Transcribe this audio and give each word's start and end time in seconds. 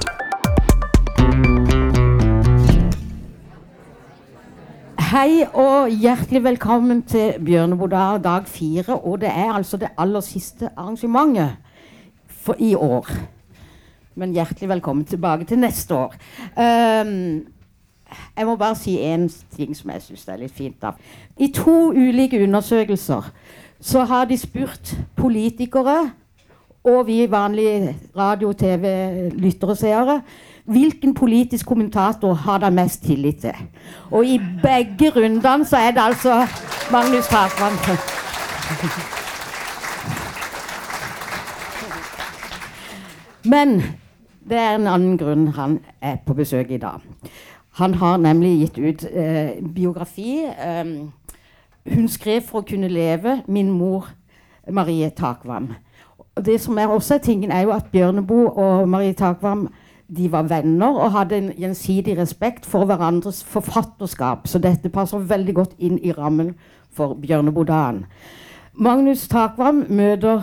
Hei 5.11 5.45
og 5.53 5.91
hjertelig 5.93 6.45
velkommen 6.45 7.03
til 7.05 7.37
Bjørneboda 7.45 8.17
dag 8.25 8.49
fire. 8.49 8.97
Og 8.97 9.21
det 9.21 9.29
er 9.29 9.53
altså 9.53 9.77
det 9.77 9.89
aller 9.99 10.21
siste 10.25 10.71
arrangementet 10.77 11.51
for 12.29 12.55
i 12.59 12.75
år. 12.75 13.07
Men 14.15 14.33
hjertelig 14.33 14.69
velkommen 14.69 15.05
tilbake 15.05 15.45
til 15.45 15.59
neste 15.59 15.95
år. 15.95 16.15
Um, 16.57 17.45
jeg 18.37 18.47
må 18.47 18.57
bare 18.57 18.75
si 18.75 18.97
én 19.05 19.29
ting 19.57 19.77
som 19.77 19.91
jeg 19.91 20.03
syns 20.03 20.29
er 20.29 20.37
litt 20.37 20.53
fint. 20.57 20.83
da. 20.83 20.91
I 21.37 21.53
to 21.53 21.93
ulike 21.93 22.43
undersøkelser 22.43 23.23
så 23.81 24.05
har 24.05 24.25
de 24.25 24.39
spurt 24.39 24.95
politikere 25.17 26.11
og 26.85 27.07
vi 27.07 27.27
vanlige 27.31 27.97
radio-, 28.17 28.53
TV-, 28.53 29.31
lyttere 29.37 29.71
og 29.71 29.77
seere 29.77 30.21
hvilken 30.71 31.15
politisk 31.15 31.67
kommentator 31.67 32.35
har 32.35 32.59
de 32.59 32.71
mest 32.71 33.03
tillit 33.03 33.41
til? 33.41 33.55
Og 34.11 34.25
i 34.25 34.41
begge 34.63 35.11
rundene 35.11 35.67
så 35.67 35.77
er 35.77 35.91
det 35.91 36.01
altså 36.01 36.47
Magnus 36.93 37.27
Takvam. 37.27 37.73
Men 43.45 43.83
det 44.49 44.59
er 44.59 44.75
en 44.75 44.87
annen 44.87 45.19
grunn 45.19 45.49
han 45.57 45.79
er 46.01 46.17
på 46.27 46.35
besøk 46.35 46.71
i 46.71 46.79
dag. 46.79 47.01
Han 47.81 47.95
har 47.95 48.17
nemlig 48.17 48.59
gitt 48.59 48.79
ut 48.79 49.05
eh, 49.13 49.51
biografi. 49.75 50.45
Um, 50.45 51.13
hun 51.89 52.09
skrev 52.09 52.43
for 52.47 52.61
å 52.61 52.67
kunne 52.69 52.89
leve, 52.89 53.41
min 53.49 53.71
mor 53.71 54.11
Marie 54.71 55.11
Takvam. 55.11 55.73
Og 56.37 56.45
det 56.45 56.61
som 56.61 56.79
er 56.79 56.89
også 56.89 57.19
tingen 57.19 57.53
er 57.53 57.67
jo 57.67 57.73
at 57.75 57.91
Bjørneboe 57.93 58.51
og 58.51 58.89
Marie 58.89 59.13
Takvam 59.13 59.69
de 60.17 60.33
var 60.33 60.43
venner 60.51 60.97
og 60.99 61.13
hadde 61.15 61.37
en 61.39 61.53
gjensidig 61.59 62.19
respekt 62.19 62.67
for 62.67 62.85
hverandres 62.85 63.45
forfatterskap. 63.45 64.49
Så 64.49 64.59
dette 64.59 64.91
passer 64.91 65.19
veldig 65.19 65.55
godt 65.55 65.75
inn 65.79 65.99
i 66.03 66.13
rammen 66.13 66.55
for 66.91 67.15
Bjørneboe-dagen. 67.15 68.05
Magnus 68.75 69.29
Takvam 69.29 69.85
møter 69.89 70.43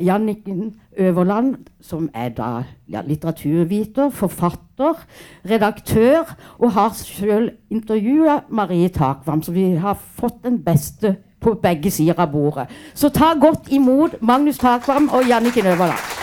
Janniken 0.00 0.74
Øverland, 0.98 1.56
som 1.80 2.08
er 2.14 2.28
da 2.28 2.62
ja, 2.88 3.02
litteraturviter, 3.06 4.10
forfatter, 4.10 5.04
redaktør, 5.50 6.34
og 6.58 6.72
har 6.72 6.92
selv 6.98 7.50
intervjua 7.70 8.40
Marie 8.50 8.88
Takvam, 8.88 9.42
så 9.42 9.52
vi 9.52 9.70
har 9.74 9.98
fått 10.14 10.42
den 10.44 10.62
beste 10.64 11.16
på 11.40 11.54
begge 11.62 11.90
sider 11.90 12.18
av 12.18 12.32
bordet. 12.32 12.66
Så 12.94 13.08
ta 13.14 13.32
godt 13.38 13.70
imot 13.70 14.18
Magnus 14.22 14.58
Takvam 14.58 15.08
og 15.08 15.28
Janniken 15.28 15.66
Øverland. 15.66 16.18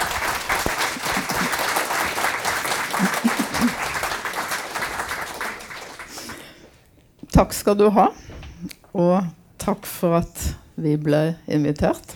Takk 7.36 7.54
skal 7.54 7.76
du 7.80 7.90
ha. 7.92 8.10
Og 8.96 9.26
takk 9.60 9.88
for 9.88 10.22
at 10.22 10.46
vi 10.80 10.96
ble 10.96 11.36
invitert. 11.52 12.16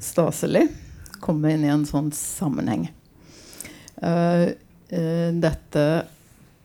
Staselig 0.00 0.66
komme 1.22 1.52
inn 1.54 1.64
i 1.64 1.72
en 1.72 1.86
sånn 1.88 2.10
sammenheng. 2.16 2.88
Uh, 4.00 4.52
uh, 4.92 5.28
dette 5.36 5.84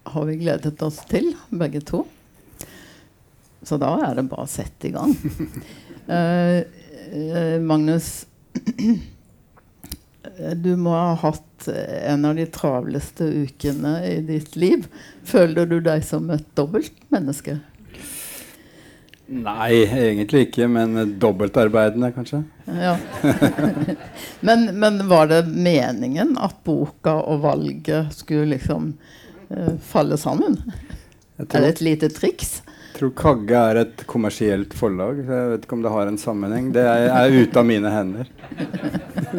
har 0.05 0.27
vi 0.29 0.37
gledet 0.39 0.81
oss 0.85 1.01
til, 1.09 1.33
begge 1.49 1.81
to. 1.85 2.03
Så 3.65 3.79
da 3.81 3.91
er 4.05 4.19
det 4.19 4.27
bare 4.29 4.45
å 4.45 4.51
sette 4.51 4.89
i 4.89 4.93
gang. 4.95 5.15
Uh, 6.07 6.61
Magnus, 7.69 8.25
du 10.57 10.71
må 10.79 10.93
ha 10.95 11.13
hatt 11.21 11.67
en 11.69 12.25
av 12.25 12.37
de 12.37 12.45
travleste 12.49 13.27
ukene 13.45 13.97
i 14.07 14.17
ditt 14.25 14.55
liv. 14.57 14.87
Føler 15.27 15.69
du 15.69 15.77
deg 15.85 16.05
som 16.05 16.29
et 16.33 16.45
dobbeltmenneske? 16.57 17.59
Nei, 19.25 19.83
egentlig 19.89 20.47
ikke, 20.47 20.67
men 20.69 21.15
dobbeltarbeidende, 21.19 22.11
kanskje. 22.13 22.43
Ja. 22.69 22.93
men, 24.45 24.67
men, 24.79 24.99
var 25.09 25.31
det 25.31 25.47
meningen 25.49 26.35
at 26.37 26.59
boka 26.65 27.15
og 27.25 27.41
valget 27.41 28.13
skulle 28.13 28.51
liksom 28.53 28.91
uh, 29.49 29.73
falle 29.81 30.19
sammen? 30.21 30.59
Tror, 31.39 31.57
er 31.57 31.65
det 31.65 31.73
et 31.73 31.83
lite 31.87 32.11
triks? 32.13 32.59
Jeg 32.67 32.99
tror 32.99 33.15
Kagge 33.17 33.65
er 33.71 33.81
et 33.81 34.05
kommersielt 34.07 34.77
forlag. 34.77 35.17
Jeg 35.25 35.49
vet 35.51 35.65
ikke 35.65 35.75
om 35.75 35.81
det 35.83 35.97
har 35.97 36.07
en 36.07 36.21
sammenheng. 36.21 36.69
Det 36.75 36.85
er, 36.85 37.09
er 37.09 37.33
ute 37.41 37.59
av 37.59 37.65
mine 37.67 37.91
hender. 37.91 38.29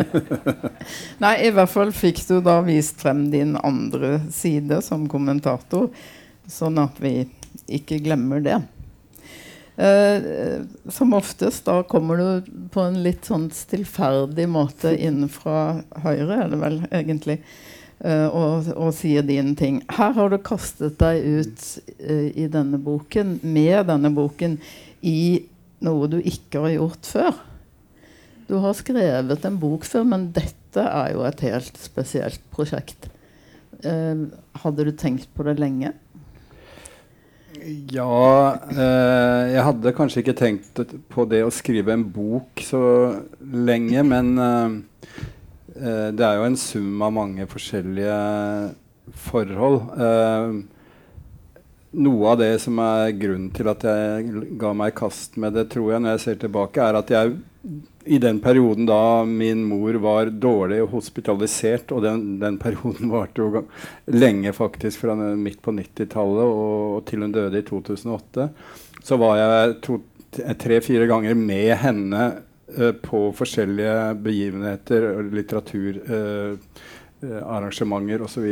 Nei, 1.25 1.35
i 1.47 1.55
hvert 1.55 1.73
fall 1.73 1.95
fikk 1.95 2.21
du 2.27 2.41
da 2.45 2.59
vist 2.67 3.01
frem 3.01 3.29
din 3.33 3.55
andre 3.63 4.19
side 4.35 4.83
som 4.85 5.07
kommentator, 5.09 5.89
sånn 6.51 6.83
at 6.83 6.99
vi 7.01 7.21
ikke 7.79 8.03
glemmer 8.05 8.43
det. 8.45 8.61
Uh, 9.77 10.63
som 10.89 11.13
oftest 11.13 11.67
da 11.67 11.83
kommer 11.83 12.17
du 12.17 12.53
på 12.73 12.81
en 12.81 13.03
litt 13.05 13.27
sånn 13.29 13.51
stillferdig 13.53 14.47
måte 14.49 14.95
inn 14.97 15.27
fra 15.29 15.83
høyre, 16.01 16.39
er 16.47 16.49
det 16.49 16.61
vel 16.63 16.79
egentlig, 16.89 17.37
uh, 18.01 18.25
og, 18.31 18.71
og, 18.73 18.95
sier 18.97 19.27
dine 19.27 19.53
ting. 19.59 19.83
Her 19.93 20.15
har 20.17 20.33
du 20.33 20.39
kastet 20.41 20.97
deg 21.03 21.21
ut 21.21 21.67
uh, 22.01 22.29
i 22.33 22.47
denne 22.53 22.81
boken, 22.81 23.37
med 23.45 23.91
denne 23.91 24.13
boken, 24.17 24.57
i 25.05 25.45
noe 25.85 26.09
du 26.09 26.23
ikke 26.23 26.65
har 26.65 26.73
gjort 26.79 27.13
før. 27.13 27.45
Du 28.49 28.57
har 28.63 28.79
skrevet 28.79 29.45
en 29.45 29.61
bok 29.61 29.85
før, 29.85 30.09
men 30.09 30.31
dette 30.33 30.87
er 30.89 31.13
jo 31.13 31.27
et 31.29 31.45
helt 31.45 31.77
spesielt 31.81 32.41
prosjekt. 32.55 33.11
hadde 34.63 34.85
du 34.87 34.91
tenkt 34.97 35.29
på 35.37 35.45
det 35.45 35.59
lenge? 35.61 35.93
Ja 37.67 38.59
eh, 38.71 39.43
Jeg 39.55 39.65
hadde 39.67 39.95
kanskje 39.97 40.23
ikke 40.23 40.37
tenkt 40.39 40.81
på 41.11 41.25
det 41.31 41.43
å 41.43 41.53
skrive 41.55 41.95
en 41.97 42.05
bok 42.15 42.63
så 42.63 42.83
lenge, 43.41 44.05
men 44.07 44.33
eh, 44.39 44.77
eh, 45.75 46.09
det 46.15 46.27
er 46.27 46.39
jo 46.39 46.47
en 46.47 46.59
sum 46.61 47.03
av 47.03 47.15
mange 47.17 47.49
forskjellige 47.51 48.21
forhold. 49.27 49.81
Eh, 49.99 50.55
noe 51.97 52.31
av 52.33 52.41
det 52.43 52.53
som 52.63 52.79
er 52.83 53.17
grunnen 53.19 53.51
til 53.57 53.71
at 53.73 53.87
jeg 53.89 54.47
ga 54.61 54.73
meg 54.77 54.93
i 54.93 54.99
kast 55.01 55.39
med 55.41 55.57
det, 55.57 55.69
tror 55.73 55.95
jeg, 55.95 56.05
når 56.05 56.17
jeg 56.17 56.25
ser 56.27 56.41
tilbake, 56.45 56.87
er 56.87 57.01
at 57.01 57.13
jeg 57.15 57.39
i 58.07 58.19
den 58.23 58.39
perioden 58.41 58.87
da 58.87 59.25
min 59.25 59.65
mor 59.67 59.95
var 60.03 60.27
dårlig 60.31 60.83
og 60.85 60.91
hospitalisert, 60.95 61.93
og 61.93 62.03
den, 62.05 62.41
den 62.43 62.59
perioden 62.63 63.11
varte 63.15 63.41
jo 63.43 63.65
lenge, 64.15 64.53
faktisk, 64.57 65.01
fra 65.03 65.15
midt 65.17 65.63
på 65.65 65.71
90-tallet 65.75 66.45
og, 66.47 67.05
til 67.09 67.23
hun 67.25 67.33
døde 67.35 67.59
i 67.61 67.65
2008, 67.67 68.49
så 69.07 69.15
var 69.21 69.35
jeg 69.41 69.75
tre-fire 70.63 71.07
ganger 71.11 71.35
med 71.39 71.77
henne 71.83 72.23
uh, 72.79 72.93
på 73.03 73.33
forskjellige 73.37 74.15
begivenheter, 74.25 75.01
litteraturarrangementer 75.35 78.19
uh, 78.21 78.25
osv. 78.27 78.47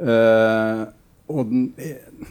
Uh, 0.00 0.80
og 1.30 1.50
den, 1.50 1.66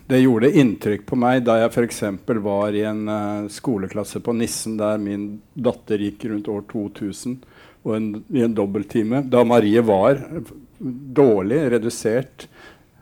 det 0.10 0.22
gjorde 0.22 0.52
inntrykk 0.62 1.06
på 1.10 1.18
meg 1.20 1.44
da 1.48 1.60
jeg 1.62 1.72
f.eks. 1.72 2.02
var 2.44 2.76
i 2.76 2.84
en 2.90 3.06
uh, 3.10 3.48
skoleklasse 3.52 4.22
på 4.26 4.36
Nissen 4.38 4.78
der 4.80 5.00
min 5.02 5.32
datter 5.54 6.02
gikk 6.04 6.28
rundt 6.30 6.52
år 6.52 6.66
2000, 6.72 7.40
og 7.88 7.96
en, 7.96 8.12
i 8.36 8.44
en 8.44 8.56
dobbelttime. 8.56 9.24
Da 9.32 9.46
Marie 9.48 9.82
var 9.86 10.20
dårlig, 10.80 11.64
redusert, 11.72 12.48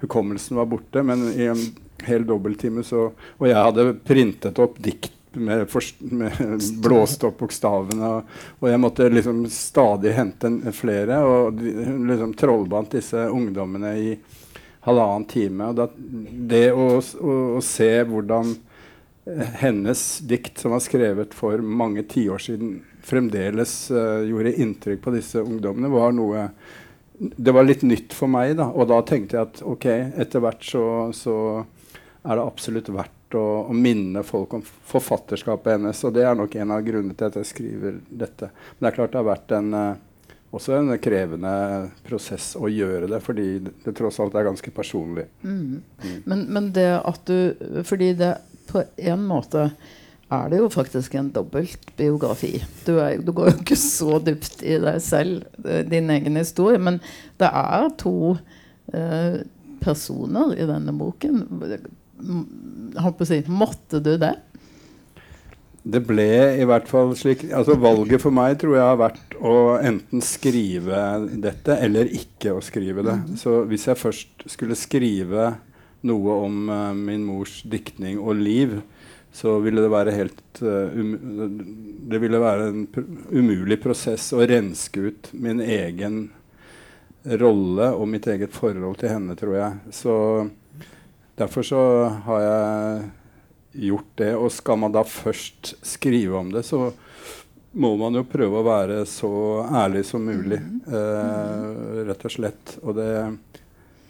hukommelsen 0.02 0.58
var 0.60 0.70
borte, 0.70 1.04
men 1.04 1.28
i 1.34 1.50
en 1.50 1.64
hel 2.06 2.26
dobbelttime 2.30 2.84
så 2.86 3.08
Og 3.10 3.48
jeg 3.48 3.58
hadde 3.58 3.94
printet 4.06 4.60
opp 4.62 4.78
dikt 4.78 5.14
med, 5.38 5.68
med 6.00 6.62
blåst 6.82 7.24
opp 7.28 7.40
bokstavene. 7.42 8.10
Og, 8.10 8.38
og, 8.60 8.70
jeg 8.72 8.82
måtte 8.82 9.10
liksom 9.12 9.44
stadig 9.52 10.14
hente 10.18 10.52
flere. 10.76 11.20
Og 11.26 11.62
hun 11.62 12.08
liksom 12.10 12.34
trollbandt 12.38 12.98
disse 12.98 13.28
ungdommene 13.30 13.94
i 13.98 14.12
halvannen 14.88 15.28
time. 15.30 15.70
Og 15.72 15.78
da, 15.78 15.88
det 16.52 16.66
å, 16.74 16.88
å, 16.98 17.38
å, 17.58 17.62
se 17.66 17.90
hvordan 18.08 18.54
eh, 19.28 19.56
hennes 19.62 20.04
dikt, 20.28 20.62
som 20.62 20.76
var 20.76 20.84
skrevet 20.86 21.36
for 21.38 21.62
mange 21.62 22.06
tiår 22.10 22.44
siden, 22.48 22.78
fremdeles 23.08 23.74
uh, 23.96 24.20
gjorde 24.28 24.58
inntrykk 24.60 25.00
på 25.06 25.14
disse 25.16 25.40
ungdommene, 25.40 25.88
var 25.88 26.12
noe 26.12 26.50
Det 27.18 27.54
var 27.56 27.64
litt 27.64 27.86
nytt 27.88 28.12
for 28.14 28.28
meg. 28.28 28.58
da, 28.60 28.68
Og 28.76 28.90
da 28.92 29.00
tenkte 29.02 29.38
jeg 29.38 29.48
at 29.48 29.62
ok, 29.64 29.86
etter 30.20 30.44
hvert 30.44 30.66
så, 30.68 30.84
så 31.16 31.36
er 32.22 32.36
det 32.36 32.44
absolutt 32.44 32.92
verdt 32.92 33.38
å, 33.40 33.46
å, 33.72 33.74
minne 33.74 34.22
folk 34.28 34.58
om 34.58 34.66
forfatterskapet 34.92 35.78
hennes. 35.78 36.04
Og 36.04 36.14
det 36.14 36.28
er 36.28 36.36
nok 36.36 36.60
en 36.60 36.76
av 36.76 36.84
grunnene 36.86 37.16
til 37.18 37.30
at 37.30 37.40
jeg 37.40 37.50
skriver 37.54 37.98
dette. 38.10 38.52
Men 38.52 38.86
det 38.86 38.92
er 38.92 39.00
klart 39.00 39.16
det 39.16 39.22
har 39.22 39.32
vært 39.32 39.56
en 39.56 39.72
uh, 39.74 39.88
også 40.56 40.78
en 40.78 40.94
krevende 41.04 41.52
prosess 42.08 42.54
å 42.56 42.70
gjøre 42.72 43.10
det, 43.12 43.20
fordi 43.24 43.48
det, 43.66 43.74
det 43.84 43.94
tross 43.98 44.20
alt 44.24 44.38
er 44.38 44.48
ganske 44.48 44.72
personlig. 44.74 45.28
Mm. 45.44 45.82
Mm. 45.84 46.18
Men, 46.26 46.44
men, 46.56 46.70
det 46.76 46.90
at 47.02 47.24
du 47.28 47.84
Fordi 47.88 48.14
det 48.18 48.38
på 48.68 48.84
en 48.98 49.26
måte 49.28 49.70
er 50.34 50.50
det 50.52 50.60
jo 50.60 50.70
faktisk 50.72 51.14
en 51.16 51.30
dobbeltbiografi. 51.36 52.58
Du, 52.84 52.98
er, 53.00 53.22
du 53.24 53.32
går 53.36 53.52
jo 53.52 53.60
ikke 53.62 53.78
så 53.80 54.18
dypt 54.20 54.60
i 54.60 54.76
deg 54.84 54.98
selv, 55.04 55.46
eh, 55.64 55.86
din 55.88 56.12
egen 56.12 56.36
historie, 56.36 56.82
men 56.84 57.00
det 57.40 57.48
er 57.48 57.88
to 58.00 58.36
eh, 58.92 59.40
personer 59.80 60.52
i 60.58 60.68
denne 60.68 60.96
boken. 61.00 61.46
Holdt 63.00 63.20
på 63.20 63.24
å 63.24 63.30
si, 63.30 63.40
måtte 63.48 64.04
du 64.04 64.18
det? 64.20 64.34
Det 65.88 66.02
ble 66.04 66.28
i 66.60 66.66
hvert 66.68 66.88
fall 66.90 67.14
slik 67.16 67.46
altså 67.56 67.78
Valget 67.80 68.20
for 68.24 68.36
meg 68.36 68.58
tror 68.60 68.76
jeg 68.76 68.90
har 68.90 69.00
vært 69.00 69.38
å 69.40 69.56
enten 69.78 70.24
skrive 70.26 71.02
dette 71.44 71.78
eller 71.86 72.10
ikke 72.12 72.58
å 72.58 72.64
skrive 72.66 73.06
det. 73.08 73.16
Mm. 73.22 73.38
Så 73.40 73.62
hvis 73.70 73.88
jeg 73.88 74.02
først 74.02 74.48
skulle 74.52 74.78
skrive 74.80 75.54
noe 76.08 76.38
om 76.48 76.72
uh, 76.72 76.94
min 76.98 77.24
mors 77.26 77.62
diktning 77.68 78.20
og 78.20 78.42
liv, 78.42 78.80
så 79.34 79.58
ville 79.64 79.84
det 79.84 79.92
være 79.94 80.16
helt 80.16 80.62
uh, 80.66 80.92
um, 80.92 81.14
Det 82.10 82.20
ville 82.24 82.42
være 82.42 82.68
en 82.72 82.84
pr 82.92 83.06
umulig 83.38 83.80
prosess 83.84 84.32
å 84.36 84.44
renske 84.48 85.08
ut 85.10 85.32
min 85.38 85.62
egen 85.62 86.28
rolle 87.28 87.92
og 87.96 88.08
mitt 88.08 88.28
eget 88.32 88.54
forhold 88.56 89.00
til 89.02 89.12
henne, 89.12 89.36
tror 89.40 89.56
jeg. 89.58 89.96
Så 89.96 90.14
derfor 91.40 91.66
så 91.68 91.82
har 92.28 92.44
jeg 92.44 93.08
gjort 93.78 94.12
det. 94.16 94.34
Og 94.36 94.52
skal 94.52 94.80
man 94.82 94.96
da 94.96 95.04
først 95.08 95.76
skrive 95.86 96.38
om 96.38 96.52
det, 96.52 96.64
så 96.68 96.92
må 97.78 97.94
man 97.98 98.16
jo 98.18 98.26
prøve 98.26 98.60
å 98.60 98.66
være 98.66 99.02
så 99.10 99.32
ærlig 99.76 100.06
som 100.08 100.26
mulig. 100.26 100.60
Eh, 100.88 102.04
rett 102.08 102.26
og 102.26 102.34
slett. 102.34 102.78
Og 102.82 102.96
det, 102.98 103.10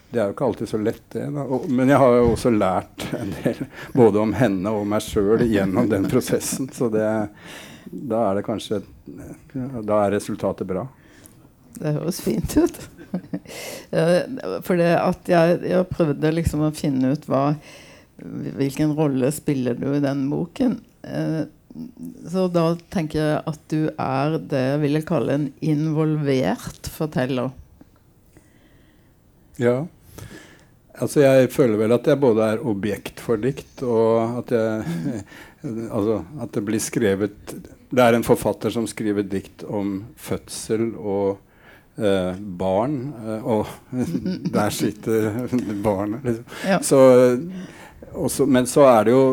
det, 0.09 0.19
er 0.19 0.27
jo 0.27 0.35
ikke 0.35 0.49
alltid 0.49 0.71
så 0.71 0.81
lett, 0.81 1.03
det. 1.15 1.25
Og, 1.43 1.67
men 1.69 1.91
jeg 1.91 2.01
har 2.03 2.19
jo 2.19 2.29
også 2.33 2.53
lært 2.53 3.07
en 3.17 3.33
del 3.41 3.63
både 3.97 4.21
om 4.23 4.35
henne 4.37 4.71
og 4.75 4.87
meg 4.87 5.03
sjøl 5.03 5.43
gjennom 5.47 5.89
den 5.91 6.07
prosessen. 6.11 6.69
Så 6.73 6.91
det, 6.93 7.07
da 7.87 8.29
er 8.29 8.39
det 8.39 8.45
kanskje 8.47 8.83
Da 9.07 10.03
er 10.03 10.15
resultatet 10.15 10.67
bra. 10.69 10.85
Det 11.77 11.97
høres 11.97 12.21
fint 12.23 12.55
ut. 12.57 12.79
For 14.67 14.79
det 14.79 14.93
at 14.99 15.29
jeg, 15.31 15.59
jeg 15.67 15.89
prøvde 15.91 16.33
liksom 16.33 16.65
å 16.67 16.73
finne 16.75 17.13
ut 17.15 17.27
hva 17.29 17.43
hvilken 18.57 18.95
rolle 18.97 19.31
spiller 19.31 19.77
du 19.77 19.89
i 19.93 20.03
den 20.03 20.25
boken? 20.31 20.79
Eh, 21.03 21.43
så 22.31 22.47
da 22.49 22.71
tenker 22.93 23.21
jeg 23.21 23.41
at 23.51 23.59
du 23.69 23.81
er 23.93 24.39
det 24.49 24.63
jeg 24.63 24.81
ville 24.81 25.03
kalle 25.05 25.35
en 25.37 25.47
involvert 25.61 26.89
forteller. 26.89 27.51
Ja. 29.61 29.85
Altså 30.97 31.21
jeg 31.21 31.51
føler 31.53 31.77
vel 31.83 31.93
at 31.93 32.07
jeg 32.09 32.21
både 32.21 32.45
er 32.53 32.63
objekt 32.65 33.21
for 33.21 33.41
dikt, 33.41 33.83
og 33.85 34.41
at 34.43 34.55
jeg 34.55 35.23
Altså 35.67 36.19
at 36.39 36.51
det 36.53 36.61
blir 36.63 36.79
skrevet 36.79 37.53
Det 37.89 38.03
er 38.03 38.13
en 38.13 38.23
forfatter 38.23 38.71
som 38.71 38.85
skriver 38.87 39.25
dikt 39.25 39.63
om 39.65 40.03
fødsel 40.21 40.91
og 40.95 41.39
eh, 41.97 42.37
barn, 42.37 42.99
eh, 43.25 43.47
og 43.47 43.67
der 44.57 44.69
sitter 44.73 45.47
barnet, 45.83 46.23
liksom. 46.23 46.45
Ja. 46.67 46.79
Så 46.85 46.99
også, 48.13 48.45
men 48.45 48.67
så 48.69 48.85
er 48.89 49.07
det 49.07 49.15
jo 49.15 49.23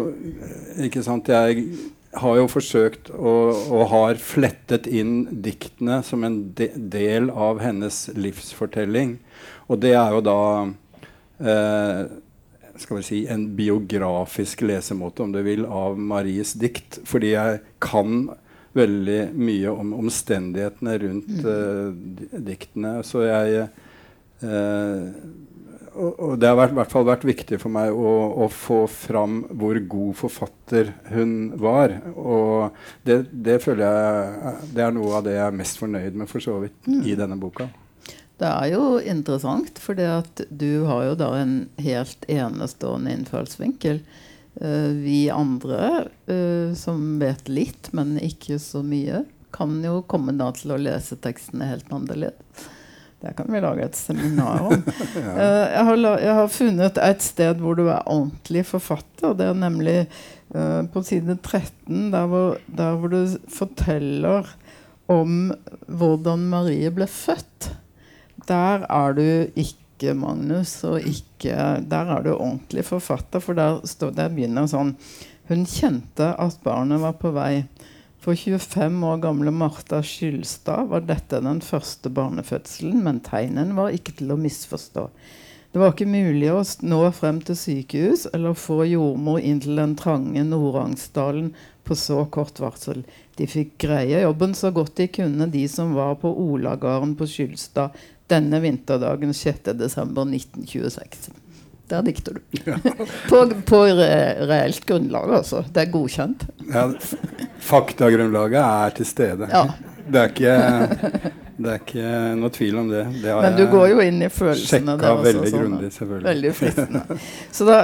Ikke 0.86 1.02
sant 1.06 1.28
Jeg 1.30 1.66
har 2.14 2.38
jo 2.38 2.48
forsøkt 2.50 3.10
og, 3.14 3.56
og 3.74 3.88
har 3.90 4.20
flettet 4.22 4.86
inn 4.86 5.40
diktene 5.42 5.98
som 6.06 6.22
en 6.26 6.36
de, 6.54 6.68
del 6.74 7.26
av 7.30 7.58
hennes 7.58 7.96
livsfortelling. 8.14 9.16
Og 9.66 9.80
det 9.82 9.96
er 9.98 10.14
jo 10.14 10.20
da 10.22 10.36
eh, 11.42 12.04
skal 12.78 13.00
vi 13.00 13.06
si, 13.06 13.18
en 13.26 13.48
biografisk 13.58 14.62
lesemåte, 14.62 15.26
om 15.26 15.34
du 15.34 15.40
vil, 15.42 15.66
av 15.66 15.98
Maries 15.98 16.54
dikt. 16.58 17.00
Fordi 17.06 17.34
jeg 17.34 17.60
kan 17.82 18.28
veldig 18.74 19.20
mye 19.38 19.70
om 19.70 19.92
omstendighetene 20.02 20.96
rundt 21.04 21.34
mm. 21.34 21.50
eh, 21.54 22.38
diktene. 22.46 22.94
Så 23.06 23.22
jeg 23.26 23.66
eh, 24.42 25.04
og, 25.94 26.18
og 26.18 26.34
det 26.42 26.50
har 26.50 26.72
i 26.72 26.76
hvert 26.76 26.92
fall 26.92 27.06
vært 27.06 27.24
viktig 27.26 27.58
for 27.62 27.72
meg 27.72 27.94
å, 27.94 28.12
å, 28.44 28.48
få 28.50 28.84
fram 28.90 29.42
hvor 29.50 29.78
god 29.90 30.18
forfatter 30.18 30.92
hun 31.12 31.54
var. 31.60 31.94
Og 32.14 32.74
det, 33.06 33.22
det, 33.30 33.60
føler 33.64 33.86
jeg 33.86 34.54
det 34.74 34.84
er 34.86 34.94
noe 34.96 35.16
av 35.18 35.24
det 35.26 35.36
jeg 35.36 35.46
er 35.46 35.56
mest 35.62 35.80
fornøyd 35.80 36.18
med 36.20 36.30
for 36.30 36.44
så 36.44 36.58
vidt 36.64 36.90
mm. 36.90 37.00
i 37.06 37.16
denne 37.18 37.38
boka. 37.40 37.68
Det 38.42 38.50
er 38.50 38.72
jo 38.72 38.98
interessant, 38.98 39.78
for 39.78 39.94
du 39.94 40.70
har 40.88 41.04
jo 41.06 41.16
da 41.18 41.30
en 41.38 41.56
helt 41.78 42.26
enestående 42.26 43.14
innfallsvinkel. 43.14 44.02
Uh, 44.54 44.90
vi 45.02 45.28
andre 45.34 46.08
uh, 46.30 46.74
som 46.78 47.16
vet 47.22 47.48
litt, 47.50 47.92
men 47.94 48.16
ikke 48.22 48.58
så 48.62 48.82
mye, 48.86 49.24
kan 49.54 49.78
jo 49.86 50.00
komme 50.10 50.34
da 50.34 50.50
til 50.54 50.74
å 50.74 50.80
lese 50.82 51.18
tekstene 51.22 51.70
helt 51.70 51.90
annerledes. 51.94 52.66
Det 53.24 53.32
kan 53.38 53.48
vi 53.48 53.60
lage 53.64 53.86
et 53.86 53.96
seminar 53.96 54.66
om. 54.66 54.74
ja. 55.16 55.30
uh, 55.38 55.62
jeg, 55.72 55.84
har 55.88 56.00
jeg, 56.20 56.34
har 56.36 56.50
funnet 56.52 56.98
et 57.00 57.24
sted 57.24 57.62
hvor 57.62 57.78
du 57.78 57.86
er 57.86 58.02
ordentlig 58.04 58.66
forfatter. 58.68 59.32
Det 59.38 59.46
er 59.48 59.56
nemlig 59.56 59.96
uh, 60.52 60.82
på 60.92 61.02
side 61.06 61.38
13, 61.40 62.10
der 62.12 62.28
hvor, 62.28 62.58
der 62.68 62.98
hvor, 63.00 63.14
du 63.14 63.38
forteller 63.48 64.52
om 65.08 65.54
hvordan 65.88 66.44
Marie 66.52 66.92
ble 66.92 67.08
født. 67.08 67.70
Der 68.48 68.84
er 68.92 69.16
du 69.16 69.24
ikke 69.56 70.12
Magnus, 70.12 70.82
og 70.84 71.00
ikke 71.00 71.54
Der 71.88 72.10
er 72.12 72.24
du 72.24 72.34
ordentlig 72.34 72.84
forfatter, 72.84 73.40
for 73.40 73.56
der, 73.56 73.78
stå, 73.88 74.10
der 74.12 74.28
begynner 74.28 74.68
sånn 74.68 74.96
Hun 75.48 75.64
kjente 75.68 76.34
at 76.40 76.60
barnet 76.64 77.00
var 77.00 77.16
på 77.20 77.32
vei. 77.32 77.64
For 78.24 78.34
25 78.34 79.04
år 79.04 79.16
gamle 79.20 79.50
Martha 79.52 79.98
Skylstad 80.00 80.86
var 80.88 81.02
dette 81.04 81.42
den 81.44 81.58
første 81.60 82.08
barnefødselen, 82.08 83.02
men 83.04 83.18
tegnene 83.20 83.76
var 83.76 83.92
ikke 83.92 84.14
til 84.16 84.32
å 84.32 84.38
misforstå. 84.40 85.02
Det 85.74 85.82
var 85.82 85.92
ikke 85.92 86.08
mulig 86.08 86.48
å 86.54 86.62
nå 86.88 87.02
frem 87.12 87.42
til 87.44 87.58
sykehus 87.58 88.24
eller 88.30 88.56
få 88.56 88.78
jordmor 88.88 89.44
inn 89.44 89.60
til 89.60 89.76
den 89.76 89.92
trange 90.00 90.40
Norangsdalen 90.48 91.52
på 91.84 91.98
så 92.00 92.22
kort 92.32 92.64
varsel. 92.64 93.04
De 93.36 93.44
fikk 93.50 93.76
greie 93.84 94.24
jobben 94.24 94.56
så 94.56 94.72
godt 94.72 94.96
de 95.02 95.10
kunne, 95.20 95.52
de 95.52 95.68
som 95.68 95.92
var 95.92 96.16
på 96.24 96.32
Olagarden 96.32 97.12
på 97.20 97.28
Skylstad 97.28 97.92
denne 98.32 98.64
vinterdagen 98.64 99.36
6.12.1926. 99.36 101.43
Der 101.88 102.02
dikter 102.02 102.34
du. 102.34 102.40
Ja. 102.64 102.78
på, 103.28 103.40
på 103.66 103.80
re 103.84 104.12
reelt 104.48 104.86
grunnlag, 104.88 105.34
altså. 105.40 105.64
Det 105.68 105.82
er 105.82 105.90
godkjent. 105.92 106.46
Ja, 106.72 106.86
faktagrunnlaget 107.60 108.60
er 108.60 108.94
til 108.96 109.08
stede. 109.08 109.48
Ja. 109.52 109.66
Det, 110.06 110.22
er 110.22 110.32
ikke, 110.32 110.54
det 111.58 111.74
er 111.74 111.82
ikke 111.82 112.14
noe 112.40 112.52
tvil 112.56 112.80
om 112.80 112.88
det. 112.92 113.04
det 113.20 113.36
Men 113.46 113.58
du 113.58 113.66
går 113.72 113.90
jo 113.92 114.00
inn 114.04 114.24
i 114.24 114.30
følelsene. 114.32 114.96
Sjekka 114.96 115.12
veldig 115.26 115.50
sånn, 115.50 115.60
grundig, 115.60 115.92
selvfølgelig. 115.98 116.28
Veldig 116.30 116.54
fristende. 116.60 117.20
Så 117.58 117.68
da, 117.68 117.82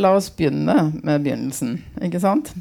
la 0.00 0.14
oss 0.16 0.32
begynne 0.36 0.78
med 1.02 1.28
begynnelsen. 1.28 1.76
Ikke 2.08 2.22
sant? 2.24 2.54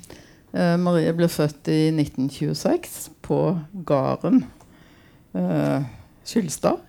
Eh, 0.52 0.76
Marie 0.76 1.16
ble 1.16 1.32
født 1.32 1.72
i 1.72 1.82
1926 1.96 3.06
på 3.24 3.42
gården 3.88 4.44
eh, 5.40 5.92
Skylstad. 6.28 6.84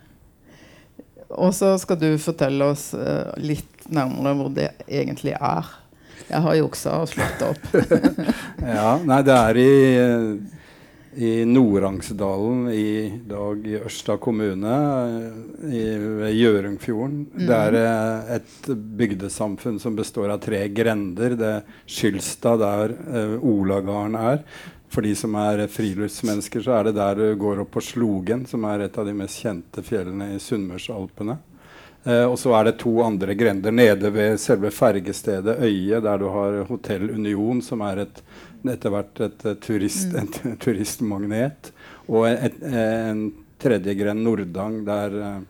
Og 1.33 1.55
så 1.57 1.75
skal 1.81 1.97
du 2.01 2.11
fortelle 2.21 2.67
oss 2.75 2.91
uh, 2.93 3.33
litt 3.41 3.72
nærmere 3.91 4.35
hvor 4.39 4.53
det 4.55 4.71
egentlig 4.87 5.35
er. 5.39 5.71
Jeg 6.29 6.41
har 6.47 6.57
juksa 6.57 6.97
og 7.03 7.11
slått 7.11 7.45
opp. 7.45 7.71
ja, 8.79 8.97
nei, 9.05 9.21
det 9.27 9.37
er 9.37 9.59
i, 9.61 9.73
i 11.27 11.33
Norangsdalen 11.49 12.69
i 12.73 12.93
dag 13.29 13.67
i 13.69 13.79
Ørsta 13.83 14.17
kommune, 14.23 14.77
i, 15.69 15.83
ved 16.23 16.37
Gjørungfjorden. 16.39 17.19
Mm. 17.35 17.47
Det 17.49 17.59
er 17.59 17.79
uh, 17.81 18.37
et 18.39 18.71
bygdesamfunn 19.03 19.81
som 19.83 19.99
består 19.99 20.33
av 20.33 20.41
tre 20.45 20.65
grender. 20.73 21.37
Det 21.37 21.51
er 21.59 21.83
Skylstad, 21.85 22.63
der 22.63 22.97
uh, 22.97 23.51
Olagarden 23.53 24.17
er. 24.21 24.47
For 24.93 25.05
de 25.05 25.15
som 25.17 25.37
er 25.41 25.65
friluftsmennesker, 25.73 26.65
så 26.65 26.77
er 26.77 26.91
det 26.91 26.99
der 26.99 27.17
du 27.17 27.29
går 27.41 27.63
opp 27.65 27.71
på 27.79 27.85
Slogen, 27.85 28.45
som 28.49 28.65
er 28.69 28.87
et 28.87 28.99
av 29.01 29.09
de 29.09 29.15
mest 29.17 29.41
kjente 29.41 29.85
fjellene 29.85 30.35
i 30.35 30.41
Sunnmørsalpene. 30.43 31.39
Eh, 32.05 32.25
og 32.27 32.39
så 32.41 32.55
er 32.59 32.67
det 32.67 32.79
to 32.83 32.97
andre 33.05 33.37
grender 33.39 33.75
nede 33.75 34.11
ved 34.15 34.41
selve 34.43 34.73
fergestedet 34.75 35.61
Øye, 35.63 36.01
der 36.03 36.19
du 36.19 36.27
har 36.35 36.65
Hotell 36.71 37.11
Union, 37.11 37.63
som 37.63 37.85
er 37.87 38.05
et, 38.07 38.23
etter 38.67 38.91
hvert 38.91 39.23
et, 39.23 39.47
et, 39.47 39.63
turist, 39.63 40.11
mm. 40.11 40.19
et 40.23 40.43
turistmagnet. 40.65 41.73
Og 42.09 42.27
et, 42.33 42.59
en 42.67 43.29
tredje 43.63 43.95
grend, 43.95 44.27
Nordang, 44.27 44.83
der 44.87 45.19
eh, 45.23 45.41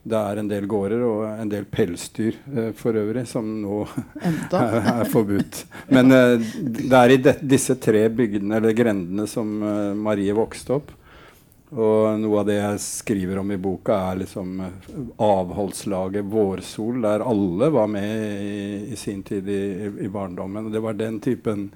det 0.00 0.16
er 0.16 0.38
en 0.40 0.48
del 0.48 0.64
gårder 0.64 1.02
og 1.04 1.24
en 1.28 1.50
del 1.50 1.66
pelsdyr 1.68 2.38
uh, 2.54 2.70
for 2.76 2.96
øvrig 2.96 3.26
som 3.28 3.44
nå 3.60 3.82
er, 4.24 4.78
er, 4.80 5.02
forbudt. 5.12 5.58
Men 5.92 6.14
uh, 6.14 6.40
det 6.40 6.96
er 6.96 7.12
i 7.12 7.18
de, 7.20 7.34
disse 7.52 7.76
tre 7.76 8.06
bygdene 8.08 8.56
eller 8.56 8.76
grendene 8.76 9.28
som 9.28 9.50
uh, 9.60 9.92
Marie 9.92 10.32
vokste 10.36 10.78
opp. 10.78 10.94
Og 11.70 12.18
noe 12.18 12.40
av 12.40 12.48
det 12.48 12.56
jeg 12.56 12.82
skriver 12.82 13.38
om 13.38 13.52
i 13.54 13.58
boka, 13.60 13.94
er 14.10 14.24
liksom 14.24 14.56
avholdslaget 15.22 16.26
Vårsol, 16.26 16.98
der 17.04 17.22
alle 17.22 17.68
var 17.70 17.86
med 17.90 18.24
i, 18.42 18.62
i 18.90 18.98
sin 18.98 19.22
tid 19.22 19.48
i, 19.48 19.62
i, 19.86 20.08
barndommen. 20.10 20.66
Og 20.66 20.74
det 20.74 20.82
var 20.82 20.98
den 20.98 21.20
typen 21.22 21.68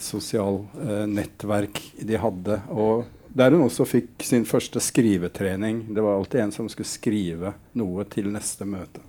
sosial 0.00 0.62
eh, 0.80 1.04
nettverk 1.10 1.82
de 2.00 2.20
hadde. 2.22 2.60
Og 2.72 3.04
der 3.36 3.52
hun 3.52 3.66
også 3.66 3.84
fikk 3.88 4.24
sin 4.24 4.48
første 4.48 4.80
skrivetrening. 4.80 5.84
Det 5.92 6.04
var 6.04 6.16
alltid 6.16 6.46
en 6.46 6.54
som 6.54 6.72
skulle 6.72 6.88
skrive 6.88 7.52
noe 7.76 8.08
til 8.08 8.30
neste 8.32 8.64
møte. 8.64 9.04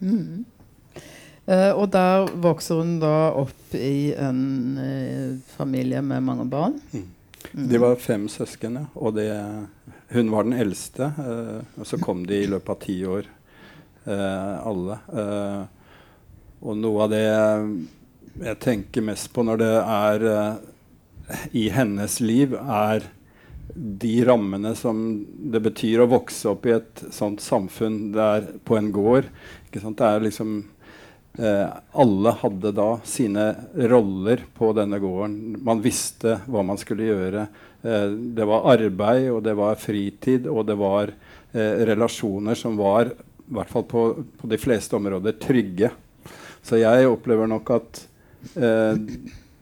Mm. 0.00 0.46
Eh, 1.44 1.70
og 1.74 1.90
der 1.92 2.32
vokser 2.40 2.80
hun 2.80 2.96
da 3.04 3.34
opp 3.36 3.76
i 3.76 4.14
en 4.16 4.40
eh, 4.80 5.36
familie 5.58 6.00
med 6.00 6.24
mange 6.24 6.48
barn. 6.48 6.80
Mm. 6.92 7.06
De 7.52 7.78
var 7.80 7.96
fem 7.96 8.28
søsken, 8.28 8.78
ja. 8.80 8.86
Og 8.94 9.14
det, 9.16 9.30
hun 10.12 10.30
var 10.32 10.46
den 10.46 10.56
eldste. 10.58 11.10
Eh, 11.18 11.80
og 11.80 11.88
så 11.88 11.98
kom 12.02 12.24
de 12.28 12.42
i 12.42 12.48
løpet 12.50 12.74
av 12.74 12.80
ti 12.84 12.96
år, 13.08 13.28
eh, 14.04 14.56
alle. 14.68 14.98
Eh, 15.12 15.62
og 16.58 16.80
noe 16.80 17.06
av 17.06 17.12
det 17.14 17.24
jeg 18.38 18.58
tenker 18.62 19.06
mest 19.06 19.30
på 19.34 19.44
når 19.46 19.62
det 19.62 19.74
er 19.82 20.26
eh, 20.32 20.66
i 21.58 21.68
hennes 21.74 22.18
liv, 22.24 22.54
er 22.58 23.06
de 23.78 24.14
rammene 24.26 24.72
som 24.78 25.00
det 25.52 25.60
betyr 25.62 26.02
å 26.02 26.10
vokse 26.10 26.48
opp 26.50 26.66
i 26.66 26.74
et 26.78 27.02
sånt 27.14 27.42
samfunn 27.44 28.12
der 28.14 28.48
på 28.66 28.78
en 28.78 28.90
gård. 28.94 29.28
Det 29.70 29.82
er 29.84 30.24
liksom 30.24 30.62
eh, 31.38 31.68
Alle 32.02 32.34
hadde 32.42 32.72
da 32.76 32.88
sine 33.06 33.46
roller 33.90 34.44
på 34.58 34.72
denne 34.76 35.00
gården. 35.02 35.58
Man 35.64 35.82
visste 35.84 36.38
hva 36.46 36.64
man 36.66 36.80
skulle 36.80 37.08
gjøre. 37.08 37.46
Eh, 37.82 38.08
det 38.38 38.48
var 38.48 38.68
arbeid, 38.74 39.30
og 39.32 39.42
det 39.46 39.56
var 39.58 39.80
fritid, 39.80 40.48
og 40.50 40.66
det 40.68 40.78
var 40.80 41.12
eh, 41.12 41.84
relasjoner 41.88 42.58
som 42.58 42.78
var, 42.80 43.12
i 43.14 43.56
hvert 43.58 43.72
fall 43.72 43.86
på, 43.88 44.04
på 44.40 44.50
de 44.50 44.60
fleste 44.60 44.98
områder, 44.98 45.38
trygge. 45.40 45.92
Så 46.62 46.80
jeg 46.82 47.08
opplever 47.08 47.48
nok 47.48 47.72
at 47.78 48.02
eh, 48.58 48.98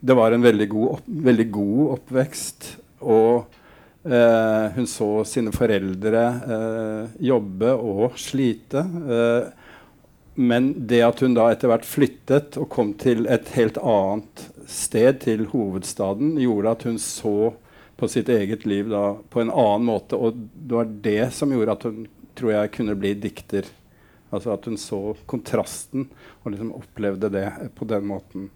det 0.06 0.16
var 0.16 0.34
en 0.34 0.44
veldig 0.44 0.70
god, 0.72 0.88
opp, 0.96 1.12
veldig 1.30 1.48
god 1.54 1.84
oppvekst. 1.98 2.72
Og 3.06 3.62
Eh, 4.06 4.70
hun 4.76 4.86
så 4.86 5.24
sine 5.26 5.50
foreldre 5.50 6.20
jobbe 7.26 7.72
og 7.74 8.18
slite. 8.20 8.84
Eh, 9.18 9.65
men 10.36 10.86
det 10.86 11.00
at 11.00 11.20
hun 11.24 11.34
da 11.36 11.48
etter 11.48 11.70
hvert 11.72 11.86
flyttet 11.88 12.58
og 12.60 12.68
kom 12.72 12.92
til 13.00 13.24
et 13.32 13.48
helt 13.56 13.78
annet 13.80 14.42
sted, 14.68 15.22
til 15.24 15.46
hovedstaden, 15.48 16.34
gjorde 16.42 16.74
at 16.76 16.84
hun 16.88 16.98
så 17.00 17.54
på 17.96 18.08
sitt 18.12 18.28
eget 18.28 18.66
liv 18.68 18.90
da, 18.92 19.16
på 19.32 19.40
en 19.40 19.52
annen 19.52 19.86
måte. 19.88 20.18
Og 20.18 20.36
det 20.36 20.76
var 20.76 20.92
det 21.06 21.22
som 21.32 21.54
gjorde 21.54 21.78
at 21.78 21.86
hun 21.88 22.04
tror 22.36 22.52
jeg 22.52 22.74
kunne 22.76 22.98
bli 23.00 23.14
dikter. 23.16 23.68
Altså 24.28 24.52
at 24.52 24.68
hun 24.68 24.76
så 24.80 25.00
kontrasten 25.30 26.10
og 26.42 26.52
liksom 26.52 26.74
opplevde 26.76 27.32
det 27.32 27.46
på 27.78 27.88
den 27.88 28.04
måten. 28.10 28.50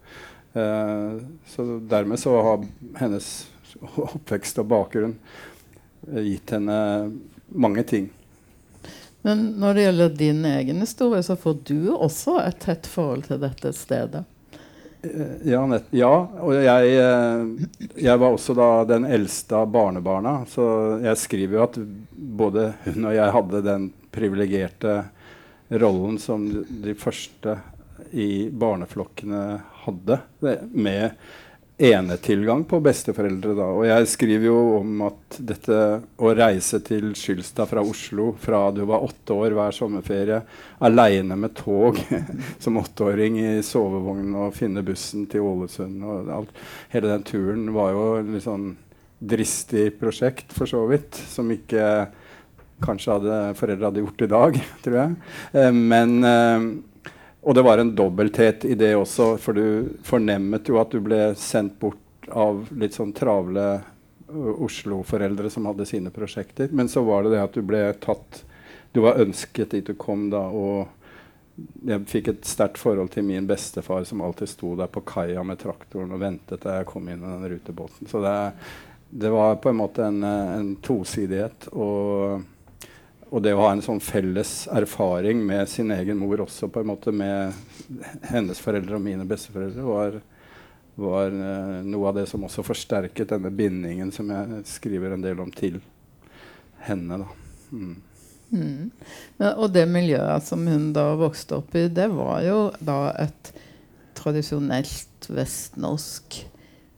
Uh, 0.53 1.23
så 1.49 1.65
dermed 1.89 2.21
så 2.21 2.35
har 2.43 2.69
hennes 3.01 3.33
oppvekst 3.81 4.59
og 4.61 4.67
bakgrunn 4.69 5.15
eh, 6.11 6.25
gitt 6.27 6.53
henne 6.57 6.77
mange 7.49 7.85
ting. 7.87 8.11
Men 9.23 9.47
når 9.61 9.75
det 9.75 9.87
gjelder 9.87 10.19
din 10.19 10.45
egen 10.49 10.81
historie, 10.81 11.23
så 11.23 11.37
får 11.37 11.59
du 11.69 11.91
også 11.93 12.39
et 12.43 12.61
tett 12.63 12.89
forhold 12.89 13.27
til 13.29 13.41
dette 13.43 13.73
stedet. 13.77 14.25
Eh, 15.03 15.49
ja, 15.49 15.61
ja 15.91 16.13
og 16.41 16.55
jeg, 16.57 16.95
eh, 17.01 17.69
jeg, 17.97 18.17
var 18.21 18.29
også 18.31 18.57
da 18.57 18.71
den 18.89 19.07
eldste 19.09 19.61
av 19.61 19.69
barnebarna. 19.73 20.41
Så 20.49 20.65
jeg 21.05 21.21
skriver 21.21 21.59
jo 21.59 21.67
at 21.67 21.81
både 22.11 22.71
hun 22.87 23.11
og 23.11 23.17
jeg 23.17 23.37
hadde 23.37 23.65
den 23.67 23.91
privilegerte 24.11 25.03
rollen 25.81 26.19
som 26.19 26.49
de 26.83 26.97
første 26.99 27.61
i 28.17 28.49
barneflokkene 28.51 29.45
hadde, 29.85 30.17
med 30.73 31.13
enetilgang 31.81 32.65
på 32.69 32.81
besteforeldre. 32.85 33.55
da. 33.57 33.69
Og 33.73 33.87
jeg 33.89 34.09
skriver 34.13 34.47
jo 34.51 34.59
om 34.81 35.07
at 35.07 35.39
dette 35.49 35.79
å 36.21 36.33
reise 36.37 36.83
til 36.85 37.15
Skylstad 37.17 37.71
fra 37.71 37.81
Oslo 37.81 38.35
fra 38.41 38.67
du 38.77 38.83
var 38.89 39.07
åtte 39.07 39.33
år 39.33 39.57
hver 39.57 39.75
sommerferie, 39.75 40.43
aleine 40.85 41.39
med 41.41 41.55
tog 41.57 41.99
som 42.63 42.77
åtteåring 42.83 43.41
i 43.41 43.55
sovevogn 43.65 44.37
og 44.45 44.55
finne 44.57 44.85
bussen 44.85 45.25
til 45.31 45.47
Ålesund 45.49 46.05
og 46.05 46.31
alt. 46.37 46.63
Hele 46.93 47.15
den 47.15 47.25
turen 47.25 47.71
var 47.73 47.95
jo 47.97 48.07
litt 48.29 48.45
sånn 48.45 48.75
dristig 49.21 49.91
prosjekt, 50.01 50.53
for 50.57 50.69
så 50.69 50.87
vidt, 50.89 51.17
som 51.29 51.49
ikke 51.53 52.09
kanskje 52.81 53.17
hadde 53.19 53.41
foreldre 53.59 53.91
hadde 53.91 54.05
gjort 54.05 54.23
i 54.25 54.31
dag, 54.31 54.61
tror 54.85 54.97
jeg. 55.03 55.19
Eh, 55.53 55.73
men 55.77 56.15
eh, 56.25 56.71
og 57.43 57.57
det 57.57 57.65
var 57.65 57.79
en 57.79 57.95
dobbelthet 57.97 58.65
i 58.69 58.75
det 58.77 58.93
også, 58.97 59.35
for 59.41 59.57
du 59.57 59.97
fornemmet 60.05 60.69
jo 60.69 60.77
at 60.81 60.93
du 60.93 61.01
ble 61.05 61.31
sendt 61.41 61.79
bort 61.81 62.29
av 62.29 62.67
litt 62.77 62.97
sånn 62.99 63.15
travle 63.17 63.81
Oslo-foreldre 64.31 65.51
som 65.51 65.67
hadde 65.67 65.87
sine 65.89 66.13
prosjekter. 66.15 66.69
Men 66.71 66.89
så 66.89 67.03
var 67.03 67.25
det 67.25 67.33
det 67.35 67.43
at 67.43 67.57
du 67.57 67.65
ble 67.67 67.83
tatt 67.99 68.45
Du 68.93 69.01
var 69.03 69.21
ønsket 69.23 69.71
dit 69.71 69.87
du 69.87 69.95
kom 69.95 70.29
da. 70.31 70.43
og 70.51 70.89
jeg 71.87 72.07
fikk 72.09 72.29
et 72.31 72.47
sterkt 72.49 72.79
forhold 72.81 73.11
til 73.13 73.27
min 73.27 73.47
bestefar, 73.47 74.05
som 74.05 74.23
alltid 74.25 74.49
sto 74.49 74.73
der 74.79 74.89
på 74.91 75.03
kaia 75.07 75.43
med 75.45 75.61
traktoren 75.61 76.15
og 76.15 76.23
ventet 76.23 76.63
da 76.65 76.79
jeg 76.79 76.89
kom 76.89 77.09
inn 77.09 77.21
i 77.21 77.27
den 77.27 77.51
rutebåten. 77.53 78.09
Så 78.09 78.23
det, 78.25 78.35
det 79.11 79.31
var 79.31 79.61
på 79.63 79.71
en 79.71 79.79
måte 79.79 80.07
en, 80.07 80.25
en 80.25 80.73
tosidighet. 80.83 81.69
Og 81.73 82.43
og 83.31 83.43
det 83.45 83.53
å 83.55 83.63
ha 83.63 83.71
en 83.73 83.83
sånn 83.85 84.01
felles 84.03 84.65
erfaring 84.75 85.43
med 85.47 85.69
sin 85.71 85.93
egen 85.95 86.19
mor 86.19 86.43
også, 86.43 86.69
på 86.69 86.83
en 86.83 86.91
måte 86.91 87.15
med 87.15 87.55
hennes 88.27 88.59
foreldre 88.59 88.99
og 88.99 89.05
mine 89.05 89.27
besteforeldre, 89.29 89.87
var, 89.87 90.19
var 90.99 91.35
uh, 91.35 91.79
noe 91.87 92.11
av 92.11 92.19
det 92.19 92.27
som 92.31 92.43
også 92.47 92.67
forsterket 92.67 93.31
denne 93.31 93.53
bindingen 93.55 94.11
som 94.15 94.31
jeg 94.35 94.65
skriver 94.71 95.15
en 95.15 95.23
del 95.23 95.43
om 95.43 95.53
til 95.55 95.79
henne. 96.83 97.23
da. 97.23 97.31
Mm. 97.71 97.97
Mm. 98.51 98.91
Og 99.55 99.69
det 99.71 99.87
miljøet 99.87 100.47
som 100.47 100.67
hun 100.67 100.91
da 100.97 101.13
vokste 101.19 101.61
opp 101.61 101.75
i, 101.79 101.87
det 101.87 102.09
var 102.11 102.43
jo 102.43 102.63
da 102.83 103.13
et 103.23 103.53
tradisjonelt 104.19 105.31
vestnorsk 105.31 106.43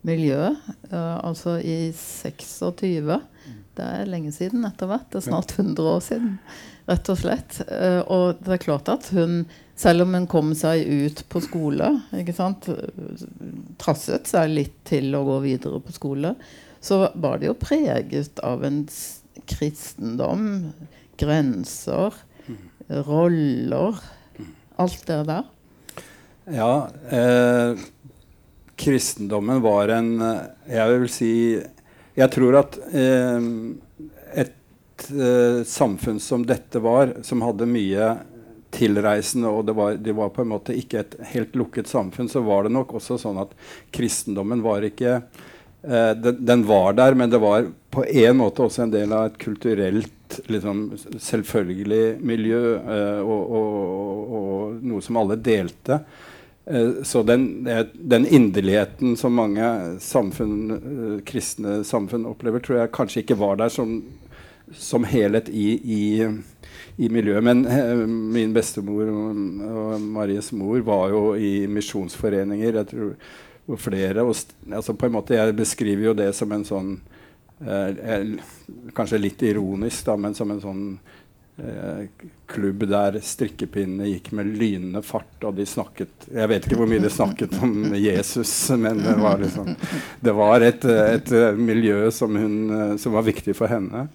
miljø. 0.06 0.52
Uh, 0.90 1.18
altså 1.22 1.58
i 1.60 1.92
26 1.96 3.20
det 3.72 3.84
er 3.88 4.08
lenge 4.10 4.28
siden 4.36 4.66
etter 4.68 4.90
hvert. 4.90 5.08
Det 5.08 5.22
er 5.22 5.28
snart 5.30 5.54
100 5.56 5.86
år 5.94 6.02
siden. 6.04 6.34
Rett 6.90 7.08
og 7.08 7.20
slett. 7.22 7.60
Uh, 7.70 8.02
og 8.04 8.42
det 8.44 8.56
er 8.56 8.64
klart 8.66 8.90
at 8.92 9.08
hun, 9.16 9.46
selv 9.78 10.04
om 10.04 10.16
hun 10.18 10.28
kom 10.30 10.52
seg 10.58 10.84
ut 10.84 11.22
på 11.32 11.40
skole, 11.44 11.88
ikke 12.18 12.36
sant, 12.36 12.68
trasset 13.80 14.28
seg 14.28 14.52
litt 14.52 14.76
til 14.88 15.14
å 15.16 15.24
gå 15.30 15.38
videre 15.46 15.80
på 15.80 15.96
skole, 15.96 16.34
så 16.82 17.06
var 17.14 17.40
det 17.40 17.48
jo 17.48 17.56
preget 17.56 18.42
av 18.44 18.66
en 18.66 18.82
kristendom, 19.48 20.72
grenser, 21.20 22.18
roller 23.06 24.02
Alt 24.80 25.04
det 25.06 25.18
der. 25.28 25.44
Ja. 26.50 26.88
Eh, 27.10 27.78
kristendommen 28.82 29.62
var 29.62 29.94
en 29.94 30.10
Jeg 30.66 30.98
vil 30.98 31.08
si 31.12 31.32
jeg 32.14 32.28
tror 32.32 32.58
at 32.60 32.76
eh, 32.92 33.46
et 34.42 35.06
eh, 35.08 35.62
samfunn 35.64 36.20
som 36.20 36.44
dette 36.46 36.82
var, 36.84 37.14
som 37.24 37.44
hadde 37.44 37.68
mye 37.68 38.10
tilreisende, 38.72 39.48
og 39.48 39.66
det 39.68 39.76
var, 39.76 39.96
det 40.00 40.14
var, 40.16 40.32
på 40.32 40.44
en 40.44 40.52
måte 40.52 40.76
ikke 40.76 41.00
et 41.00 41.16
helt 41.32 41.56
lukket 41.56 41.88
samfunn, 41.88 42.28
så 42.28 42.42
var 42.44 42.66
det 42.66 42.74
nok 42.76 42.94
også 42.98 43.18
sånn 43.20 43.40
at 43.42 43.52
kristendommen 43.92 44.64
var 44.64 44.84
ikke 44.88 45.14
eh, 45.18 46.12
den, 46.16 46.40
den, 46.40 46.66
var 46.68 46.96
der, 47.00 47.16
men 47.16 47.32
det 47.32 47.40
var 47.42 47.68
på 47.92 48.04
en 48.04 48.38
måte 48.40 48.64
også 48.64 48.86
en 48.86 48.94
del 48.94 49.12
av 49.12 49.30
et 49.30 49.40
kulturelt 49.40 50.40
liksom, 50.52 50.84
selvfølgelig 51.20 52.04
miljø, 52.24 52.62
eh, 52.76 53.20
og, 53.24 53.56
og, 53.56 53.72
og, 53.88 54.36
og 54.40 54.84
noe 54.84 55.04
som 55.04 55.20
alle 55.20 55.40
delte. 55.40 56.00
Eh, 56.64 57.02
så 57.02 57.22
den, 57.22 57.68
den, 57.94 58.26
inderligheten 58.26 59.16
som 59.16 59.34
mange 59.34 59.66
samfunn, 60.00 60.56
eh, 60.70 61.20
kristne 61.26 61.80
samfunn 61.84 62.26
opplever, 62.30 62.62
tror 62.62 62.78
jeg 62.78 62.94
kanskje 62.94 63.22
ikke 63.24 63.38
var 63.40 63.58
der 63.58 63.72
som, 63.72 63.98
som 64.72 65.04
helhet 65.04 65.50
i, 65.50 65.68
i, 65.82 66.02
i, 66.96 67.08
miljøet. 67.08 67.42
Men 67.44 67.64
eh, 67.66 68.04
min 68.06 68.54
bestemor 68.54 69.10
og, 69.10 69.46
og, 69.68 69.94
Maries 70.00 70.52
mor 70.52 70.84
var 70.86 71.08
jo 71.10 71.24
i 71.34 71.66
misjonsforeninger. 71.66 72.82
jeg 72.82 72.92
tror 72.94 73.16
og 73.68 73.80
flere. 73.80 74.22
Og, 74.22 74.36
altså 74.72 74.92
på 74.92 75.06
en 75.06 75.12
måte 75.12 75.34
Jeg 75.34 75.56
beskriver 75.56 76.04
jo 76.10 76.14
det 76.18 76.32
som 76.34 76.52
en 76.52 76.64
sånn 76.66 76.92
eh, 77.62 78.22
Kanskje 78.94 79.20
litt 79.20 79.42
ironisk, 79.46 80.04
da, 80.06 80.16
men 80.16 80.34
som 80.34 80.50
en 80.50 80.62
sånn 80.62 80.86
klubb 82.50 82.82
der 82.90 83.18
strikkepinnene 83.22 84.08
gikk 84.10 84.32
med 84.36 84.50
lynende 84.58 85.02
fart, 85.06 85.36
og 85.46 85.54
de 85.56 85.66
snakket 85.68 86.26
Jeg 86.32 86.50
vet 86.50 86.66
ikke 86.66 86.78
hvor 86.80 86.90
mye 86.90 87.02
de 87.02 87.10
snakket 87.12 87.54
om 87.62 87.94
Jesus, 87.96 88.52
men 88.76 89.02
det 89.04 89.14
var, 89.20 89.38
liksom, 89.42 89.74
det 90.20 90.34
var 90.36 90.66
et, 90.66 90.84
et, 90.84 91.32
miljø 91.58 92.10
som, 92.10 92.36
hun, 92.36 92.98
som, 92.98 93.14
var 93.14 93.26
viktig 93.28 93.54
for 93.56 93.72
henne. 93.72 94.06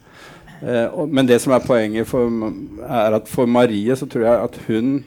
Eh, 0.62 0.86
og, 0.86 1.10
men 1.10 1.30
det 1.30 1.40
som 1.44 1.56
er 1.56 1.66
poenget, 1.66 2.10
for, 2.10 2.32
er 2.84 3.18
at 3.20 3.30
for 3.32 3.50
Marie 3.50 3.96
så 3.96 4.10
tror 4.10 4.28
jeg 4.28 4.48
at 4.50 4.60
hun 4.68 4.98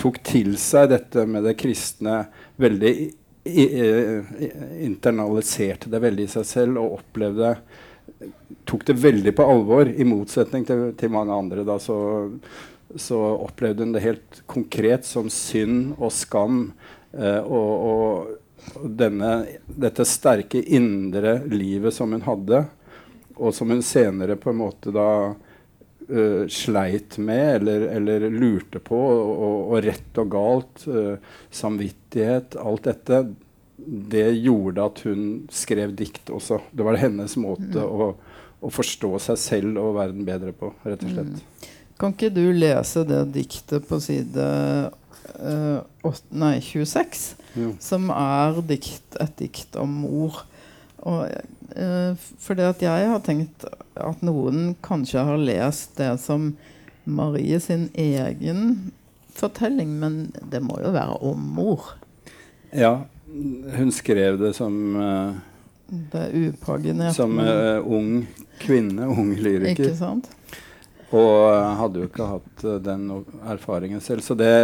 tok 0.00 0.18
til 0.26 0.56
seg 0.58 0.90
dette 0.90 1.26
med 1.30 1.46
det 1.46 1.56
kristne 1.60 2.24
veldig 2.60 2.94
i, 3.44 3.64
i, 3.64 4.50
internaliserte 4.86 5.90
det 5.92 6.00
veldig 6.02 6.24
i 6.26 6.32
seg 6.32 6.46
selv 6.48 6.80
og 6.80 6.98
opplevde 6.98 7.54
Tok 8.64 8.86
det 8.88 8.96
veldig 9.00 9.34
på 9.36 9.46
alvor, 9.48 9.88
i 9.88 10.06
motsetning 10.08 10.64
til, 10.68 10.86
til 10.98 11.12
mange 11.12 11.34
andre. 11.36 11.64
Da, 11.66 11.78
så, 11.82 11.96
så, 12.96 13.18
opplevde 13.44 13.84
hun 13.84 13.94
det 13.96 14.04
helt 14.04 14.40
konkret 14.50 15.06
som 15.08 15.30
synd 15.32 15.94
og 15.98 16.12
skam. 16.14 16.64
Eh, 17.12 17.40
og, 17.44 17.72
og, 17.90 18.40
denne, 18.84 19.44
dette 19.66 20.06
sterke 20.08 20.62
indre 20.72 21.42
livet 21.52 21.92
som 21.94 22.14
hun 22.14 22.24
hadde, 22.24 22.62
og 23.36 23.52
som 23.54 23.68
hun 23.68 23.82
senere 23.84 24.38
på 24.40 24.52
en 24.52 24.60
måte 24.62 24.92
da 24.94 25.08
uh, 26.08 26.44
sleit 26.48 27.18
med 27.18 27.58
eller, 27.58 27.88
eller, 27.98 28.28
lurte 28.30 28.80
på, 28.80 28.96
og, 28.96 29.58
og 29.74 29.84
rett 29.84 30.20
og 30.22 30.30
galt, 30.32 30.86
uh, 30.88 31.36
samvittighet, 31.52 32.56
alt 32.60 32.88
dette, 32.88 33.20
det 33.86 34.26
gjorde 34.40 34.84
at 34.84 35.00
hun 35.06 35.24
skrev 35.52 35.94
dikt 35.96 36.30
også. 36.32 36.60
Det 36.72 36.86
var 36.86 36.98
hennes 37.00 37.36
måte 37.40 37.78
mm. 37.78 37.84
å, 37.84 38.10
å, 38.60 38.72
forstå 38.72 39.12
seg 39.28 39.40
selv 39.40 39.80
og 39.82 39.96
verden 39.98 40.26
bedre 40.26 40.54
på, 40.56 40.72
rett 40.86 41.04
og 41.04 41.14
slett. 41.14 41.34
Mm. 41.34 41.70
Kan 42.00 42.14
ikke 42.16 42.32
du 42.34 42.44
lese 42.56 43.04
det 43.06 43.20
diktet 43.36 43.86
på 43.86 44.00
side 44.02 44.48
uh, 45.38 45.78
8, 46.02 46.24
nei, 46.34 46.56
26, 46.64 47.22
jo. 47.60 47.70
som 47.82 48.10
er 48.14 48.58
dikt, 48.66 49.18
et 49.22 49.36
dikt 49.38 49.78
om 49.78 50.00
mor? 50.02 50.42
Og, 51.04 51.28
uh, 51.78 52.26
fordi 52.42 52.66
at 52.66 52.82
jeg 52.82 53.08
har 53.12 53.22
tenkt 53.24 53.68
at 53.94 54.24
noen 54.26 54.74
kanskje 54.84 55.22
har 55.28 55.38
lest 55.38 55.94
det 56.00 56.16
som 56.22 56.52
Marie 57.04 57.60
sin 57.60 57.90
egen 58.00 58.92
fortelling, 59.34 59.98
men 60.00 60.32
det 60.50 60.62
må 60.64 60.78
jo 60.82 60.94
være 60.94 61.18
om 61.26 61.42
mor. 61.56 61.92
Ja, 62.74 63.04
hun 63.76 63.92
skrev 63.92 64.38
det 64.38 64.52
som 64.56 64.74
Det 65.88 66.20
er 66.20 66.34
upaginert. 66.48 67.16
Som 67.16 67.38
uh, 67.38 67.82
ung 67.82 68.24
kvinne, 68.62 69.08
ung 69.10 69.34
lyriker. 69.36 69.90
Ikke 69.90 69.98
sant? 69.98 70.30
Og 71.10 71.50
uh, 71.50 71.74
hadde 71.80 72.02
jo 72.02 72.08
ikke 72.08 72.28
hatt 72.30 72.66
den 72.86 73.08
erfaringen 73.42 74.02
selv. 74.02 74.24
Så 74.24 74.36
det, 74.38 74.54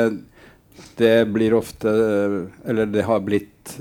det 0.98 1.14
blir 1.34 1.54
ofte 1.58 1.90
Eller 2.64 2.88
det 2.90 3.04
har 3.06 3.20
blitt 3.26 3.80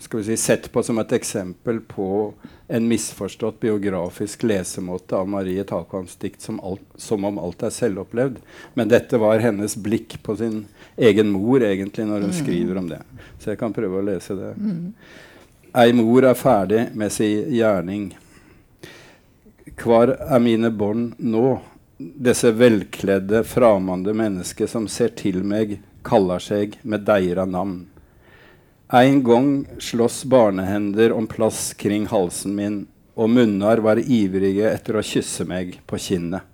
skal 0.00 0.20
vi 0.20 0.24
si, 0.24 0.36
sett 0.36 0.72
på 0.72 0.82
som 0.82 0.98
et 0.98 1.12
eksempel 1.12 1.80
på 1.80 2.34
en 2.68 2.88
misforstått 2.88 3.60
biografisk 3.60 4.42
lesemåte 4.42 5.16
av 5.16 5.28
Marie 5.28 5.64
Takvams 5.64 6.16
dikt 6.16 6.42
som, 6.42 6.60
alt, 6.60 6.82
som, 6.96 7.24
om 7.24 7.38
alt 7.38 7.62
er 7.62 7.74
selvopplevd. 7.74 8.40
Men 8.74 8.88
dette 8.88 9.18
var 9.20 9.42
hennes 9.42 9.76
blikk 9.76 10.16
på 10.22 10.36
sin 10.36 10.64
egen 10.96 11.30
mor 11.34 11.62
egentlig 11.62 12.06
når 12.08 12.26
hun 12.26 12.32
mm. 12.32 12.40
skriver 12.40 12.80
om 12.80 12.88
det. 12.88 13.00
Så 13.38 13.52
jeg 13.52 13.60
kan 13.60 13.74
prøve 13.76 14.00
å 14.00 14.06
lese 14.06 14.36
det. 14.38 14.52
Mm. 14.56 14.92
Ei 15.74 15.92
mor 15.96 16.24
er 16.24 16.38
ferdig 16.38 16.84
med 16.94 17.12
si 17.12 17.30
gjerning. 17.58 18.12
Hvor 19.80 20.14
er 20.14 20.42
mine 20.42 20.70
bånd 20.70 21.18
nå? 21.18 21.58
Disse 21.98 22.50
velkledde, 22.54 23.44
framande 23.46 24.14
mennesker 24.16 24.68
som 24.70 24.86
ser 24.90 25.14
til 25.18 25.42
meg, 25.46 25.78
kaller 26.04 26.42
seg 26.42 26.78
med 26.82 27.04
deira 27.06 27.46
navn. 27.48 27.84
En 28.92 29.22
gang 29.24 29.66
slåss 29.78 30.24
barnehender 30.24 31.12
om 31.12 31.26
plass 31.26 31.72
kring 31.74 32.06
halsen 32.06 32.54
min, 32.54 32.86
og 33.14 33.30
munnar 33.30 33.80
var 33.80 33.96
ivrige 33.96 34.68
etter 34.68 34.98
å 34.98 35.02
kysse 35.02 35.46
meg 35.48 35.78
på 35.88 35.96
kinnet. 35.96 36.44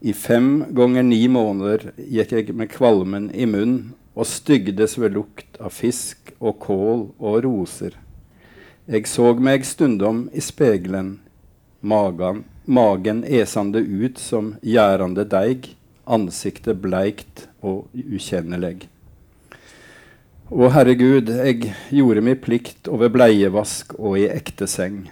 I 0.00 0.12
fem 0.12 0.66
ganger 0.76 1.02
ni 1.02 1.22
måneder 1.32 1.94
gikk 1.96 2.34
jeg 2.36 2.52
med 2.56 2.68
kvalmen 2.72 3.30
i 3.32 3.48
munnen 3.48 3.94
og 4.12 4.28
stygdes 4.28 4.98
ved 5.00 5.16
lukt 5.16 5.56
av 5.56 5.72
fisk 5.72 6.34
og 6.40 6.60
kål 6.60 7.08
og 7.16 7.40
roser. 7.48 7.96
Jeg 8.84 9.08
så 9.08 9.32
meg 9.40 9.64
stundom 9.64 10.26
i 10.36 10.44
spegelen, 10.44 11.20
magen, 11.80 12.44
magen 12.68 13.24
esende 13.24 13.80
ut 13.80 14.20
som 14.20 14.56
gjærende 14.60 15.24
deig, 15.24 15.72
ansiktet 16.04 16.80
bleikt 16.84 17.46
og 17.64 17.88
ukjennelig. 17.96 18.90
Å 20.50 20.66
herregud, 20.74 21.28
jeg 21.30 21.68
gjorde 21.94 22.22
mi 22.26 22.32
plikt 22.34 22.88
over 22.90 23.06
bleievask 23.14 23.92
og 23.94 24.16
i 24.18 24.24
ekte 24.26 24.66
seng. 24.66 25.04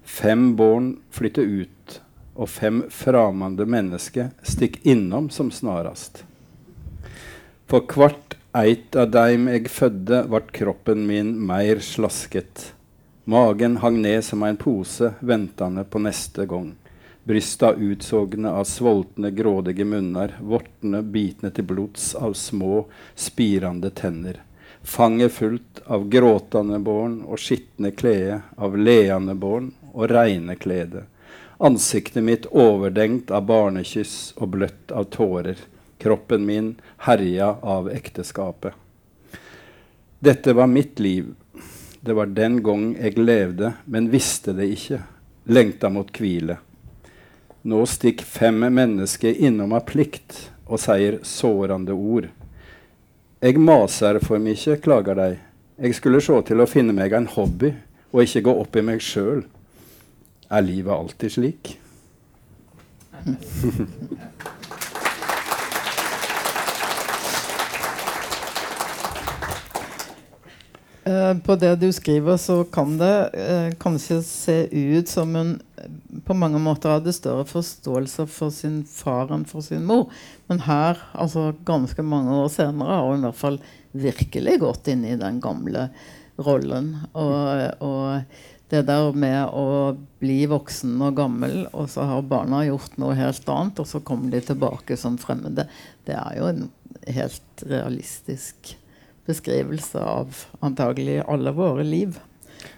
Fem 0.00 0.54
barn 0.56 0.94
flytte 1.12 1.44
ut, 1.44 1.98
og 2.32 2.48
fem 2.48 2.78
framande 2.88 3.66
mennesker 3.68 4.30
stikk 4.40 4.78
innom 4.88 5.28
som 5.28 5.50
snarast. 5.52 6.22
For 7.68 7.84
hvert 7.84 8.38
eit 8.56 8.96
av 8.96 9.12
deim 9.12 9.50
jeg 9.52 9.68
fødde, 9.68 10.22
vart 10.32 10.54
kroppen 10.56 11.04
min 11.12 11.36
meir 11.36 11.84
slasket. 11.84 12.70
Magen 13.28 13.82
hang 13.84 14.00
ned 14.00 14.24
som 14.24 14.48
en 14.48 14.56
pose, 14.56 15.12
ventende 15.20 15.84
på 15.84 16.00
neste 16.00 16.48
gang. 16.48 16.72
Brysta 17.28 17.74
utsogne 17.76 18.56
av 18.56 18.64
svoltne, 18.64 19.36
grådige 19.36 19.84
munner, 19.84 20.38
vortene 20.40 21.04
bitne 21.04 21.52
til 21.52 21.68
blods 21.76 22.14
av 22.16 22.40
små, 22.40 22.86
spirande 23.12 23.92
tenner 23.92 24.46
fanget 24.88 25.32
fullt 25.32 25.80
av 25.84 26.08
gråtende 26.08 26.78
barn 26.78 27.20
og 27.28 27.38
skitne 27.38 27.90
klede, 27.92 28.40
av 28.56 28.76
leende 28.78 29.34
barn 29.36 29.68
og 29.92 30.08
reine 30.08 30.56
klede. 30.56 31.04
Ansiktet 31.58 32.24
mitt 32.24 32.46
overdengt 32.46 33.30
av 33.30 33.44
barnekyss 33.50 34.32
og 34.38 34.54
bløtt 34.54 34.94
av 34.94 35.10
tårer. 35.12 35.60
Kroppen 35.98 36.46
min 36.46 36.70
herja 37.04 37.50
av 37.60 37.90
ekteskapet. 37.92 38.72
Dette 40.18 40.54
var 40.56 40.70
mitt 40.72 40.98
liv. 40.98 41.34
Det 42.00 42.14
var 42.16 42.32
den 42.32 42.62
gang 42.62 42.94
jeg 42.96 43.18
levde, 43.18 43.74
men 43.84 44.08
visste 44.08 44.54
det 44.56 44.70
ikke. 44.72 45.02
Lengta 45.44 45.92
mot 45.92 46.08
hvile. 46.16 46.56
Nå 47.68 47.84
stikk 47.90 48.24
fem 48.24 48.64
mennesker 48.72 49.36
innom 49.36 49.76
av 49.76 49.84
plikt 49.90 50.46
og 50.64 50.80
sier 50.80 51.20
sårende 51.26 51.92
ord. 51.92 52.30
Jeg 53.38 53.54
maser 53.62 54.16
for 54.18 54.42
mye, 54.42 54.72
klager 54.82 55.14
de. 55.14 55.28
Jeg 55.78 55.94
skulle 55.94 56.18
se 56.18 56.34
til 56.48 56.58
å 56.58 56.66
finne 56.66 56.90
meg 56.90 57.12
en 57.14 57.28
hobby 57.30 57.70
og 58.10 58.24
ikke 58.24 58.42
gå 58.48 58.54
opp 58.64 58.74
i 58.74 58.82
meg 58.82 59.04
sjøl. 59.04 59.44
Er 60.50 60.64
livet 60.66 60.90
alltid 60.90 61.36
slik? 61.36 61.70
på 71.44 71.56
det 71.60 71.72
du 71.80 71.88
skriver, 71.94 72.36
så 72.40 72.62
kan 72.72 72.96
det 73.00 73.14
uh, 73.34 73.70
kanskje 73.80 74.18
se 74.26 74.56
ut 74.72 75.08
som 75.08 75.34
hun 75.38 75.54
på 76.26 76.34
mange 76.34 76.58
måter 76.62 76.96
hadde 76.96 77.14
større 77.14 77.46
forståelse 77.48 78.26
for 78.30 78.52
sin 78.54 78.80
far 78.88 79.32
enn 79.34 79.46
for 79.48 79.64
sin 79.64 79.86
mor. 79.88 80.08
Men 80.50 80.62
her, 80.66 81.00
altså 81.14 81.52
ganske 81.68 82.02
mange 82.04 82.34
år 82.34 82.50
senere, 82.52 82.98
har 82.98 83.10
hun 83.10 83.22
i 83.22 83.28
hvert 83.28 83.40
fall 83.40 83.60
virkelig 83.92 84.58
gått 84.62 84.90
inn 84.92 85.04
i 85.06 85.18
den 85.18 85.40
gamle 85.44 85.88
rollen. 86.44 86.94
Og, 87.12 87.84
og 87.84 88.72
det 88.72 88.84
der 88.88 89.12
med 89.16 89.54
å 89.56 89.94
bli 90.20 90.42
voksen 90.50 90.98
og 91.04 91.16
gammel, 91.18 91.62
og 91.72 91.88
så 91.92 92.04
har 92.10 92.26
barna 92.28 92.64
gjort 92.66 92.98
noe 93.00 93.16
helt 93.18 93.48
annet, 93.52 93.80
og 93.80 93.88
så 93.88 94.02
kommer 94.04 94.34
de 94.34 94.42
tilbake 94.50 94.98
som 95.00 95.16
fremmede, 95.20 95.68
det 96.08 96.18
er 96.18 96.36
jo 96.40 96.50
en 96.50 96.68
helt 97.08 97.64
realistisk 97.68 98.74
beskrivelse 99.28 100.02
av 100.02 100.44
antagelig 100.64 101.20
alle 101.28 101.52
våre 101.54 101.84
liv. 101.86 102.18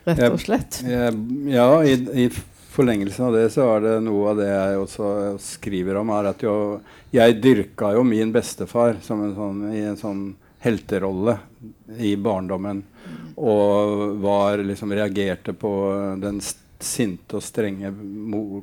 Rett 0.04 0.22
og 0.28 0.40
slett. 0.42 0.80
Ja, 0.86 1.10
ja 1.50 1.68
i, 1.86 1.96
i, 2.24 2.30
forlengelsen 2.70 3.26
av 3.26 3.34
det 3.34 3.48
så 3.50 3.66
er 3.74 3.82
det 3.84 3.94
noe 4.06 4.30
av 4.30 4.38
det 4.38 4.48
jeg 4.50 4.78
også 4.78 5.08
skriver 5.42 5.98
om, 6.00 6.12
er 6.14 6.30
at 6.30 6.44
jo, 6.44 6.54
jeg 7.12 7.40
dyrka 7.42 7.94
jo 7.96 8.04
min 8.06 8.30
bestefar 8.34 9.00
som 9.02 9.24
en 9.26 9.34
sånn, 9.34 9.64
i 9.74 9.82
en 9.90 9.98
sånn 9.98 10.22
helterolle 10.62 11.38
i 11.98 12.14
barndommen. 12.20 12.84
Og 13.40 14.20
var 14.20 14.62
liksom 14.64 14.92
reagerte 14.94 15.54
på 15.56 15.72
den 16.20 16.40
sinte 16.80 17.38
og 17.38 17.44
strenge 17.44 17.92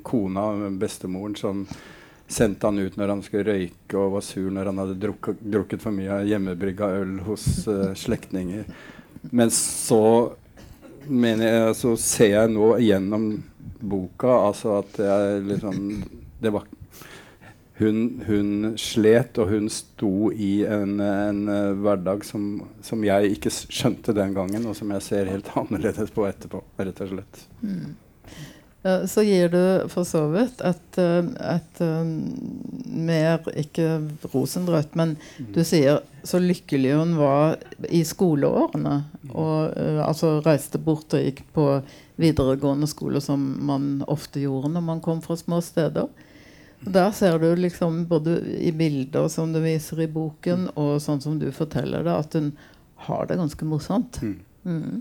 kona, 0.05 0.47
bestemoren, 0.79 1.35
som 1.37 1.65
sendte 2.27 2.67
han 2.67 2.79
ut 2.79 2.97
når 2.99 3.13
han 3.13 3.23
skulle 3.25 3.47
røyke 3.47 3.99
og 3.99 4.17
var 4.17 4.25
sur 4.25 4.49
når 4.51 4.71
han 4.71 4.81
hadde 4.83 4.99
drukket, 5.01 5.41
drukket 5.41 5.83
for 5.83 5.95
mye 5.95 6.21
hjemmebrygga 6.27 6.91
øl 6.99 7.19
hos 7.27 7.45
uh, 7.69 7.93
slektninger. 7.97 8.67
Men 9.31 9.51
så, 9.53 10.01
jeg, 11.07 11.75
så 11.79 11.93
ser 11.99 12.33
jeg 12.33 12.53
nå 12.53 12.73
gjennom 12.83 13.29
boka 13.77 14.39
altså 14.47 14.79
at 14.81 14.99
jeg 15.01 15.43
liksom 15.47 15.79
det 16.41 16.51
var, 16.53 16.67
hun, 17.77 18.23
hun, 18.25 18.73
slet, 18.77 19.37
og 19.37 19.51
hun 19.51 19.69
sto 19.69 20.31
i 20.33 20.65
en, 20.65 20.99
en 21.01 21.43
uh, 21.49 21.77
hverdag 21.77 22.25
som, 22.25 22.49
som, 22.81 23.03
jeg 23.05 23.37
ikke 23.37 23.53
skjønte 23.53 24.15
den 24.17 24.33
gangen, 24.37 24.65
og 24.65 24.77
som 24.77 24.91
jeg 24.95 25.05
ser 25.05 25.31
helt 25.31 25.49
annerledes 25.61 26.13
på 26.13 26.27
etterpå, 26.29 26.63
rett 26.81 27.01
og 27.05 27.13
slett. 27.13 27.41
Mm. 27.61 27.95
Eh, 28.87 29.05
så 29.05 29.23
gir 29.23 29.49
du 29.49 29.89
for 29.91 30.07
så 30.07 30.23
vidt 30.31 30.61
et, 30.65 30.99
eh, 31.01 31.29
et 31.55 31.81
eh, 31.83 32.11
mer 33.09 33.47
Ikke 33.57 33.99
rosenrødt, 34.33 34.95
men 34.95 35.15
du 35.53 35.63
sier 35.67 36.01
så 36.27 36.39
lykkelig 36.43 36.93
hun 36.95 37.15
var 37.19 37.57
i 37.87 38.01
skoleårene. 38.03 38.97
Og 39.31 39.75
uh, 39.77 40.01
altså 40.03 40.41
reiste 40.43 40.79
bort 40.81 41.13
og 41.15 41.23
gikk 41.23 41.39
på 41.55 41.65
videregående 42.19 42.89
skole, 42.89 43.21
som 43.23 43.45
man 43.63 44.01
ofte 44.11 44.41
gjorde 44.41 44.73
når 44.73 44.83
man 44.89 45.03
kom 45.03 45.21
fra 45.23 45.37
små 45.39 45.61
steder. 45.63 46.09
Og 46.83 46.89
der 46.97 47.13
ser 47.15 47.39
du 47.39 47.47
liksom 47.55 48.01
både 48.09 48.41
i 48.59 48.73
bilder 48.75 49.29
som 49.31 49.53
du 49.55 49.61
viser 49.63 50.03
i 50.03 50.09
boken, 50.11 50.67
og 50.75 50.97
sånn 51.03 51.23
som 51.23 51.37
du 51.39 51.47
forteller 51.55 52.03
det, 52.03 52.17
at 52.25 52.35
hun 52.35 52.51
har 53.07 53.29
det 53.29 53.39
ganske 53.39 53.69
morsomt. 53.69 54.19
Mm. 54.67 54.99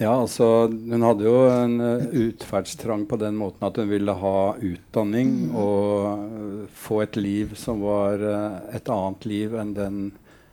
Ja, 0.00 0.12
altså 0.14 0.68
Hun 0.72 1.04
hadde 1.04 1.26
jo 1.26 1.36
en 1.52 1.74
uh, 1.82 2.06
utferdstrang 2.24 3.04
på 3.10 3.18
den 3.20 3.36
måten 3.36 3.66
at 3.66 3.76
hun 3.76 3.90
ville 3.90 4.14
ha 4.16 4.36
utdanning 4.56 5.34
mm. 5.50 5.56
og 5.60 6.06
uh, 6.32 6.62
få 6.72 7.02
et 7.04 7.18
liv 7.20 7.52
som 7.60 7.84
var 7.84 8.24
uh, 8.24 8.62
et 8.72 8.88
annet 8.88 9.26
liv 9.28 9.56
enn 9.60 9.74
den, 9.76 10.02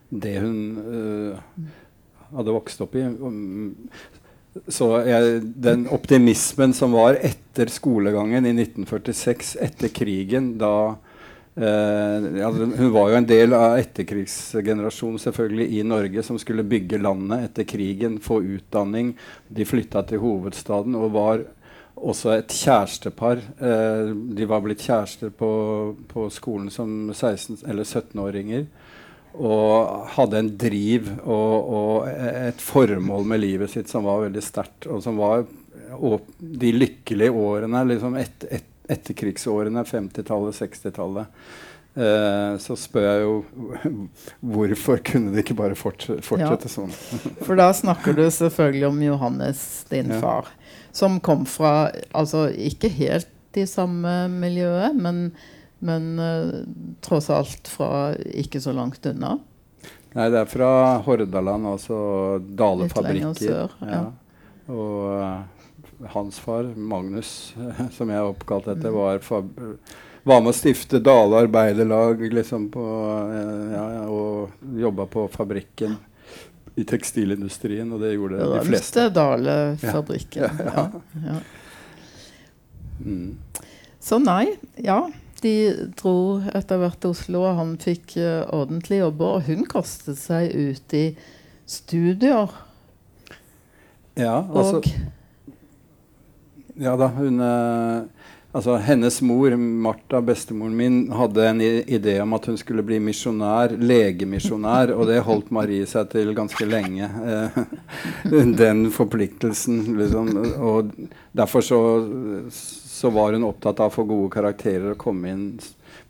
det 0.10 0.36
hun 0.44 0.60
hadde 2.34 2.56
vokst 2.56 2.84
opp 2.84 2.98
i. 3.00 3.06
Um, 3.06 3.76
så 4.68 4.90
jeg, 5.08 5.40
den 5.62 5.86
optimismen 5.94 6.74
som 6.76 6.98
var 6.98 7.20
etter 7.24 7.72
skolegangen 7.72 8.48
i 8.50 8.54
1946, 8.58 9.56
etter 9.64 9.94
krigen, 9.94 10.58
da 10.60 10.98
Eh, 11.60 12.40
ja, 12.40 12.50
hun 12.52 12.92
var 12.92 13.10
jo 13.10 13.16
en 13.18 13.26
del 13.28 13.54
av 13.54 13.76
etterkrigsgenerasjonen 13.82 15.20
selvfølgelig 15.20 15.66
i 15.76 15.82
Norge 15.84 16.24
som 16.24 16.38
skulle 16.40 16.64
bygge 16.64 17.02
landet 17.04 17.50
etter 17.50 17.68
krigen, 17.68 18.20
få 18.24 18.40
utdanning. 18.56 19.12
De 19.48 19.68
flytta 19.68 20.06
til 20.08 20.22
hovedstaden 20.24 20.96
og 20.96 21.12
var 21.18 21.44
også 22.00 22.32
et 22.38 22.56
kjærestepar. 22.56 23.44
Eh, 23.60 24.14
de 24.40 24.48
var 24.48 24.64
blitt 24.64 24.86
kjærester 24.88 25.36
på, 25.36 25.52
på 26.08 26.30
skolen 26.32 26.72
som 26.72 27.12
16- 27.12 27.66
eller 27.68 27.84
17-åringer. 27.84 28.66
Og 29.36 30.08
hadde 30.16 30.40
en 30.40 30.56
driv 30.58 31.12
og, 31.20 31.74
og, 31.76 32.08
et 32.08 32.64
formål 32.64 33.28
med 33.28 33.44
livet 33.44 33.76
sitt 33.76 33.92
som 33.92 34.08
var 34.08 34.24
veldig 34.30 34.46
sterkt. 34.48 34.88
Og 34.88 35.04
som 35.04 35.20
var 35.20 35.44
de 36.40 36.72
lykkelige 36.72 37.36
årene 37.36 37.84
liksom 37.92 38.16
et, 38.20 38.48
et, 38.48 38.72
etterkrigsårene, 38.90 39.84
50-tallet, 39.88 40.56
60-tallet. 40.60 41.42
Eh, 42.00 42.58
så 42.62 42.76
spør 42.78 43.06
jeg 43.08 43.24
jo 43.24 43.34
hvorfor 44.54 45.02
kunne 45.04 45.34
det 45.34 45.44
ikke 45.44 45.58
bare 45.58 45.76
fortsette, 45.76 46.22
fortsette 46.24 46.70
ja. 46.70 46.74
sånn? 46.76 46.94
For 47.48 47.60
da 47.60 47.72
snakker 47.76 48.16
du 48.18 48.24
selvfølgelig 48.32 48.88
om 48.92 49.02
Johannes, 49.04 49.64
din 49.90 50.14
ja. 50.14 50.22
far, 50.22 50.52
som 50.96 51.18
kom 51.24 51.48
fra 51.50 51.90
altså 52.16 52.48
ikke 52.54 52.92
helt 52.94 53.58
i 53.58 53.66
samme 53.68 54.14
miljøet, 54.30 54.94
men, 54.96 55.32
men 55.82 56.10
uh, 56.22 56.60
tross 57.02 57.32
alt 57.34 57.68
fra 57.72 58.14
ikke 58.38 58.62
så 58.62 58.76
langt 58.78 59.06
unna. 59.10 59.40
Nei, 60.14 60.28
det 60.30 60.44
er 60.44 60.50
fra 60.50 60.70
Hordaland, 61.06 61.66
altså 61.70 61.98
Dale-fabrikker. 62.38 63.34
Litt 63.34 63.42
lenger 63.42 63.74
sør, 63.74 63.74
ja. 63.90 64.04
Og 64.70 64.94
uh, 65.18 65.59
hans 66.08 66.40
far, 66.40 66.64
Magnus, 66.76 67.54
som 67.96 68.10
jeg 68.12 68.20
er 68.20 68.28
oppkalt 68.28 68.70
etter, 68.72 68.94
var, 68.96 69.20
var 70.24 70.44
med 70.44 70.52
å 70.54 70.56
stifte 70.56 71.02
Dale 71.04 71.44
arbeiderlag 71.46 72.22
liksom 72.34 72.70
på, 72.74 72.86
eh, 73.34 73.74
ja, 73.76 73.88
og 74.08 74.78
jobba 74.80 75.08
på 75.12 75.28
fabrikken 75.34 75.98
i 76.80 76.86
tekstilindustrien, 76.88 77.90
og 77.92 78.04
det 78.04 78.14
gjorde 78.14 78.40
det 78.40 78.50
de 78.54 78.68
fleste. 78.70 79.08
Dale-fabrikken. 79.16 80.62
Ja. 80.64 80.86
ja. 81.26 81.40
Mm. 83.00 83.36
Så 84.00 84.20
nei, 84.24 84.46
ja. 84.80 85.02
De 85.40 85.54
dro 85.96 86.40
etter 86.52 86.82
hvert 86.82 87.00
til 87.00 87.14
Oslo, 87.16 87.44
og 87.48 87.60
han 87.60 87.76
fikk 87.80 88.18
uh, 88.20 88.44
ordentlig 88.56 89.00
jobber. 89.00 89.38
Og 89.38 89.46
hun 89.48 89.64
kastet 89.72 90.20
seg 90.20 90.52
ut 90.52 90.96
i 90.96 91.06
studier. 91.70 92.52
Ja, 94.20 94.42
altså... 94.44 94.82
Og 94.82 95.19
ja 96.80 96.96
da, 97.00 97.12
hun 97.20 97.44
eh, 97.44 98.08
Altså, 98.50 98.80
hennes 98.82 99.20
mor, 99.22 99.54
Martha, 99.56 100.24
bestemoren 100.26 100.74
min, 100.74 100.96
hadde 101.14 101.44
en 101.46 101.60
idé 101.62 102.16
om 102.24 102.32
at 102.34 102.48
hun 102.50 102.56
skulle 102.58 102.82
bli 102.82 102.98
misjonær, 103.06 103.76
legemisjonær, 103.78 104.96
og 104.96 105.06
det 105.06 105.20
holdt 105.28 105.52
Marie 105.54 105.86
seg 105.86 106.10
til 106.10 106.34
ganske 106.34 106.66
lenge. 106.66 107.06
Eh, 107.06 107.60
den 108.64 108.88
forpliktelsen, 108.96 109.84
liksom. 110.00 110.34
Og 110.66 110.90
derfor 111.38 111.62
så, 111.62 111.80
så, 112.50 113.14
var 113.14 113.38
hun 113.38 113.46
opptatt 113.52 113.86
av 113.86 113.94
å 113.94 113.98
få 114.00 114.08
gode 114.10 114.34
karakterer 114.34 114.96
og 114.96 115.02
komme 115.06 115.30
inn 115.30 115.46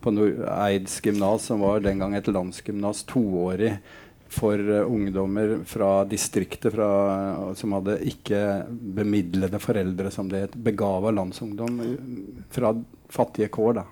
på 0.00 0.16
Eids 0.48 0.96
gymnas, 1.04 1.44
som 1.50 1.60
var 1.60 1.84
den 1.84 2.00
gang 2.00 2.16
et 2.16 2.32
landsgymnas, 2.32 3.04
toårig 3.12 3.74
for 4.30 4.70
uh, 4.70 4.92
ungdommer 4.92 5.58
fra 5.66 6.04
distriktet 6.04 6.72
fra, 6.72 6.88
uh, 7.48 7.54
som 7.54 7.74
hadde 7.74 7.98
ikke 8.06 8.40
bemidlede 8.70 9.58
foreldre, 9.58 10.10
som 10.14 10.28
det 10.30 10.44
het. 10.44 10.54
Begava 10.54 11.10
landsungdom 11.10 11.80
uh, 11.82 11.96
fra 12.54 12.70
fattige 13.10 13.50
kår. 13.50 13.80
da. 13.80 13.86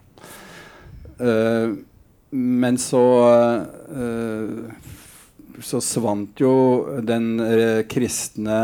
men 2.31 2.77
så 2.79 3.01
så 5.59 5.81
svant 5.83 6.39
jo 6.39 6.53
den 7.03 7.41
kristne 7.91 8.59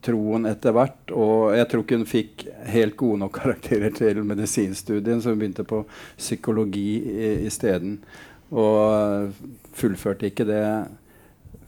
troen 0.00 0.46
etter 0.48 0.72
hvert. 0.72 1.12
Og 1.12 1.52
jeg 1.52 1.68
tror 1.68 1.84
ikke 1.84 1.98
hun 1.98 2.08
fikk 2.08 2.46
helt 2.72 2.96
gode 2.96 3.20
nok 3.26 3.36
karakterer 3.42 3.92
til 3.92 4.22
medisinstudien, 4.24 5.20
så 5.20 5.34
hun 5.34 5.42
begynte 5.42 5.66
på 5.68 5.82
psykologi 6.16 6.88
isteden. 7.44 7.98
Og 8.48 9.36
fullførte 9.76 10.30
ikke 10.32 10.48
det 10.48 10.64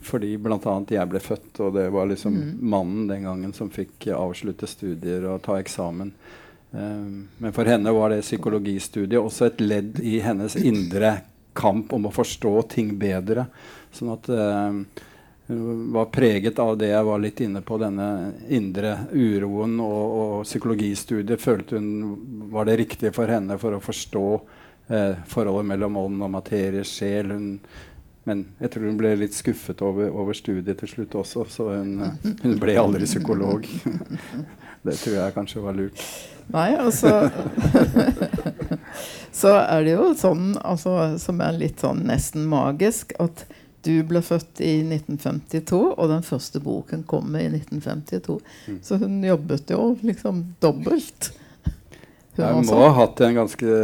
fordi 0.02 0.34
bl.a. 0.40 0.76
jeg 0.88 1.10
ble 1.10 1.20
født, 1.20 1.60
og 1.60 1.74
det 1.76 1.88
var 1.92 2.08
liksom 2.10 2.36
mm. 2.36 2.52
mannen 2.72 3.08
den 3.10 3.26
gangen 3.28 3.52
som 3.56 3.70
fikk 3.72 4.08
avslutte 4.16 4.68
studier 4.70 5.26
og 5.28 5.42
ta 5.44 5.58
eksamen. 5.60 6.12
Um, 6.70 7.28
men 7.38 7.52
for 7.52 7.68
henne 7.68 7.92
var 7.92 8.14
det 8.14 8.22
psykologistudiet 8.22 9.20
også 9.20 9.50
et 9.50 9.60
ledd 9.60 10.00
i 10.06 10.20
hennes 10.24 10.56
indre 10.56 11.18
kamp 11.58 11.92
om 11.92 12.06
å 12.06 12.14
forstå 12.14 12.54
ting 12.76 12.94
bedre. 12.98 13.48
Sånn 13.92 14.12
at 14.14 14.28
um, 14.30 14.84
hun 15.50 15.92
var 15.92 16.04
preget 16.04 16.58
av 16.62 16.76
det 16.78 16.92
jeg 16.92 17.06
var 17.08 17.18
litt 17.18 17.40
inne 17.42 17.60
på, 17.66 17.78
denne 17.82 18.32
indre 18.54 18.92
uroen. 19.10 19.80
Og, 19.82 20.12
og 20.20 20.34
psykologistudiet 20.46 21.42
følte 21.42 21.80
hun 21.80 22.50
var 22.52 22.68
det 22.68 22.76
riktige 22.84 23.10
for 23.16 23.30
henne 23.30 23.56
for 23.58 23.74
å 23.74 23.82
forstå 23.82 24.26
eh, 24.94 25.16
forholdet 25.26 25.66
mellom 25.72 25.98
ånd 26.04 26.22
og 26.22 26.30
materie, 26.36 26.84
sjel. 26.86 27.34
Hun 27.34 27.48
men 28.30 28.44
jeg 28.62 28.70
tror 28.70 28.86
hun 28.86 28.98
ble 29.00 29.10
litt 29.18 29.34
skuffet 29.34 29.80
over, 29.82 30.12
over 30.14 30.36
studiet 30.38 30.78
til 30.78 30.92
slutt 30.92 31.16
også, 31.18 31.44
så 31.50 31.64
hun, 31.72 31.96
hun, 32.22 32.58
ble 32.62 32.76
aldri 32.78 33.08
psykolog. 33.08 33.66
Det 34.86 34.94
tror 34.96 35.16
jeg 35.16 35.34
kanskje 35.34 35.60
var 35.60 35.74
lurt. 35.76 36.02
Nei, 36.54 36.70
altså 36.80 37.10
Så 39.40 39.50
er 39.58 39.82
det 39.84 39.92
jo 39.92 40.06
sånn, 40.16 40.54
altså, 40.64 40.94
som 41.20 41.42
er 41.44 41.58
litt 41.58 41.82
sånn 41.84 42.00
nesten 42.08 42.46
magisk, 42.48 43.12
at 43.20 43.44
du 43.84 43.92
ble 44.08 44.22
født 44.24 44.62
i 44.64 44.78
1952, 44.86 45.80
og 45.90 46.10
den 46.10 46.24
første 46.24 46.62
boken 46.64 47.04
kommer 47.08 47.42
i 47.42 47.50
1952. 47.50 48.38
Mm. 48.68 48.80
Så 48.84 48.98
hun 49.00 49.20
jobbet 49.24 49.72
jo 49.72 49.84
liksom 50.04 50.42
dobbelt. 50.64 51.32
Jeg 52.40 52.68
må 52.68 52.79
ha 52.83 52.92
hatt 53.00 53.20
en 53.26 53.37
ganske 53.42 53.74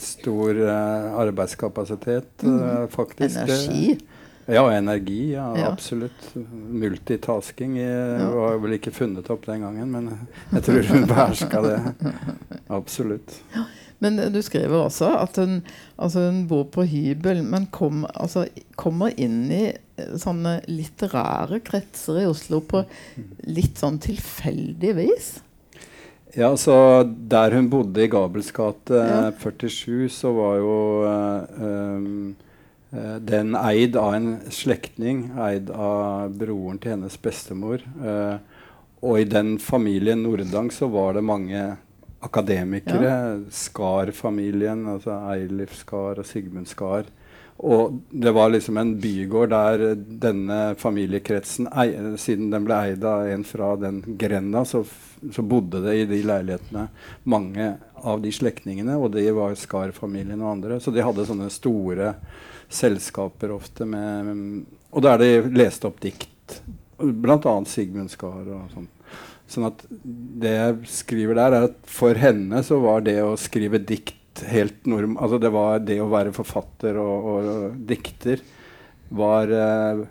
stor 0.00 0.62
uh, 0.64 1.20
arbeidskapasitet, 1.24 2.46
uh, 2.46 2.86
faktisk. 2.92 3.42
Energi? 3.44 3.98
Ja, 4.50 4.64
energi. 4.72 5.32
Ja, 5.32 5.58
ja. 5.58 5.68
Absolutt. 5.70 6.34
Multitasking 6.34 7.76
jeg, 7.78 8.20
ja. 8.20 8.30
var 8.34 8.56
vel 8.62 8.78
ikke 8.80 8.92
funnet 8.94 9.28
opp 9.30 9.44
den 9.46 9.62
gangen, 9.62 9.92
men 9.94 10.10
jeg 10.56 10.64
tror 10.66 10.88
hun 10.90 11.06
beherska 11.10 11.62
det. 11.66 11.76
Absolutt. 12.80 13.38
Men 14.00 14.16
du 14.32 14.40
skriver 14.42 14.86
også 14.86 15.12
at 15.20 15.36
hun, 15.36 15.60
altså 16.00 16.24
hun 16.30 16.46
bor 16.48 16.64
på 16.72 16.86
hybel, 16.88 17.42
men 17.44 17.68
kom, 17.70 18.06
altså, 18.14 18.46
kommer 18.80 19.12
inn 19.20 19.44
i 19.52 19.66
eh, 19.68 20.14
sånne 20.18 20.62
litterære 20.72 21.60
kretser 21.66 22.22
i 22.22 22.26
Oslo 22.30 22.62
på 22.64 22.80
litt 23.44 23.78
sånn 23.78 24.00
tilfeldig 24.00 24.94
vis. 24.96 25.30
Ja, 26.36 26.52
så 26.56 27.02
Der 27.04 27.54
hun 27.56 27.70
bodde 27.70 28.04
i 28.04 28.10
Gabels 28.10 28.52
gate 28.54 28.94
ja. 28.94 29.30
47, 29.32 30.08
så 30.14 30.32
var 30.36 30.56
jo 30.60 30.76
um, 31.58 32.36
den 33.26 33.54
eid 33.58 33.96
av 33.98 34.14
en 34.14 34.30
slektning, 34.50 35.28
eid 35.38 35.70
av 35.70 36.32
broren 36.38 36.78
til 36.82 36.96
hennes 36.96 37.18
bestemor. 37.22 37.82
Uh, 38.02 38.38
og 39.00 39.22
i 39.22 39.28
den 39.28 39.56
familien 39.62 40.22
Nordang 40.22 40.70
så 40.74 40.90
var 40.92 41.16
det 41.16 41.24
mange 41.24 41.62
akademikere. 42.20 43.06
Ja. 43.06 43.36
Skar-familien, 43.50 44.84
altså 44.92 45.16
Eilif 45.32 45.74
Skar 45.78 46.20
og 46.20 46.28
Sigmund 46.28 46.68
Skar. 46.68 47.08
Og 47.60 47.98
det 48.10 48.30
var 48.32 48.48
liksom 48.48 48.78
en 48.80 48.94
bygård 49.00 49.50
der 49.52 49.82
denne 50.22 50.58
familiekretsen, 50.80 51.66
ei, 51.76 51.90
siden 52.16 52.48
den 52.54 52.64
ble 52.64 52.78
eid 52.86 53.04
av 53.04 53.26
en 53.28 53.42
fra 53.44 53.74
den 53.76 53.98
grenda, 54.20 54.62
så, 54.64 54.80
så, 55.28 55.44
bodde 55.44 55.82
det 55.84 55.96
i 55.98 56.06
de 56.08 56.22
leilighetene 56.24 56.86
mange 57.28 57.66
av 58.00 58.22
de 58.24 58.32
slektningene, 58.32 58.96
og 58.96 59.12
de 59.12 59.26
var 59.36 59.58
Skar-familien 59.60 60.40
og 60.40 60.54
andre. 60.54 60.78
Så 60.80 60.94
de 60.94 61.04
hadde 61.04 61.26
sånne 61.28 61.50
store 61.52 62.14
selskaper 62.70 63.52
ofte 63.52 63.84
med 63.84 64.64
Og 64.90 65.02
der 65.04 65.20
de 65.20 65.30
leste 65.52 65.86
opp 65.86 66.00
dikt, 66.00 66.62
bl.a. 66.96 67.52
Sigmund 67.68 68.10
Skar 68.10 68.46
og 68.46 68.72
sånn. 68.72 68.88
Sånn 69.50 69.66
at 69.66 69.84
det 69.90 70.54
jeg 70.54 70.90
skriver 70.94 71.36
der, 71.36 71.58
er 71.58 71.68
at 71.68 71.76
for 71.90 72.16
henne 72.16 72.62
så 72.64 72.78
var 72.80 73.04
det 73.04 73.18
å 73.22 73.36
skrive 73.38 73.82
dikt 73.82 74.16
helt 74.48 74.86
norm... 74.88 75.16
Altså 75.18 75.40
det 75.42 75.50
var 75.54 75.82
det 75.84 75.98
å 76.02 76.10
være 76.10 76.34
forfatter 76.36 76.98
og, 77.00 77.28
og, 77.32 77.50
og 77.50 77.76
dikter 77.88 78.42
var 79.10 79.50
uh, 79.50 80.04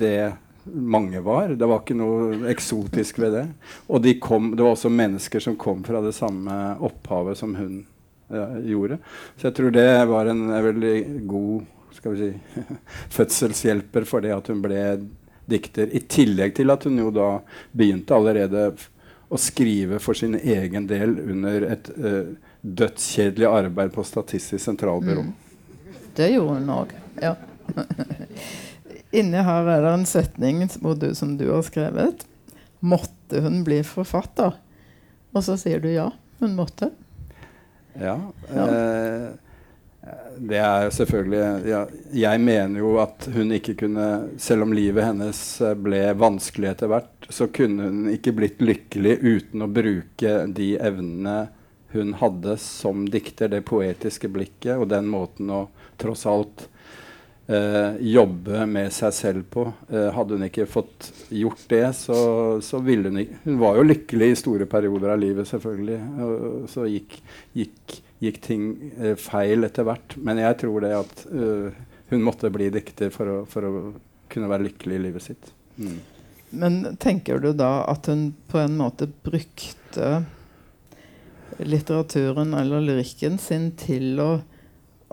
det 0.00 0.32
mange 0.64 1.20
var. 1.20 1.54
Det 1.58 1.68
var 1.68 1.82
ikke 1.82 1.96
noe 1.98 2.48
eksotisk 2.50 3.20
ved 3.22 3.36
det. 3.36 3.44
Og 3.88 4.02
de 4.04 4.16
kom, 4.22 4.54
det 4.56 4.64
var 4.64 4.76
også 4.76 4.92
mennesker 4.92 5.42
som 5.44 5.58
kom 5.60 5.84
fra 5.86 6.00
det 6.04 6.14
samme 6.16 6.54
opphavet 6.84 7.38
som 7.38 7.54
hun 7.58 7.82
uh, 8.32 8.58
gjorde. 8.64 8.98
Så 9.36 9.50
jeg 9.50 9.58
tror 9.58 9.74
det 9.76 9.88
var 10.10 10.32
en, 10.32 10.48
en 10.48 10.68
veldig 10.70 10.96
god 11.28 11.70
skal 11.94 12.14
vi 12.14 12.30
si, 12.32 12.64
fødselshjelper 13.16 14.08
for 14.08 14.24
det 14.24 14.34
at 14.34 14.48
hun 14.50 14.64
ble 14.64 14.80
dikter. 15.50 15.90
I 15.92 16.02
tillegg 16.08 16.56
til 16.56 16.72
at 16.72 16.88
hun 16.88 16.98
jo 16.98 17.12
da 17.14 17.28
begynte 17.76 18.16
allerede 18.16 18.70
å 19.28 19.40
skrive 19.40 20.00
for 20.02 20.16
sin 20.16 20.36
egen 20.38 20.88
del 20.88 21.16
under 21.18 21.68
et 21.74 21.90
uh, 21.96 22.34
dødskjedelig 22.64 23.46
arbeid 23.46 23.92
på 23.92 24.04
Statistisk 24.04 24.64
sentralbyrå. 24.64 25.22
Mm. 25.22 25.32
Det 26.16 26.30
gjorde 26.32 26.58
hun 26.58 26.70
òg. 26.72 26.94
Ja. 27.20 27.34
Inni 29.18 29.42
her 29.46 29.68
er 29.68 29.84
det 29.84 29.92
en 29.94 30.06
setning 30.08 30.64
du, 30.98 31.08
som 31.14 31.36
du 31.38 31.48
har 31.50 31.62
skrevet. 31.66 32.24
Måtte 32.80 33.42
hun 33.44 33.62
bli 33.66 33.82
forfatter? 33.86 34.56
Og 35.34 35.44
så 35.44 35.58
sier 35.60 35.82
du 35.82 35.90
ja, 35.92 36.08
hun 36.40 36.54
måtte. 36.56 36.88
Ja. 38.00 38.16
ja. 38.48 38.64
Eh, 38.64 39.28
det 40.36 40.58
er 40.58 40.88
selvfølgelig 40.90 41.68
ja, 41.70 41.84
Jeg 42.12 42.40
mener 42.42 42.80
jo 42.80 42.96
at 42.98 43.28
hun 43.30 43.52
ikke 43.54 43.76
kunne 43.84 44.08
Selv 44.42 44.66
om 44.66 44.72
livet 44.74 45.06
hennes 45.06 45.38
eh, 45.62 45.76
ble 45.78 46.00
vanskelig 46.18 46.72
etter 46.72 46.90
hvert, 46.90 47.28
så 47.30 47.46
kunne 47.54 47.86
hun 47.86 48.08
ikke 48.10 48.34
blitt 48.34 48.64
lykkelig 48.64 49.14
uten 49.22 49.62
å 49.64 49.70
bruke 49.70 50.34
de 50.56 50.72
evnene 50.82 51.36
hun 51.94 52.14
hadde 52.20 52.58
som 52.60 53.08
dikter, 53.10 53.50
det 53.52 53.64
poetiske 53.68 54.30
blikket 54.32 54.76
og 54.76 54.88
den 54.92 55.08
måten 55.10 55.50
å 55.54 55.64
tross 56.00 56.24
alt 56.30 56.66
eh, 57.46 58.00
jobbe 58.14 58.64
med 58.70 58.92
seg 58.94 59.14
selv 59.14 59.44
på. 59.54 59.68
Eh, 59.88 60.10
hadde 60.14 60.38
hun 60.38 60.48
ikke 60.48 60.68
fått 60.70 61.10
gjort 61.32 61.66
det, 61.70 61.84
så, 61.98 62.18
så, 62.64 62.82
ville 62.84 63.12
hun 63.12 63.22
ikke 63.22 63.42
Hun 63.44 63.60
var 63.62 63.78
jo 63.78 63.86
lykkelig 63.88 64.32
i 64.32 64.40
store 64.42 64.66
perioder 64.70 65.14
av 65.14 65.22
livet, 65.22 65.48
selvfølgelig. 65.50 66.00
Og, 66.26 66.66
så 66.72 66.88
gikk, 66.90 67.20
gikk 67.54 68.00
gikk 68.24 68.40
ting 68.44 68.92
eh, 69.00 69.14
feil 69.20 69.66
etter 69.66 69.86
hvert. 69.86 70.16
Men 70.16 70.40
jeg 70.42 70.58
tror 70.62 70.84
det 70.84 70.94
at 70.96 71.24
uh, 71.32 71.84
hun 72.12 72.24
måtte 72.24 72.52
bli 72.54 72.70
dikter 72.74 73.12
for 73.14 73.30
å, 73.30 73.38
for 73.50 73.68
å, 73.68 73.74
kunne 74.32 74.48
være 74.50 74.66
lykkelig 74.66 74.96
i 74.96 75.02
livet 75.04 75.22
sitt. 75.22 75.50
Mm. 75.76 75.98
Men 76.58 76.78
tenker 77.02 77.38
du 77.42 77.52
da 77.54 77.84
at 77.90 78.08
hun 78.10 78.32
på 78.50 78.58
en 78.58 78.78
måte 78.80 79.06
brukte 79.26 80.08
litteraturen 81.58 82.54
eller 82.58 82.82
lyrikken 82.84 83.38
sin 83.38 83.70
til 83.78 84.18
å 84.22 84.30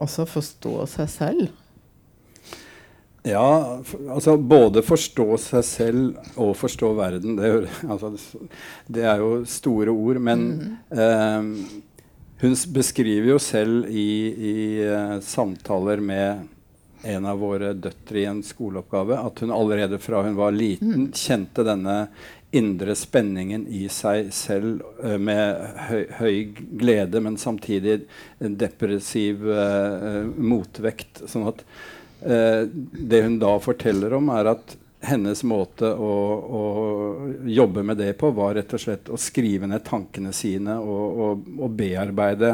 også 0.01 0.25
forstå 0.29 0.75
seg 0.89 1.11
selv? 1.11 1.49
Ja, 3.23 3.77
altså 4.09 4.33
både 4.37 4.81
forstå 4.81 5.27
seg 5.37 5.65
selv 5.67 6.39
og 6.41 6.55
forstå 6.57 6.89
verden. 6.97 7.37
Det, 7.37 7.51
altså, 7.91 8.15
det 8.89 9.05
er 9.05 9.21
jo 9.21 9.43
store 9.45 9.93
ord. 9.93 10.21
Men 10.25 10.47
mm. 10.57 10.71
eh, 10.97 11.91
hun 12.41 12.57
beskriver 12.73 13.35
jo 13.35 13.37
selv 13.41 13.85
i, 13.93 14.09
i 14.33 14.55
uh, 14.81 15.19
samtaler 15.21 16.01
med 16.01 16.47
en 17.03 17.25
av 17.25 17.37
våre 17.41 17.73
døtre 17.73 18.19
i 18.21 18.27
en 18.29 18.41
skoleoppgave 18.45 19.17
at 19.17 19.41
hun 19.41 19.53
allerede 19.53 19.97
fra 20.01 20.23
hun 20.25 20.37
var 20.37 20.53
liten, 20.53 21.07
mm. 21.07 21.11
kjente 21.17 21.65
denne 21.65 21.95
indre 22.51 22.95
spenningen 22.99 23.65
i 23.67 23.85
seg 23.91 24.31
selv 24.35 24.83
uh, 25.03 25.17
med 25.21 25.77
høy, 25.87 26.03
høy, 26.19 26.35
glede, 26.83 27.23
men 27.23 27.39
samtidig 27.39 28.01
depressiv 28.39 29.45
uh, 29.47 30.23
motvekt. 30.37 31.25
Sånn 31.31 31.49
at 31.51 31.65
det 32.21 33.19
hun 33.25 33.39
da 33.41 33.55
forteller 33.57 34.13
om, 34.13 34.27
er 34.29 34.51
at 34.51 34.75
hennes 35.01 35.41
måte 35.43 35.89
å, 35.89 36.11
å, 36.37 36.63
jobbe 37.49 37.81
med 37.83 37.97
det 37.97 38.11
på 38.21 38.29
var 38.37 38.53
rett 38.55 38.73
og 38.77 38.83
slett 38.83 39.09
å 39.09 39.17
skrive 39.17 39.65
ned 39.65 39.81
tankene 39.87 40.29
sine 40.35 40.77
og, 40.77 41.21
og, 41.25 41.47
og 41.57 41.73
bearbeide 41.79 42.51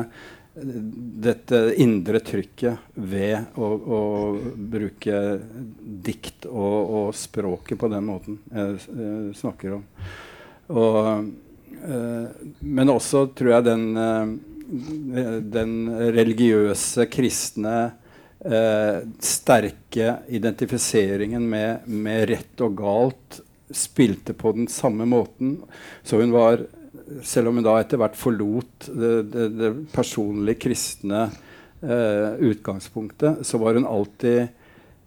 dette 0.58 1.60
indre 1.78 2.22
trykket 2.26 2.94
ved 2.94 3.58
å, 3.60 3.68
å 3.78 4.02
bruke 4.58 5.20
dikt 5.82 6.48
og, 6.50 6.78
og, 6.82 7.10
språket 7.18 7.80
på 7.80 7.90
den 7.92 8.08
måten 8.08 8.40
jeg, 8.50 8.80
jeg 8.90 9.36
snakker 9.38 9.78
om. 9.78 9.86
Og, 10.74 11.30
øh, 11.78 12.26
men 12.60 12.94
også 12.94 13.28
tror 13.38 13.54
jeg 13.58 13.68
den, 13.68 13.86
øh, 13.98 15.38
den 15.46 15.76
religiøse, 16.18 17.08
kristne 17.12 17.78
eh, 18.44 19.04
sterke 19.24 20.18
identifiseringen 20.28 21.46
med, 21.50 21.88
med, 21.88 22.26
rett 22.34 22.66
og 22.66 22.76
galt 22.82 23.42
spilte 23.74 24.36
på 24.38 24.54
den 24.56 24.68
samme 24.72 25.08
måten. 25.10 25.58
Så 26.04 26.22
hun 26.22 26.34
var, 26.36 26.64
selv 27.24 27.50
om 27.50 27.60
hun 27.60 27.66
da 27.66 27.78
etter 27.80 28.00
hvert 28.02 28.18
forlot 28.20 28.90
det, 28.92 29.12
det, 29.34 29.50
det 29.58 29.74
personlig 29.94 30.58
kristne 30.60 31.28
eh, 31.82 32.32
utgangspunktet, 32.50 33.46
så 33.48 33.60
var 33.62 33.78
hun 33.80 33.88
alltid 33.88 34.48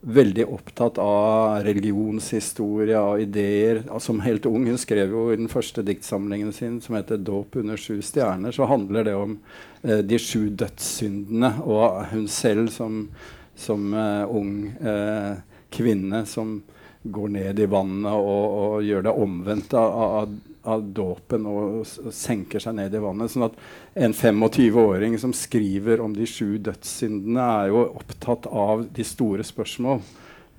veldig 0.01 0.47
opptatt 0.49 0.99
av 0.99 1.61
religionshistorie, 1.65 2.97
av 2.99 3.21
ideer. 3.21 3.83
Som 4.01 4.21
helt 4.25 4.47
ung 4.47 4.67
Hun 4.67 4.79
skrev 4.79 5.13
jo 5.13 5.27
i 5.33 5.37
den 5.37 5.49
første 5.49 5.85
diktsamlingen 5.85 6.53
sin, 6.53 6.81
som 6.81 6.95
heter 6.97 7.17
'Dåp 7.17 7.57
under 7.57 7.77
sju 7.77 8.01
stjerner', 8.03 8.53
så 8.53 8.65
handler 8.65 9.05
det 9.05 9.15
om 9.15 9.39
eh, 9.83 9.99
de 9.99 10.19
sju 10.19 10.49
dødssyndene. 10.49 11.63
Og 11.65 12.07
hun 12.07 12.29
selv 12.29 12.69
som, 12.69 13.09
som 13.57 13.95
eh, 13.95 14.25
ung 14.25 14.73
eh, 14.81 15.37
kvinne 15.71 16.27
som 16.27 16.63
går 17.03 17.29
ned 17.29 17.61
i 17.61 17.67
vannet 17.67 18.13
og, 18.13 18.47
og 18.61 18.85
gjør 18.85 19.03
det 19.03 19.13
omvendt 19.17 19.75
av, 19.75 19.93
av, 19.93 20.35
av 20.69 20.83
dåpen 20.95 21.47
og, 21.49 21.81
og, 21.83 22.13
senker 22.15 22.63
seg 22.63 22.77
ned 22.77 22.95
i 22.95 23.03
vannet. 23.03 23.33
Sånn 23.33 23.47
at 23.49 23.57
en 24.05 24.15
25-åring 24.17 25.17
som 25.21 25.33
skriver 25.37 26.03
om 26.05 26.15
de 26.17 26.27
sju 26.29 26.59
dødssyndene, 26.61 27.47
er 27.63 27.71
jo 27.73 27.87
opptatt 28.01 28.49
av 28.51 28.85
de 28.93 29.07
store 29.07 29.47
spørsmål. 29.47 30.03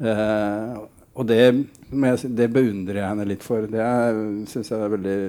Eh, 0.01 0.79
og 1.11 1.27
det, 1.27 1.41
det, 1.91 2.47
beundrer 2.53 3.01
jeg 3.01 3.09
henne 3.09 3.27
litt 3.27 3.43
for. 3.45 3.67
Det 3.69 3.85
syns 4.49 4.71
jeg 4.71 4.79
er 4.79 4.95
veldig 4.95 5.19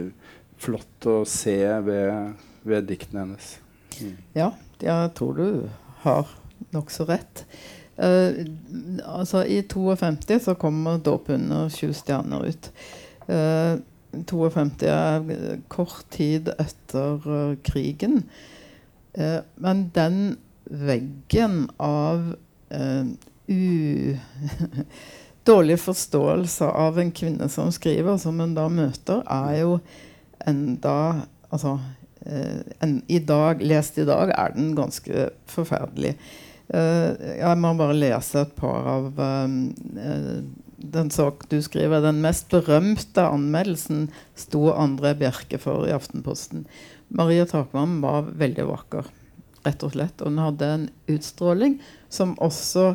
flott 0.62 1.10
å 1.10 1.18
se 1.28 1.58
ved, 1.84 2.42
ved 2.62 2.88
diktene 2.88 3.26
hennes. 3.26 3.54
Mm. 3.98 4.16
Ja, 4.38 4.52
jeg 4.82 5.14
tror 5.18 5.38
du 5.38 5.46
har 6.04 6.30
nokså 6.72 7.06
rett. 7.10 7.44
Uh, 7.98 8.46
altså 9.04 9.42
I 9.44 9.60
52 9.68 10.38
så 10.46 10.54
kommer 10.54 10.98
'Dåp 10.98 11.28
under 11.34 11.68
sju 11.68 11.92
stjerner' 11.92 12.46
ut. 12.48 12.70
Uh, 13.28 13.82
52 14.12 14.88
er 14.88 15.60
kort 15.72 16.04
tid 16.14 16.52
etter 16.58 17.22
uh, 17.26 17.54
krigen. 17.64 18.24
men 19.56 19.90
den 19.92 20.38
veggen 20.64 21.66
av 21.76 22.34
u... 23.46 24.16
dårlig 25.44 25.76
forståelse 25.82 26.64
av 26.64 26.98
en 27.02 27.10
kvinne 27.12 27.48
som 27.50 27.72
skriver, 27.74 28.16
som 28.16 28.38
hun 28.40 28.54
da 28.56 28.68
møter, 28.72 29.24
er 29.26 29.58
jo 29.64 29.76
enda 30.46 30.96
Altså 31.52 31.74
en, 32.80 33.02
i 33.12 33.18
dag, 33.18 33.60
lest 33.60 33.98
i 34.00 34.06
dag 34.08 34.30
er 34.32 34.54
den 34.54 34.70
ganske 34.72 35.26
forferdelig. 35.52 36.14
Jeg 36.72 37.58
må 37.60 37.74
bare 37.76 37.96
lese 37.98 38.46
et 38.46 38.54
par 38.56 38.88
av 38.88 39.10
den 40.82 41.10
sak 41.10 41.46
du 41.50 41.58
skriver. 41.62 42.02
Den 42.02 42.20
mest 42.24 42.48
berømte 42.52 43.24
anmeldelsen 43.28 44.08
sto 44.38 44.70
André 44.74 45.14
Bjerke 45.18 45.60
for 45.62 45.86
i 45.88 45.94
Aftenposten. 45.94 46.66
Maria 47.12 47.46
Takvam 47.48 48.00
var 48.02 48.30
veldig 48.40 48.66
vakker, 48.70 49.10
rett 49.66 49.84
og 49.86 49.94
slett. 49.94 50.22
Og 50.22 50.32
hun 50.32 50.42
hadde 50.42 50.70
en 50.76 50.88
utstråling 51.12 51.78
som 52.12 52.34
også 52.42 52.94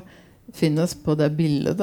finnes 0.55 0.95
på 1.03 1.15
det 1.19 1.31
bildet 1.37 1.81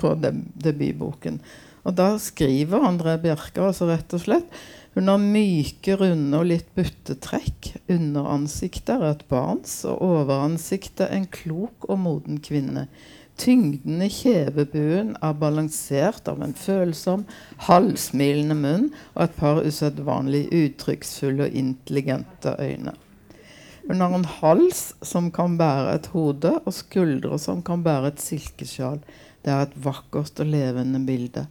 på 0.00 0.14
debutboken. 0.18 1.40
Og 1.84 1.96
da 1.98 2.14
skriver 2.22 2.86
André 2.86 3.18
Bjerke 3.20 3.60
altså 3.62 3.90
rett 3.90 4.14
og 4.16 4.22
slett 4.24 4.62
Hun 4.94 5.10
har 5.10 5.18
myke, 5.20 5.96
runde 5.98 6.38
og 6.38 6.46
litt 6.48 6.68
buttetrekk. 6.78 7.72
Underansiktet 7.90 8.94
er 8.94 9.08
et 9.08 9.24
barns, 9.28 9.80
og 9.90 9.98
overansiktet 10.06 11.10
en 11.10 11.26
klok 11.26 11.88
og 11.88 11.98
moden 11.98 12.38
kvinne. 12.38 12.86
Tyngden 13.34 14.02
i 14.04 14.08
kjevebuen 14.14 15.16
er 15.18 15.32
balansert 15.40 16.28
av 16.30 16.42
en 16.44 16.54
følsom, 16.54 17.24
halvsmilende 17.66 18.54
munn 18.54 18.84
og 19.16 19.24
et 19.24 19.34
par 19.40 19.58
usedvanlig 19.66 20.44
uttrykksfulle 20.54 21.48
og 21.48 21.56
intelligente 21.58 22.54
øyne. 22.62 22.94
Hun 23.88 24.00
har 24.00 24.14
en 24.16 24.28
hals 24.38 24.84
som 25.04 25.32
kan 25.34 25.58
bære 25.60 25.96
et 25.98 26.06
hode, 26.14 26.54
og 26.64 26.72
skuldre 26.72 27.36
som 27.42 27.60
kan 27.66 27.82
bære 27.84 28.14
et 28.14 28.22
silkesjal. 28.22 29.02
Det 29.44 29.52
er 29.52 29.66
et 29.66 29.76
vakkert 29.84 30.40
og 30.40 30.48
levende 30.48 31.02
bilde. 31.04 31.44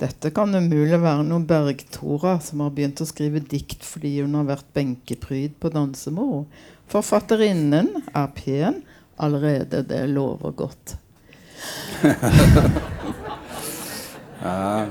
Dette 0.00 0.32
kan 0.34 0.56
umulig 0.56 0.98
være 0.98 1.22
noen 1.28 1.44
Bergtora 1.46 2.38
som 2.42 2.64
har 2.64 2.72
begynt 2.74 3.04
å 3.04 3.06
skrive 3.06 3.44
dikt 3.52 3.84
fordi 3.86 4.16
hun 4.24 4.34
har 4.40 4.48
vært 4.48 4.72
benkepryd 4.74 5.54
på 5.62 5.70
dansemoro. 5.70 6.46
Forfatterinnen 6.90 7.92
er 8.10 8.34
pen 8.34 8.82
allerede. 9.22 9.84
Det 9.86 10.02
lover 10.10 10.56
godt. 10.64 10.96
ja. 14.42 14.86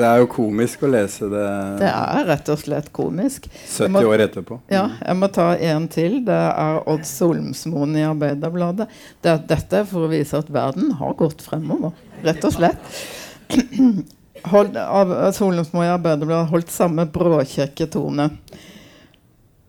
Det 0.00 0.06
er 0.06 0.20
jo 0.22 0.28
komisk 0.30 0.84
å 0.86 0.90
lese 0.90 1.26
det 1.30 1.46
Det 1.80 1.88
er 1.88 2.26
rett 2.28 2.50
og 2.52 2.60
slett 2.60 2.90
komisk. 2.94 3.48
70 3.50 3.92
må, 3.92 4.02
år 4.12 4.24
etterpå. 4.26 4.60
Ja, 4.72 4.84
jeg 5.02 5.18
må 5.18 5.28
ta 5.34 5.50
en 5.56 5.88
til. 5.92 6.20
Det 6.26 6.36
er 6.36 6.80
Odd 6.90 7.04
Solmsmoen 7.08 7.96
i 7.98 8.06
Arbeiderbladet. 8.06 8.86
Det, 9.24 9.34
dette 9.50 9.82
er 9.82 9.90
for 9.90 10.06
å 10.06 10.12
vise 10.12 10.40
at 10.40 10.50
verden 10.52 10.94
har 11.00 11.16
gått 11.18 11.44
fremover. 11.44 11.92
Rett 12.24 12.46
og 12.46 12.56
slett. 12.56 12.80
Hold, 14.52 14.78
Solmsmoen 15.36 15.88
i 15.88 15.92
Arbeiderbladet 15.92 16.52
holdt 16.52 16.72
samme 16.72 17.04
bråkjekke 17.12 17.90
tone 17.92 18.30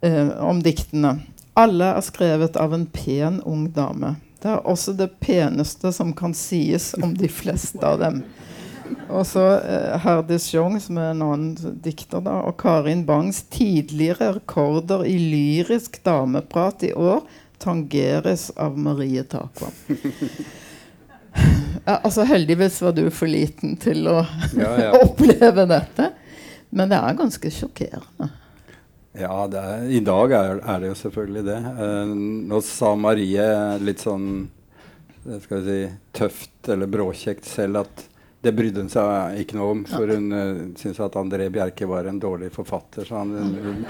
eh, 0.05 0.31
om 0.39 0.61
diktene. 0.63 1.17
Alle 1.59 1.95
er 1.97 2.05
skrevet 2.05 2.59
av 2.59 2.75
en 2.77 2.87
pen, 2.87 3.41
ung 3.43 3.65
dame. 3.75 4.15
Det 4.41 4.49
er 4.49 4.63
også 4.67 4.93
det 4.97 5.11
peneste 5.21 5.91
som 5.93 6.13
kan 6.17 6.33
sies 6.37 6.91
om 7.01 7.13
de 7.17 7.29
fleste 7.29 7.81
av 7.85 7.99
dem. 8.01 8.23
Og 9.07 9.21
så 9.29 9.43
eh, 9.61 9.93
Herdis 10.03 10.49
Jong, 10.53 10.79
som 10.83 10.97
er 10.99 11.11
en 11.13 11.21
annen 11.23 11.75
dikter, 11.85 12.23
da, 12.25 12.39
og 12.49 12.57
Karin 12.59 13.05
Bangs 13.07 13.43
tidligere 13.53 14.33
rekorder 14.39 15.05
i 15.07 15.13
lyrisk 15.21 16.01
dameprat 16.03 16.83
i 16.89 16.91
år 16.97 17.21
tangeres 17.61 18.49
av 18.57 18.75
Marie 18.81 19.21
Takvam. 19.29 19.71
ja, 21.85 21.99
altså 22.03 22.25
Heldigvis 22.27 22.81
var 22.81 22.91
du 22.97 23.05
for 23.13 23.29
liten 23.31 23.77
til 23.81 24.07
å 24.09 24.23
Ja, 24.57 24.71
ja. 24.87 24.91
oppleve 25.05 25.67
dette. 25.69 26.09
Men 26.71 26.89
det 26.91 26.97
er 27.03 27.17
ganske 27.19 27.51
sjokkerende. 27.53 28.31
Ja, 29.11 29.47
det 29.51 29.59
er, 29.59 29.81
i 29.91 29.99
dag 29.99 30.31
er, 30.31 30.61
er, 30.61 30.79
det 30.79 30.93
jo 30.93 30.99
selvfølgelig 31.01 31.43
det. 31.43 31.57
Eh, 31.83 32.13
nå 32.51 32.61
sa 32.63 32.93
Marie 32.95 33.47
litt 33.83 34.03
sånn 34.05 34.29
eh, 35.25 35.41
skal 35.43 35.65
vi 35.65 35.65
si, 35.67 35.91
tøft 36.15 36.71
eller 36.71 36.87
bråkjekt 36.91 37.49
selv 37.49 37.83
at 37.83 38.05
det 38.41 38.53
brydde 38.57 38.81
hun 38.81 38.89
seg 38.89 39.41
ikke 39.43 39.57
noe 39.57 39.73
om, 39.75 39.81
for 39.85 40.09
hun 40.09 40.31
uh, 40.33 40.61
syntes 40.79 40.97
at 41.05 41.17
André 41.19 41.45
Bjerke 41.53 41.85
var 41.85 42.07
en 42.09 42.17
dårlig 42.17 42.49
forfatter. 42.55 43.05
Så 43.05 43.19
han, 43.19 43.35
hun, 43.37 43.83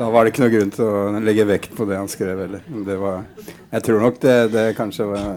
da 0.00 0.08
var 0.10 0.26
det 0.26 0.32
ikke 0.32 0.42
noe 0.42 0.54
grunn 0.56 0.72
til 0.74 0.88
å 0.88 1.20
legge 1.22 1.46
vekt 1.46 1.76
på 1.78 1.86
det 1.86 2.00
han 2.00 2.10
skrev 2.10 2.42
heller. 2.42 2.64
Jeg 2.66 3.86
tror 3.86 4.02
nok 4.02 4.18
det, 4.24 4.34
det 4.50 4.64
kanskje 4.80 5.06
var, 5.12 5.30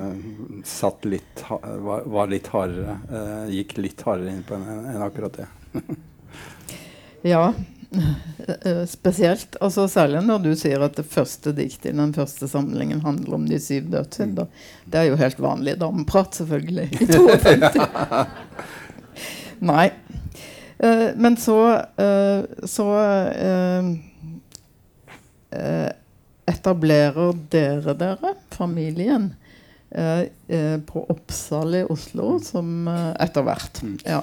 satt 0.66 1.06
litt, 1.06 1.46
var, 1.46 2.10
var 2.10 2.34
litt 2.34 2.50
hardere. 2.50 2.98
Uh, 3.12 3.46
gikk 3.60 3.78
litt 3.78 4.02
hardere 4.08 4.34
inn 4.34 4.46
på 4.48 4.58
enn 4.58 4.92
en 4.96 5.06
akkurat 5.06 5.38
det. 5.38 5.50
ja. 7.36 7.52
Eh, 7.92 8.86
spesielt. 8.86 9.56
Altså, 9.62 9.88
særlig 9.88 10.22
når 10.28 10.44
du 10.44 10.52
sier 10.60 10.84
at 10.84 10.98
det 11.00 11.06
første 11.08 11.54
diktet 11.56 11.94
i 11.94 11.98
den 11.98 12.14
første 12.16 12.50
samlingen 12.52 13.02
handler 13.06 13.38
om 13.40 13.48
de 13.48 13.60
syv 13.62 13.88
dødssynder. 13.94 14.50
Det 14.86 15.00
er 15.00 15.10
jo 15.10 15.20
helt 15.20 15.40
vanlig 15.42 15.78
dameprat, 15.80 16.36
selvfølgelig, 16.42 16.90
i 16.92 17.08
52. 17.08 17.88
Nei. 19.72 19.88
Uh, 20.78 21.10
men 21.18 21.38
så 21.42 21.58
uh, 21.98 22.44
så 22.70 22.88
uh, 22.94 23.90
etablerer 26.48 27.40
dere 27.52 27.98
dere, 27.98 28.38
familien, 28.54 29.34
på 29.88 31.02
Oppsal 31.08 31.78
i 31.80 31.82
Oslo 31.88 32.34
som 32.44 32.90
etter 32.92 33.46
hvert. 33.48 33.80
Mm. 33.82 33.94
Ja, 34.04 34.18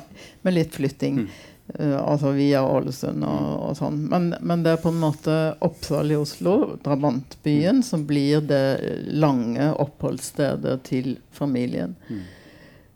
med 0.44 0.54
litt 0.58 0.76
flytting. 0.76 1.22
Uh, 1.64 1.96
altså 1.96 2.34
via 2.36 2.60
Ålesund 2.60 3.24
og, 3.24 3.52
og 3.70 3.76
sånn. 3.78 4.02
Men, 4.10 4.28
men, 4.44 4.60
det 4.66 4.74
er 4.74 4.82
på 4.82 4.90
en 4.92 5.00
måte 5.00 5.34
Oppsal 5.64 6.12
i 6.12 6.18
Oslo, 6.20 6.74
drabantbyen, 6.84 7.80
som 7.82 8.02
blir 8.04 8.42
det 8.44 8.66
lange 9.16 9.70
oppholdsstedet 9.80 10.74
til 10.84 11.14
familien. 11.32 11.94
Mm. 12.10 12.24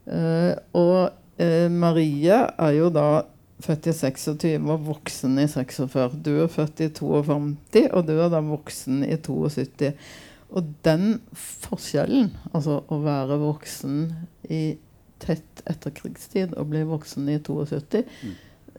Uh, 0.05 0.53
og 0.77 0.99
uh, 1.41 1.69
Marie 1.73 2.43
er 2.45 2.75
jo 2.77 2.91
da 2.93 3.25
født 3.65 3.89
i 3.89 3.95
26 3.97 4.59
og 4.61 4.85
voksen 4.91 5.41
i 5.41 5.47
46. 5.49 6.19
Du 6.27 6.35
er 6.45 6.53
født 6.53 6.83
i 6.85 6.91
52, 6.93 7.87
og 7.89 8.05
du 8.05 8.19
er 8.19 8.29
da 8.35 8.43
voksen 8.45 9.01
i 9.09 9.17
72. 9.17 9.95
Og 10.53 10.69
den 10.85 11.23
forskjellen, 11.65 12.35
altså 12.53 12.83
å 12.85 13.01
være 13.01 13.41
voksen 13.41 14.05
i 14.53 14.77
tett 15.25 15.65
etterkrigstid 15.67 16.53
og 16.61 16.69
bli 16.71 16.85
voksen 16.87 17.33
i 17.33 17.41
72 17.43 18.05
mm 18.05 18.37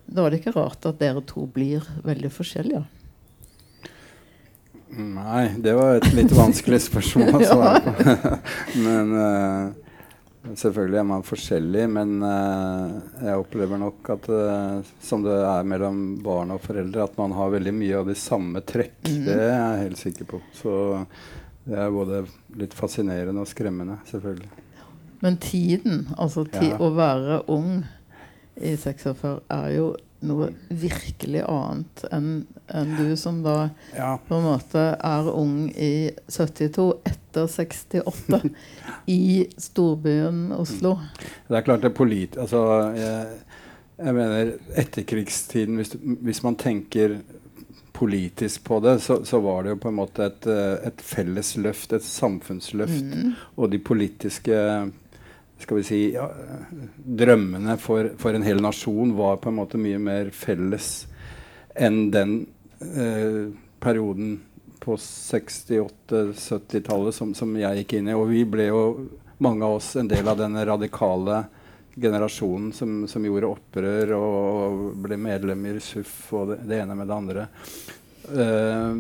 da 0.10 0.26
er 0.26 0.34
det 0.34 0.42
ikke 0.42 0.56
rart 0.58 0.88
at 0.90 1.02
dere 1.02 1.22
to 1.28 1.46
blir 1.54 1.86
veldig 2.06 2.32
forskjellige. 2.34 2.86
Nei, 4.90 5.44
det 5.62 5.76
var 5.78 6.00
et 6.00 6.10
litt 6.18 6.32
vanskelig 6.34 6.82
spørsmål 6.88 7.38
å 7.38 7.42
svare 7.46 7.94
på. 8.00 8.16
men 8.86 9.12
uh, 9.14 10.56
selvfølgelig 10.58 11.02
er 11.02 11.06
man 11.12 11.26
forskjellig. 11.28 11.84
Men 11.94 12.16
uh, 12.26 12.96
jeg 13.22 13.44
opplever 13.44 13.82
nok 13.82 14.10
at 14.16 14.30
uh, 14.34 14.80
som 15.04 15.22
det 15.26 15.36
er 15.46 15.68
mellom 15.70 16.02
barn 16.26 16.56
og 16.56 16.64
foreldre, 16.66 17.06
at 17.06 17.20
man 17.22 17.36
har 17.38 17.54
veldig 17.54 17.76
mye 17.78 18.00
av 18.02 18.10
de 18.10 18.18
samme 18.18 18.64
trekk. 18.66 18.98
Mm. 19.06 19.22
Det 19.28 19.38
er 19.38 19.54
jeg 19.54 19.84
helt 19.84 20.02
sikker 20.02 20.32
på. 20.34 20.42
Så 20.58 20.74
det 21.70 21.78
er 21.78 21.94
både 21.94 22.24
litt 22.58 22.74
fascinerende 22.74 23.46
og 23.46 23.52
skremmende, 23.52 24.00
selvfølgelig. 24.10 24.50
Men 25.22 25.36
tiden, 25.44 26.06
altså 26.18 26.48
ti 26.50 26.72
ja. 26.72 26.80
å 26.82 26.94
være 26.96 27.44
ung 27.52 27.84
i 28.62 28.76
46 28.78 29.40
er 29.56 29.68
jo 29.76 29.90
noe 30.28 30.50
virkelig 30.68 31.44
annet 31.48 32.02
enn 32.12 32.32
en 32.76 32.90
du 32.98 33.16
som 33.18 33.40
da 33.44 33.70
ja. 33.96 34.12
på 34.28 34.36
en 34.36 34.46
måte 34.46 34.84
er 34.94 35.30
ung 35.32 35.70
i 35.72 36.12
72, 36.28 36.90
etter 37.08 37.48
68, 37.48 38.42
i 39.20 39.48
storbyen 39.58 40.50
Oslo. 40.58 40.98
Det 41.48 41.58
er 41.58 41.66
klart 41.66 41.86
det 41.86 41.94
er 41.94 41.98
polit... 41.98 42.38
Altså, 42.38 42.62
jeg, 42.98 43.40
jeg 44.00 44.16
mener 44.16 44.54
etterkrigstiden, 44.80 45.80
hvis, 45.80 45.96
hvis, 45.98 46.44
man 46.46 46.60
tenker 46.60 47.20
politisk 47.96 48.64
på 48.70 48.80
det, 48.84 49.00
så, 49.04 49.22
så, 49.28 49.42
var 49.44 49.64
det 49.64 49.74
jo 49.74 49.82
på 49.84 49.92
en 49.92 49.98
måte 49.98 50.30
et, 50.30 50.48
et 50.88 51.02
felles 51.04 51.56
løft, 51.60 51.96
et 51.96 52.06
samfunnsløft. 52.06 53.10
Mm. 53.10 53.34
Og 53.58 53.72
de 53.74 53.82
politiske 53.82 54.62
skal 55.60 55.78
vi 55.78 55.84
si, 55.84 56.14
ja, 56.14 56.32
drømmene 56.96 57.78
for, 57.82 58.10
for, 58.18 58.34
en 58.34 58.44
hel 58.48 58.62
nasjon 58.64 59.18
var 59.18 59.38
på 59.44 59.50
en 59.52 59.56
måte 59.60 59.78
mye 59.82 60.00
mer 60.00 60.30
felles 60.36 61.08
enn 61.76 62.12
den 62.12 62.48
eh, 62.80 63.48
perioden 63.80 64.40
på 64.80 64.96
68-70-tallet 64.96 67.16
som, 67.16 67.34
som, 67.36 67.58
jeg 67.60 67.76
gikk 67.82 67.94
inn 68.00 68.08
i. 68.10 68.14
Og 68.16 68.30
vi 68.32 68.46
ble 68.48 68.66
jo, 68.70 69.08
mange 69.44 69.66
av 69.66 69.72
oss, 69.78 69.96
en 70.00 70.08
del 70.10 70.28
av 70.28 70.38
den 70.40 70.66
radikale 70.66 71.44
generasjonen 72.00 72.72
som, 72.74 73.08
som 73.12 73.26
gjorde 73.26 73.48
opprør 73.50 74.14
og 74.16 74.94
ble 75.04 75.18
medlemmer 75.20 75.76
i 75.76 75.80
SUF 75.84 76.34
og 76.40 76.48
det, 76.54 76.60
det 76.70 76.76
ene 76.80 76.96
med 76.96 77.08
det 77.10 77.18
andre. 77.18 77.48
Uh, 78.30 78.94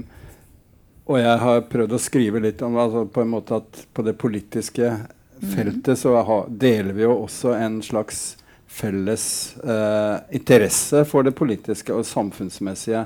og 1.10 1.18
jeg 1.18 1.38
har 1.42 1.64
prøvd 1.72 1.94
å 1.96 2.02
skrive 2.02 2.40
litt 2.44 2.62
om 2.66 2.78
altså, 2.78 3.06
på 3.10 3.22
en 3.24 3.32
måte 3.32 3.56
at 3.58 3.86
på 3.96 4.02
det 4.06 4.14
politiske 4.20 4.92
feltet 5.40 6.00
så 6.00 6.14
deler 6.50 6.94
vi 6.96 7.06
jo 7.06 7.16
også 7.24 7.56
en 7.58 7.80
slags 7.86 8.38
felles 8.70 9.58
eh, 9.64 10.16
interesse 10.38 11.04
for 11.10 11.26
det 11.26 11.36
politiske 11.38 11.94
og 11.96 12.06
samfunnsmessige. 12.08 13.06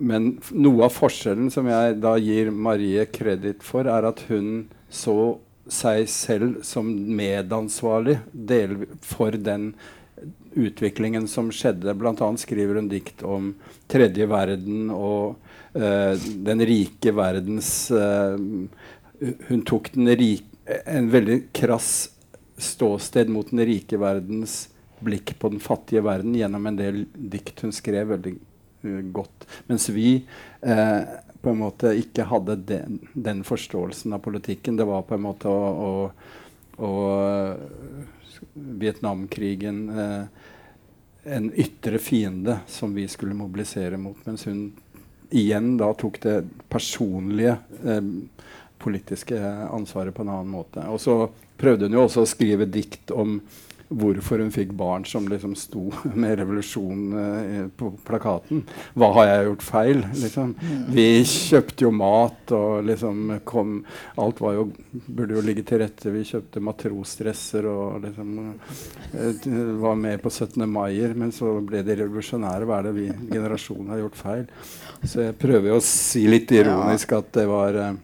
Men 0.00 0.32
noe 0.56 0.86
av 0.86 0.94
forskjellen 0.96 1.50
som 1.52 1.68
jeg 1.68 1.98
da 2.00 2.14
gir 2.22 2.52
Marie 2.54 3.04
kreditt 3.12 3.64
for, 3.66 3.88
er 3.90 4.06
at 4.08 4.22
hun 4.30 4.68
så 4.90 5.36
seg 5.70 6.06
selv 6.10 6.62
som 6.66 6.88
medansvarlig 7.16 8.18
del, 8.32 8.86
for 9.04 9.36
den 9.36 9.74
utviklingen 10.58 11.28
som 11.30 11.50
skjedde. 11.54 11.94
Annet 11.94 12.42
skriver 12.42 12.80
hun 12.80 12.88
dikt 12.90 13.22
om 13.22 13.52
tredje 13.90 14.26
verden 14.30 14.88
og 14.94 15.36
uh, 15.76 16.14
den 16.16 16.64
rike 16.66 17.14
verdens 17.14 17.90
uh, 17.94 18.34
Hun 19.50 19.62
tok 19.68 19.92
den 19.94 20.08
rike 20.16 20.49
en 20.84 21.10
veldig 21.10 21.38
krass 21.56 22.10
ståsted 22.60 23.30
mot 23.32 23.50
den 23.50 23.64
rike 23.66 23.98
verdens 24.00 24.68
blikk 25.00 25.32
på 25.40 25.48
den 25.48 25.62
fattige 25.64 26.02
verden 26.04 26.34
gjennom 26.36 26.66
en 26.68 26.76
del 26.76 27.04
dikt 27.14 27.62
hun 27.64 27.72
skrev 27.72 28.12
veldig 28.12 28.34
uh, 28.84 29.00
godt. 29.16 29.46
Mens 29.70 29.88
vi 29.88 30.10
eh, 30.60 31.00
på 31.40 31.54
en 31.54 31.62
måte 31.62 31.94
ikke 31.96 32.26
hadde 32.28 32.58
den, 32.68 32.98
den, 33.14 33.40
forståelsen 33.48 34.12
av 34.12 34.20
politikken. 34.24 34.76
Det 34.76 34.84
var 34.84 35.06
på 35.08 35.16
en 35.16 35.24
måte 35.24 35.48
å, 35.48 35.70
å, 35.88 36.84
å 36.84 36.92
Vietnamkrigen 38.52 39.80
en 41.22 41.52
ytre 41.52 41.98
fiende 41.98 42.58
som 42.68 42.94
vi 42.94 43.08
skulle 43.08 43.34
mobilisere 43.34 43.96
mot. 43.96 44.16
Mens 44.24 44.46
hun 44.46 44.72
igjen 45.30 45.76
da 45.78 45.92
tok 45.94 46.20
det 46.22 46.36
personlige 46.68 47.56
eh, 47.84 48.02
politiske 48.80 49.38
ansvaret 49.70 50.14
på 50.16 50.24
en 50.24 50.34
annen 50.36 50.52
måte. 50.52 50.84
Og 50.90 51.00
så 51.02 51.16
prøvde 51.60 51.88
hun 51.88 51.98
jo 51.98 52.06
også 52.06 52.24
å 52.24 52.30
skrive 52.30 52.68
dikt 52.70 53.12
om 53.14 53.38
hvorfor 53.90 54.38
hun 54.38 54.52
fikk 54.54 54.70
barn 54.78 55.04
som 55.04 55.26
liksom 55.28 55.56
sto 55.58 55.88
med 56.22 56.36
revolusjon 56.38 57.00
eh, 57.18 57.64
på 57.76 57.90
plakaten. 58.06 58.62
Hva 58.94 59.10
har 59.16 59.28
jeg 59.28 59.48
gjort 59.48 59.64
feil? 59.66 60.02
Liksom. 60.14 60.52
Vi 60.94 61.06
kjøpte 61.26 61.86
jo 61.86 61.90
mat 61.94 62.54
og 62.54 62.86
liksom 62.86 63.40
kom 63.48 63.80
Alt 64.20 64.40
var 64.42 64.54
jo, 64.54 64.66
burde 65.06 65.34
jo 65.34 65.42
ligge 65.44 65.64
til 65.66 65.82
rette. 65.82 66.12
Vi 66.14 66.22
kjøpte 66.28 66.62
matrosdresser 66.62 67.66
og 67.70 68.04
liksom 68.04 68.36
eh, 69.18 69.48
var 69.82 69.98
med 69.98 70.22
på 70.22 70.30
17. 70.30 70.62
mai-er. 70.70 71.16
Men 71.18 71.34
så 71.34 71.56
ble 71.64 71.82
de 71.86 71.98
revolusjonære. 72.04 72.68
Hva 72.68 72.78
er 72.78 72.90
det 72.90 72.94
vi 72.98 73.08
generasjonen 73.32 73.90
har 73.94 74.04
gjort 74.04 74.20
feil? 74.20 74.46
Så 75.02 75.26
jeg 75.26 75.38
prøver 75.40 75.72
jo 75.72 75.80
å 75.80 75.84
si 75.84 76.26
litt 76.30 76.52
ironisk 76.54 77.16
at 77.16 77.34
det 77.40 77.48
var 77.50 77.80
eh, 77.80 77.98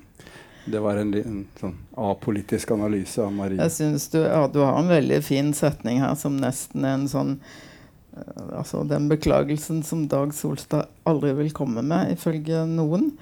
det 0.67 0.81
var 0.83 0.99
en, 0.99 1.15
en 1.15 1.45
sånn 1.61 1.77
apolitisk 1.99 2.73
analyse 2.75 3.23
av 3.23 3.31
Marie. 3.35 3.61
Jeg 3.61 3.75
synes 3.77 4.09
du, 4.11 4.19
ja, 4.25 4.43
du 4.51 4.61
har 4.65 4.75
en 4.81 4.91
veldig 4.91 5.21
fin 5.25 5.53
setning 5.55 6.03
her 6.03 6.17
som 6.19 6.39
nesten 6.43 6.85
er 6.85 6.97
en 6.99 7.09
sånn 7.11 7.33
uh, 7.39 8.59
Altså 8.59 8.83
den 8.89 9.07
beklagelsen 9.11 9.83
som 9.87 10.07
Dag 10.11 10.33
Solstad 10.35 10.91
aldri 11.07 11.35
vil 11.39 11.53
komme 11.55 11.85
med, 11.87 12.17
ifølge 12.17 12.65
noen. 12.71 13.13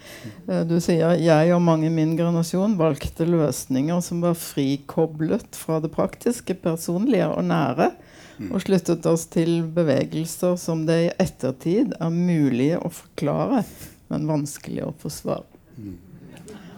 Uh, 0.48 0.62
du 0.68 0.78
sier 0.80 1.18
'jeg 1.20 1.52
og 1.52 1.62
mange 1.66 1.90
i 1.90 1.92
min 1.92 2.16
generasjon 2.16 2.78
valgte 2.80 3.28
løsninger 3.28 4.00
som 4.00 4.24
var 4.24 4.38
frikoblet 4.38 5.58
fra 5.58 5.82
det 5.84 5.92
praktiske, 5.92 6.56
personlige 6.64 7.28
og 7.28 7.44
nære'. 7.50 7.92
Mm. 8.38 8.50
Og 8.50 8.64
sluttet 8.64 9.04
oss 9.06 9.28
til 9.30 9.60
bevegelser 9.74 10.56
som 10.58 10.86
det 10.88 10.96
i 11.04 11.12
ettertid 11.22 11.92
er 12.00 12.10
mulig 12.10 12.72
å 12.80 12.90
forklare, 12.90 13.62
men 14.10 14.26
vanskelig 14.26 14.88
å 14.88 14.94
forsvare. 14.98 15.46
Mm. 15.76 15.98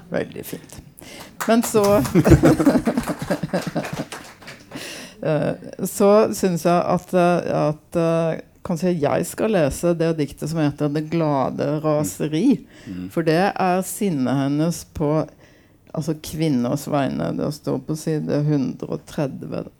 Veldig 0.09 0.45
fint. 0.47 0.77
Men 1.47 1.63
så 1.63 1.83
eh, 5.23 5.53
Så 5.85 6.35
syns 6.35 6.65
jeg 6.67 6.83
at, 6.83 7.15
at, 7.15 7.97
eh, 7.97 8.41
Kanskje 8.67 8.97
jeg 8.99 9.27
skal 9.29 9.53
lese 9.55 9.93
det 9.95 10.17
diktet 10.19 10.51
som 10.51 10.59
heter 10.59 10.89
'Det 10.91 11.05
glade 11.11 11.67
raseri'. 11.85 12.65
Mm. 12.87 13.11
For 13.15 13.23
det 13.23 13.53
er 13.55 13.83
sinnet 13.87 14.35
hennes 14.35 14.85
på 14.91 15.29
altså 15.95 16.17
kvinners 16.19 16.89
vegne. 16.91 17.31
Det 17.39 17.53
står 17.55 17.79
på 17.87 17.97
side 17.97 18.41
130. 18.43 19.71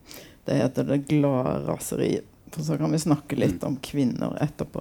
Det 0.47 0.55
heter 0.55 0.85
'Det 0.85 1.09
glade 1.09 1.67
raseri'. 1.67 2.21
For 2.53 2.63
så 2.63 2.79
kan 2.79 2.93
vi 2.93 2.99
snakke 2.99 3.37
litt 3.37 3.65
om 3.65 3.77
kvinner 3.83 4.39
etterpå. 4.41 4.81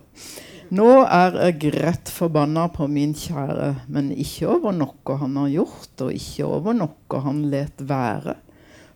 Nå 0.73 0.89
er 1.05 1.35
jeg 1.37 1.75
rett 1.75 2.09
forbanna 2.09 2.65
på 2.73 2.87
min 2.89 3.11
kjære, 3.13 3.67
men 3.91 4.09
ikke 4.09 4.47
over 4.49 4.73
noe 4.73 5.17
han 5.21 5.37
har 5.37 5.51
gjort, 5.53 5.93
og 6.01 6.15
ikke 6.15 6.47
over 6.47 6.73
noe 6.73 7.21
han 7.21 7.43
let 7.51 7.83
være. 7.85 8.33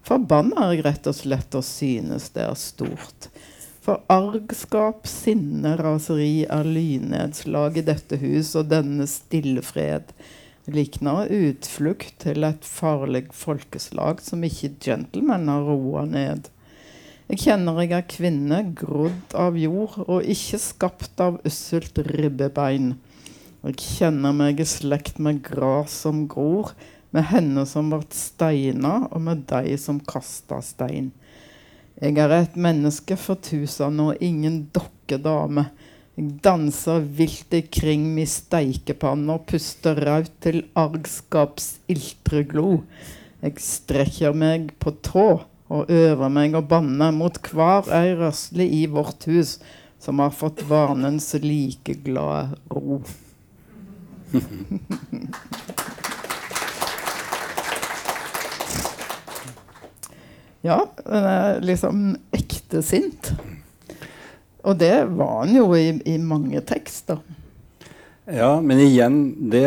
Forbanna 0.08 0.66
er 0.66 0.74
jeg 0.74 0.86
rett 0.88 1.10
og 1.12 1.18
slett 1.20 1.58
og 1.60 1.66
synes 1.68 2.32
det 2.34 2.48
er 2.48 2.58
stort. 2.58 3.30
For 3.86 4.02
argskap, 4.10 5.06
sinne, 5.08 5.76
raseri 5.78 6.46
er 6.50 6.66
lynnedslag 6.66 7.78
i 7.78 7.86
dette 7.86 8.18
hus 8.22 8.56
og 8.58 8.72
denne 8.74 9.06
stille 9.10 9.62
fred. 9.66 10.10
Likner 10.70 11.30
utflukt 11.34 12.18
til 12.26 12.46
et 12.50 12.66
farlig 12.66 13.28
folkeslag 13.34 14.22
som 14.26 14.44
ikke 14.46 14.74
gentlemen 14.84 15.50
har 15.50 15.70
roa 15.70 16.06
ned. 16.10 16.50
Jeg 17.30 17.44
kjenner 17.44 17.76
jeg 17.84 17.92
er 17.94 18.06
kvinne, 18.10 18.58
grodd 18.74 19.34
av 19.38 19.58
jord, 19.62 20.00
og 20.10 20.26
ikke 20.26 20.58
skapt 20.58 21.22
av 21.22 21.36
usselt 21.46 22.00
ribbebein. 22.08 22.96
Jeg 23.62 23.76
kjenner 23.84 24.34
meg 24.34 24.58
i 24.64 24.66
slekt 24.66 25.20
med 25.22 25.44
gras 25.46 25.94
som 26.08 26.24
gror, 26.32 26.72
med 27.14 27.28
henne 27.30 27.68
som 27.70 27.92
vart 27.94 28.18
steina, 28.18 29.04
og 29.14 29.22
med 29.28 29.44
deg 29.52 29.76
som 29.78 30.00
kasta 30.10 30.58
stein. 30.66 31.12
Jeg 32.02 32.18
er 32.18 32.34
et 32.34 32.58
menneske 32.58 33.14
for 33.20 33.38
tusen 33.46 34.02
og 34.02 34.26
ingen 34.26 34.64
dokkedame. 34.74 35.68
Jeg 36.18 36.34
danser 36.42 37.06
vilt 37.06 37.54
ikring 37.54 38.10
mi 38.16 38.26
steikepanne 38.26 39.38
og 39.38 39.46
puster 39.54 40.02
raut 40.10 40.34
til 40.42 40.64
argskaps 40.74 41.76
iltre 41.94 42.42
glo. 42.50 42.80
Jeg 43.46 43.62
strekker 43.62 44.34
meg 44.34 44.74
på 44.82 44.98
tå 45.06 45.30
og 45.70 45.90
øver 45.94 46.30
meg 46.34 46.56
å 46.58 46.62
banne 46.66 47.12
mot 47.14 47.38
hver 47.54 47.90
ei 47.94 48.16
røsle 48.18 48.66
i 48.66 48.88
vårt 48.90 49.26
hus 49.30 49.60
som 50.02 50.20
har 50.24 50.32
fått 50.34 50.64
vanens 50.70 51.34
like 51.44 51.94
glade 52.06 52.56
ro. 52.74 53.02
ja, 60.62 60.88
den 61.06 61.24
er 61.34 61.62
liksom 61.66 62.18
ekte 62.36 62.82
sint. 62.86 63.34
Og 64.64 64.78
det 64.80 65.06
var 65.16 65.44
han 65.44 65.56
jo 65.56 65.76
i, 65.78 66.02
i 66.06 66.18
mange 66.18 66.62
tekster. 66.68 67.18
Ja, 68.30 68.62
men 68.62 68.78
igjen 68.84 69.50
det, 69.50 69.66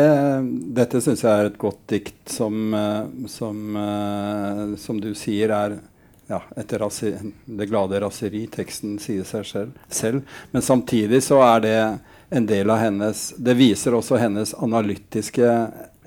Dette 0.77 1.01
syns 1.03 1.23
jeg 1.25 1.33
er 1.33 1.49
et 1.49 1.57
godt 1.59 1.81
dikt 1.91 2.31
som, 2.31 2.73
eh, 2.77 3.03
som, 3.27 3.75
eh, 3.75 4.75
som 4.79 5.01
du 5.03 5.11
sier 5.19 5.51
er 5.51 5.75
ja, 6.27 6.41
etter 6.55 6.83
det 7.45 7.65
glade 7.65 7.99
raseri. 7.99 8.47
Teksten 8.47 8.97
sier 8.99 9.23
seg 9.27 9.45
selv, 9.45 9.79
selv. 9.89 10.21
Men 10.51 10.61
samtidig 10.61 11.23
så 11.23 11.41
er 11.45 11.63
det 11.63 11.77
en 12.33 12.45
del 12.49 12.69
av 12.73 12.79
hennes 12.81 13.33
Det 13.37 13.53
viser 13.53 13.93
også 13.93 14.17
hennes 14.17 14.53
analytiske 14.53 15.49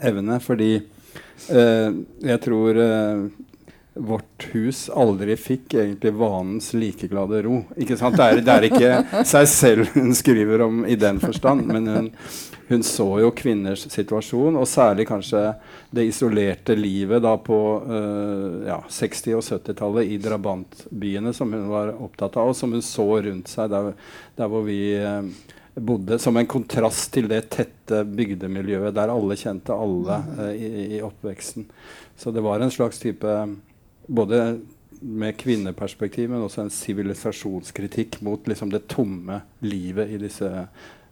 evne, 0.02 0.40
fordi 0.42 0.72
eh, 0.76 1.90
jeg 2.26 2.40
tror 2.44 2.80
eh, 2.82 3.26
vårt 3.96 4.48
hus 4.52 4.86
aldri 4.92 5.36
fikk 5.40 5.74
egentlig 5.80 6.12
vanens 6.18 6.72
likeglade 6.76 7.40
ro. 7.46 7.62
Ikke 7.80 7.96
sant? 7.98 8.16
Det 8.18 8.26
er, 8.26 8.42
det 8.44 8.52
er 8.56 8.66
ikke 8.68 9.22
seg 9.32 9.48
selv 9.50 9.94
hun 9.94 10.12
skriver 10.16 10.66
om 10.66 10.84
i 10.88 10.98
den 11.00 11.20
forstand, 11.22 11.64
men 11.70 11.88
hun, 11.88 12.10
hun 12.68 12.84
så 12.86 13.08
jo 13.22 13.32
kvinners 13.36 13.86
situasjon, 13.92 14.58
og 14.60 14.68
særlig 14.68 15.08
kanskje 15.08 15.42
det 15.96 16.08
isolerte 16.10 16.76
livet 16.76 17.24
da 17.24 17.36
på 17.40 17.60
uh, 17.86 18.66
ja, 18.68 18.80
60- 18.84 19.38
og 19.38 19.44
70-tallet 19.46 20.12
i 20.12 20.20
drabantbyene, 20.22 21.32
som 21.36 21.54
hun 21.56 21.68
var 21.72 21.94
opptatt 21.96 22.36
av, 22.40 22.52
og 22.52 22.58
som 22.58 22.74
hun 22.76 22.84
så 22.84 23.08
rundt 23.28 23.52
seg 23.52 23.70
der, 23.72 23.94
der 24.36 24.50
hvor 24.52 24.66
vi 24.66 24.80
uh, 25.00 25.22
bodde, 25.76 26.18
som 26.18 26.36
en 26.36 26.48
kontrast 26.48 27.12
til 27.14 27.30
det 27.32 27.46
tette 27.54 28.02
bygdemiljøet 28.08 28.94
der 28.96 29.12
alle 29.12 29.38
kjente 29.40 29.76
alle 29.76 30.20
uh, 30.36 30.50
i, 30.52 30.98
i, 30.98 31.00
oppveksten. 31.04 31.70
Så 32.16 32.32
det 32.32 32.44
var 32.44 32.60
en 32.60 32.72
slags 32.72 32.98
type 32.98 33.32
både 34.06 34.58
med 35.00 35.36
kvinneperspektiv, 35.36 36.30
men 36.30 36.44
også 36.46 36.64
en 36.64 36.72
sivilisasjonskritikk 36.72 38.20
mot 38.24 38.46
liksom, 38.48 38.72
det 38.72 38.86
tomme 38.90 39.42
livet 39.60 40.12
i 40.14 40.20
disse 40.20 40.50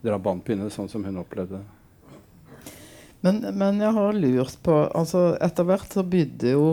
drabantbyene, 0.05 0.71
sånn 0.73 0.91
som 0.91 1.05
hun 1.05 1.21
opplevde 1.23 1.61
det. 1.61 1.75
Men, 3.25 3.41
men, 3.57 3.81
jeg 3.81 3.97
har 3.97 4.17
lurt 4.19 4.59
på 4.61 4.73
altså 4.93 5.31
Etter 5.41 5.65
hvert 5.65 5.95
så 5.97 6.03
bodde 6.05 6.51
jo 6.51 6.67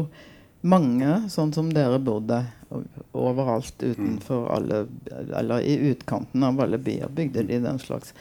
mange, 0.68 1.30
sånn 1.32 1.54
som 1.56 1.70
dere 1.72 1.96
bodde, 2.04 2.42
overalt 3.16 3.80
utenfor 3.80 4.44
mm. 4.44 4.52
alle 4.56 4.82
Eller 5.40 5.64
i 5.64 5.78
utkanten 5.92 6.44
av 6.44 6.60
alle 6.64 6.80
byer 6.80 7.12
bygde 7.16 7.46
de 7.48 7.62
den 7.64 7.80
slags. 7.80 8.12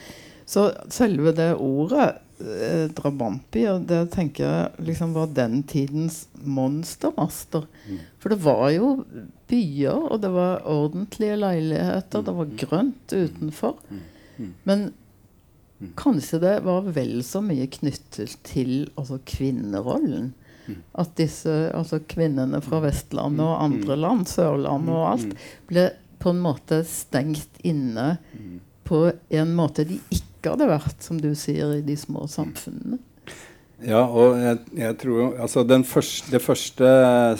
Så 0.46 0.70
selve 0.90 1.34
det 1.34 1.52
ordet, 1.58 2.20
eh, 2.40 2.86
drabantbyer, 2.96 3.80
det 3.86 4.00
tenker 4.14 4.44
jeg 4.46 4.86
liksom 4.88 5.12
var 5.16 5.30
den 5.36 5.62
tidens 5.68 6.24
monstermaster. 6.42 7.66
Mm. 7.88 8.00
For 8.22 8.34
det 8.34 8.40
var 8.44 8.64
jo 8.74 8.90
byer, 9.50 10.08
og 10.10 10.22
det 10.22 10.32
var 10.34 10.64
ordentlige 10.68 11.38
leiligheter, 11.40 12.24
det 12.26 12.34
var 12.40 12.56
grønt 12.64 13.14
utenfor. 13.14 13.78
Mm. 13.90 14.52
Men 14.68 14.84
mm. 15.78 15.92
kanskje 16.00 16.42
det 16.42 16.56
var 16.66 16.88
vel 16.96 17.20
så 17.26 17.42
mye 17.44 17.68
knyttet 17.70 18.38
til 18.46 18.74
altså, 18.94 19.20
kvinnerollen. 19.26 20.32
Mm. 20.66 20.80
At 21.02 21.16
disse 21.18 21.54
altså, 21.76 22.02
kvinnene 22.08 22.62
fra 22.64 22.82
Vestlandet 22.84 23.46
og 23.46 23.62
andre 23.64 23.98
land, 23.98 24.28
Sørlandet 24.30 24.96
og 24.96 25.06
alt, 25.14 25.38
ble 25.70 25.90
på 26.20 26.34
en 26.34 26.42
måte 26.44 26.82
stengt 26.84 27.62
inne 27.64 28.18
på 28.90 29.04
en 29.40 29.54
måte 29.54 29.86
de 29.86 30.00
ikke 30.10 30.56
hadde 30.56 30.66
vært, 30.70 30.98
som 31.04 31.20
du 31.22 31.30
sier, 31.38 31.76
i 31.78 31.86
de 31.86 31.94
små 31.98 32.26
samfunnene. 32.30 32.98
Ja, 33.80 34.02
og 34.04 34.34
jeg, 34.36 34.58
jeg 34.76 34.96
tror 35.00 35.38
altså 35.40 35.62
første, 35.88 36.30
Det 36.34 36.40
første 36.44 36.88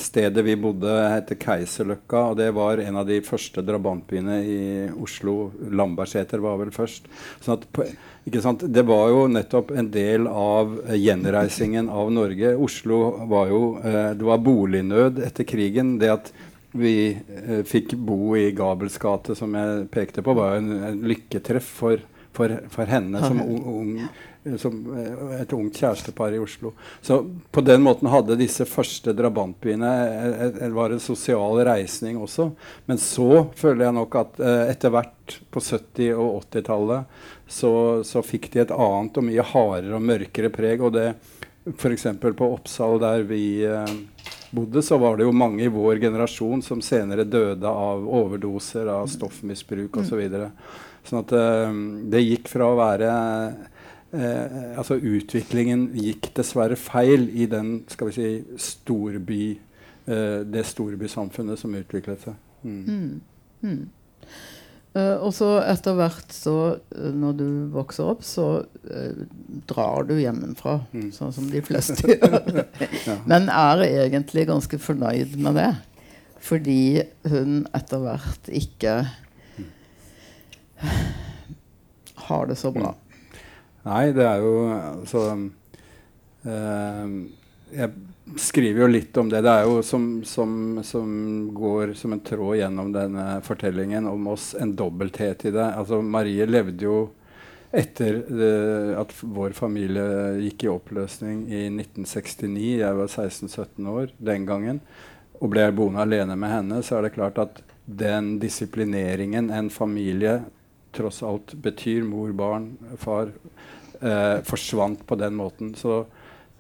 stedet 0.01 0.45
vi 0.45 0.55
bodde, 0.57 0.89
heter 0.89 1.37
Keiserløkka. 1.37 2.23
Og 2.31 2.39
det 2.39 2.49
var 2.57 2.81
en 2.81 2.97
av 2.97 3.07
de 3.07 3.21
første 3.21 3.61
drabantbyene 3.61 4.39
i 4.41 4.61
Oslo. 4.97 5.53
Lambertseter 5.69 6.41
var 6.41 6.57
vel 6.63 6.73
først. 6.73 7.11
Sånn 7.45 7.59
at 7.59 7.67
på, 7.69 7.85
det 8.25 8.85
var 8.89 9.09
jo 9.13 9.27
nettopp 9.29 9.73
en 9.77 9.91
del 9.93 10.29
av 10.29 10.79
gjenreisingen 10.97 11.91
av 11.93 12.13
Norge. 12.13 12.55
Oslo 12.57 13.03
var 13.29 13.53
jo 13.53 13.63
eh, 13.85 14.13
Det 14.17 14.25
var 14.25 14.41
bolignød 14.45 15.21
etter 15.27 15.45
krigen. 15.45 15.99
Det 16.01 16.13
at 16.15 16.33
vi 16.73 16.95
eh, 17.13 17.61
fikk 17.67 17.97
bo 17.99 18.37
i 18.39 18.51
Gabels 18.57 18.99
gate, 19.03 19.35
som 19.39 19.55
jeg 19.59 19.87
pekte 19.93 20.23
på, 20.23 20.35
var 20.39 20.59
en, 20.61 20.73
en 20.93 21.05
lykketreff 21.11 21.71
for, 21.83 22.03
for, 22.37 22.59
for 22.71 22.91
henne 22.91 23.23
som 23.27 23.43
un, 23.43 23.63
ung 23.75 23.95
Eh, 24.45 24.57
som 24.57 24.97
eh, 24.97 25.41
et 25.41 25.53
ungt 25.53 25.77
kjærestepar 25.77 26.33
i 26.33 26.39
Oslo. 26.39 26.73
Så 27.01 27.31
på 27.51 27.61
den 27.61 27.83
måten 27.83 28.09
hadde 28.09 28.39
disse 28.41 28.65
første 28.65 29.13
drabantbyene 29.13 29.91
Det 30.25 30.65
eh, 30.65 30.73
var 30.73 30.95
en 30.95 31.03
sosial 31.03 31.61
reisning 31.67 32.17
også. 32.21 32.51
Men 32.87 32.99
så 32.99 33.47
føler 33.57 33.87
jeg 33.87 33.99
nok 33.99 34.17
at 34.17 34.41
etter 34.73 34.95
hvert 34.95 35.37
på 35.53 35.61
70- 35.61 36.15
og 36.17 36.41
80-tallet 36.47 37.21
så, 37.51 37.73
så, 38.07 38.23
fikk 38.25 38.53
de 38.53 38.65
et 38.65 38.73
annet 38.73 39.19
og 39.19 39.27
mye 39.27 39.45
hardere 39.53 39.99
og 39.99 40.09
mørkere 40.09 40.53
preg. 40.55 40.81
Og 40.81 40.95
det 40.97 41.09
f.eks. 41.77 42.07
på 42.23 42.49
Oppsal, 42.49 42.97
der 43.03 43.27
vi 43.29 43.45
eh, 43.69 43.97
bodde, 44.51 44.83
så 44.83 44.99
var 44.99 45.17
det 45.17 45.27
jo 45.27 45.35
mange 45.37 45.65
i 45.65 45.73
vår 45.73 46.01
generasjon 46.03 46.63
som 46.63 46.83
senere 46.83 47.25
døde 47.25 47.69
av 47.69 48.07
overdoser, 48.07 48.89
av 48.91 49.07
stoffmisbruk 49.11 49.97
osv. 50.01 50.09
Så 50.11 50.21
videre. 50.21 50.51
sånn 51.07 51.23
at 51.23 51.35
eh, 51.37 51.79
det 52.13 52.25
gikk 52.25 52.51
fra 52.53 52.71
å 52.71 52.79
være 52.79 53.11
eh, 54.13 54.77
altså 54.81 54.99
Utviklingen 54.99 55.89
gikk 55.99 56.33
dessverre 56.37 56.79
feil 56.79 57.29
i 57.31 57.47
den 57.51 57.81
skal 57.91 58.11
vi 58.11 58.17
si, 58.19 58.31
storby, 58.61 59.45
eh, 60.07 60.41
det 60.45 60.67
storbysamfunnet 60.69 61.61
som 61.61 61.77
utviklet 61.79 62.27
seg. 62.27 62.39
Mm. 62.65 62.83
Mm. 62.85 63.21
Mm. 63.65 63.83
Uh, 64.91 65.23
og 65.23 65.31
så 65.37 65.61
etter 65.63 65.95
hvert, 65.95 66.33
så, 66.35 66.55
uh, 66.97 67.11
når 67.15 67.37
du 67.39 67.47
vokser 67.71 68.09
opp, 68.11 68.25
så 68.27 68.47
uh, 68.65 69.21
drar 69.71 70.09
du 70.09 70.17
hjemmefra. 70.19 70.81
Mm. 70.91 71.13
Sånn 71.15 71.35
som 71.37 71.47
de 71.53 71.63
fleste 71.63 72.01
gjør. 72.11 72.65
Men 73.31 73.47
er 73.55 73.85
egentlig 73.87 74.49
ganske 74.51 74.81
fornøyd 74.83 75.39
med 75.39 75.61
det. 75.61 75.71
Fordi 76.41 77.03
hun 77.29 77.67
etter 77.77 78.01
hvert 78.03 78.49
ikke 78.49 78.95
har 82.31 82.47
det 82.51 82.57
så 82.59 82.73
bra. 82.75 82.95
Mm. 82.95 83.07
Nei, 83.85 84.05
det 84.17 84.25
er 84.27 84.43
jo 84.45 84.55
altså 84.69 85.21
eh, 86.45 87.13
Jeg 87.73 87.93
skriver 88.37 88.83
jo 88.83 88.89
litt 88.91 89.17
om 89.17 89.31
det. 89.31 89.43
Det 89.45 89.53
er 89.53 89.69
jo 89.69 89.81
som, 89.87 90.05
som, 90.25 90.81
som, 90.87 91.09
går 91.55 91.95
som 91.99 92.15
en 92.15 92.23
tråd 92.25 92.59
gjennom 92.61 92.93
denne 92.95 93.25
fortellingen 93.47 94.07
om 94.11 94.29
oss, 94.33 94.53
en 94.55 94.75
dobbelthet 94.77 95.47
i 95.49 95.55
det. 95.55 95.67
Altså 95.81 96.01
Marie 96.03 96.47
levde 96.49 96.87
jo 96.87 96.99
etter 97.71 98.23
det, 98.27 98.53
at 98.99 99.15
vår 99.23 99.55
familie 99.55 100.07
gikk 100.43 100.67
i 100.67 100.73
oppløsning 100.73 101.45
i 101.49 101.65
1969. 101.69 102.69
Jeg 102.83 102.99
var 102.99 103.11
16-17 103.11 103.91
år 103.95 104.15
den 104.19 104.47
gangen. 104.49 104.81
Og 105.41 105.53
ble 105.55 105.69
boende 105.73 106.03
alene 106.05 106.37
med 106.37 106.53
henne. 106.53 106.81
Så 106.85 106.99
er 106.99 107.07
det 107.07 107.15
klart 107.17 107.39
at 107.41 107.63
den 107.85 108.39
disiplineringen 108.43 109.51
en 109.55 109.71
familie 109.73 110.41
tross 110.95 111.23
alt 111.23 111.55
betyr, 111.63 112.03
mor, 112.03 112.33
barn, 112.35 112.73
far, 112.99 113.31
eh, 114.01 114.43
forsvant 114.47 115.07
på 115.07 115.19
den 115.19 115.37
måten. 115.39 115.75
Så 115.79 116.05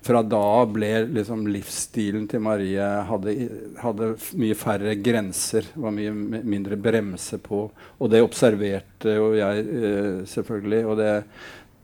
fra 0.02 0.22
da 0.24 0.64
ble 0.64 0.90
liksom 1.12 1.44
livsstilen 1.52 2.24
til 2.30 2.40
Marie 2.44 2.84
hadde, 3.08 3.34
hadde, 3.82 4.14
mye 4.40 4.56
færre 4.56 4.94
grenser. 4.96 5.68
Var 5.76 5.92
mye 5.92 6.12
mindre 6.40 6.78
bremse 6.80 7.40
på. 7.44 7.66
Og 7.98 8.12
det 8.12 8.22
observerte 8.24 9.16
jo 9.18 9.32
jeg 9.36 9.66
eh, 9.66 10.22
selvfølgelig. 10.30 10.80
Og 10.88 10.96
det, 11.00 11.10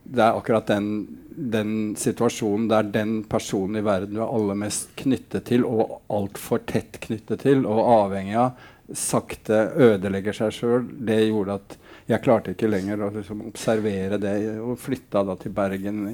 det, 0.04 0.22
er 0.22 0.30
akkurat 0.30 0.72
den, 0.72 0.88
den 1.28 1.74
situasjonen 2.00 2.70
der 2.72 2.88
den 2.94 3.18
personen 3.28 3.82
i 3.82 3.84
verden 3.84 4.16
du 4.16 4.24
er 4.24 4.32
aller 4.32 4.64
mest 4.64 4.94
knyttet 4.96 5.50
til, 5.52 5.68
og 5.68 6.00
altfor 6.08 6.64
tett 6.64 6.96
knyttet 7.04 7.44
til, 7.44 7.66
og 7.68 7.84
avhengig 7.98 8.38
av, 8.40 8.70
sakte 8.96 9.66
ødelegger 9.82 10.36
seg 10.36 10.54
sjøl, 10.54 10.84
det 11.04 11.24
gjorde 11.26 11.58
at 11.58 11.76
jeg 12.06 12.22
klarte 12.22 12.52
ikke 12.54 12.70
lenger 12.70 13.02
å 13.02 13.10
liksom, 13.16 13.40
observere 13.48 14.18
det, 14.22 14.36
og 14.62 14.78
flytta 14.78 15.24
da 15.26 15.34
til 15.40 15.54
Bergen 15.54 16.04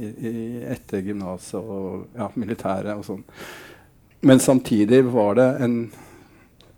etter 0.72 1.04
gymnaset 1.04 1.58
og 1.60 2.16
ja, 2.16 2.30
militæret 2.40 2.94
og 2.96 3.04
sånn. 3.04 3.26
Men 4.24 4.40
samtidig 4.40 5.02
var 5.12 5.36
det 5.36 5.48
en 5.66 5.76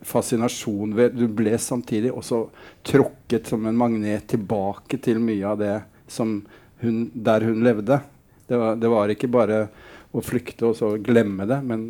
fascinasjon 0.04 0.94
ved 0.96 1.14
Du 1.16 1.26
ble 1.32 1.54
samtidig 1.60 2.10
også 2.12 2.46
tråkket 2.84 3.52
som 3.52 3.64
en 3.68 3.78
magnet 3.78 4.26
tilbake 4.28 4.98
til 5.04 5.20
mye 5.22 5.46
av 5.48 5.60
det 5.60 5.76
som 6.10 6.40
hun, 6.82 7.06
der 7.14 7.46
hun 7.46 7.62
levde. 7.64 8.00
Det 8.48 8.58
var, 8.60 8.76
det 8.76 8.90
var 8.92 9.12
ikke 9.12 9.30
bare 9.32 9.60
å 10.14 10.22
flykte 10.22 10.68
og 10.68 10.76
så 10.78 10.90
glemme 11.02 11.46
det. 11.48 11.60
Men 11.66 11.86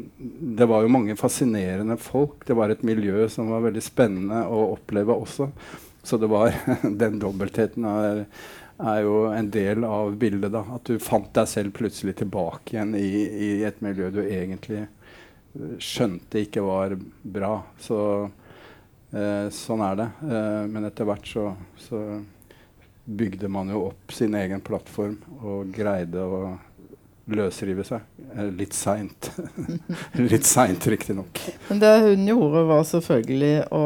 det 0.59 0.69
var 0.71 0.85
jo 0.85 0.93
mange 0.93 1.17
fascinerende 1.19 1.97
folk. 2.01 2.45
Det 2.47 2.57
var 2.57 2.73
et 2.73 2.85
miljø 2.87 3.27
som 3.33 3.51
var 3.53 3.65
veldig 3.67 3.83
spennende 3.85 4.45
å 4.47 4.69
oppleve 4.77 5.17
også. 5.25 5.51
Så 6.05 6.19
det 6.21 6.27
var 6.27 6.53
den 6.83 7.19
dobbeltheten 7.19 7.87
er, 7.89 8.25
er, 8.79 9.01
jo 9.07 9.17
en 9.33 9.51
del 9.51 9.87
av 9.89 10.17
bildet. 10.21 10.53
da, 10.53 10.65
At 10.77 10.85
du 10.85 10.99
fant 11.03 11.31
deg 11.35 11.49
selv 11.51 11.75
plutselig 11.79 12.19
tilbake 12.21 12.77
igjen 12.77 12.95
i, 12.99 13.09
i 13.25 13.51
et 13.65 13.81
miljø 13.85 14.11
du 14.13 14.21
egentlig 14.25 14.85
eh, 14.85 15.79
skjønte 15.81 16.45
ikke 16.45 16.65
var 16.67 16.97
bra. 17.23 17.57
Så 17.81 17.99
eh, 19.15 19.49
sånn 19.55 19.85
er 19.89 19.99
det. 20.03 20.11
Eh, 20.29 20.61
men 20.71 20.91
etter 20.91 21.09
hvert 21.09 21.29
så, 21.31 21.51
så, 21.89 22.05
bygde 23.05 23.51
man 23.53 23.69
jo 23.69 23.83
opp 23.91 24.15
sin 24.17 24.33
egen 24.33 24.63
plattform 24.65 25.19
og 25.45 25.69
greide 25.77 26.23
å 26.25 26.55
løsrive 27.33 27.85
seg. 27.87 28.05
Eh, 28.35 28.51
litt 28.53 28.77
seint. 28.77 29.31
litt 30.33 30.47
seint, 30.49 30.87
riktignok. 30.87 31.41
Men 31.69 31.83
det 31.83 31.93
hun 32.05 32.29
gjorde, 32.29 32.65
var 32.69 32.87
selvfølgelig 32.89 33.57
å 33.73 33.85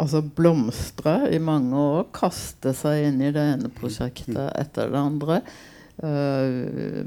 altså 0.00 0.22
blomstre 0.36 1.18
i 1.34 1.40
mange 1.42 1.76
år. 1.78 2.06
Kaste 2.14 2.74
seg 2.76 3.08
inn 3.08 3.20
i 3.22 3.32
det 3.34 3.44
ene 3.54 3.70
prosjektet 3.74 4.50
etter 4.58 4.92
det 4.92 5.00
andre. 5.00 5.42
Uh, 6.02 7.04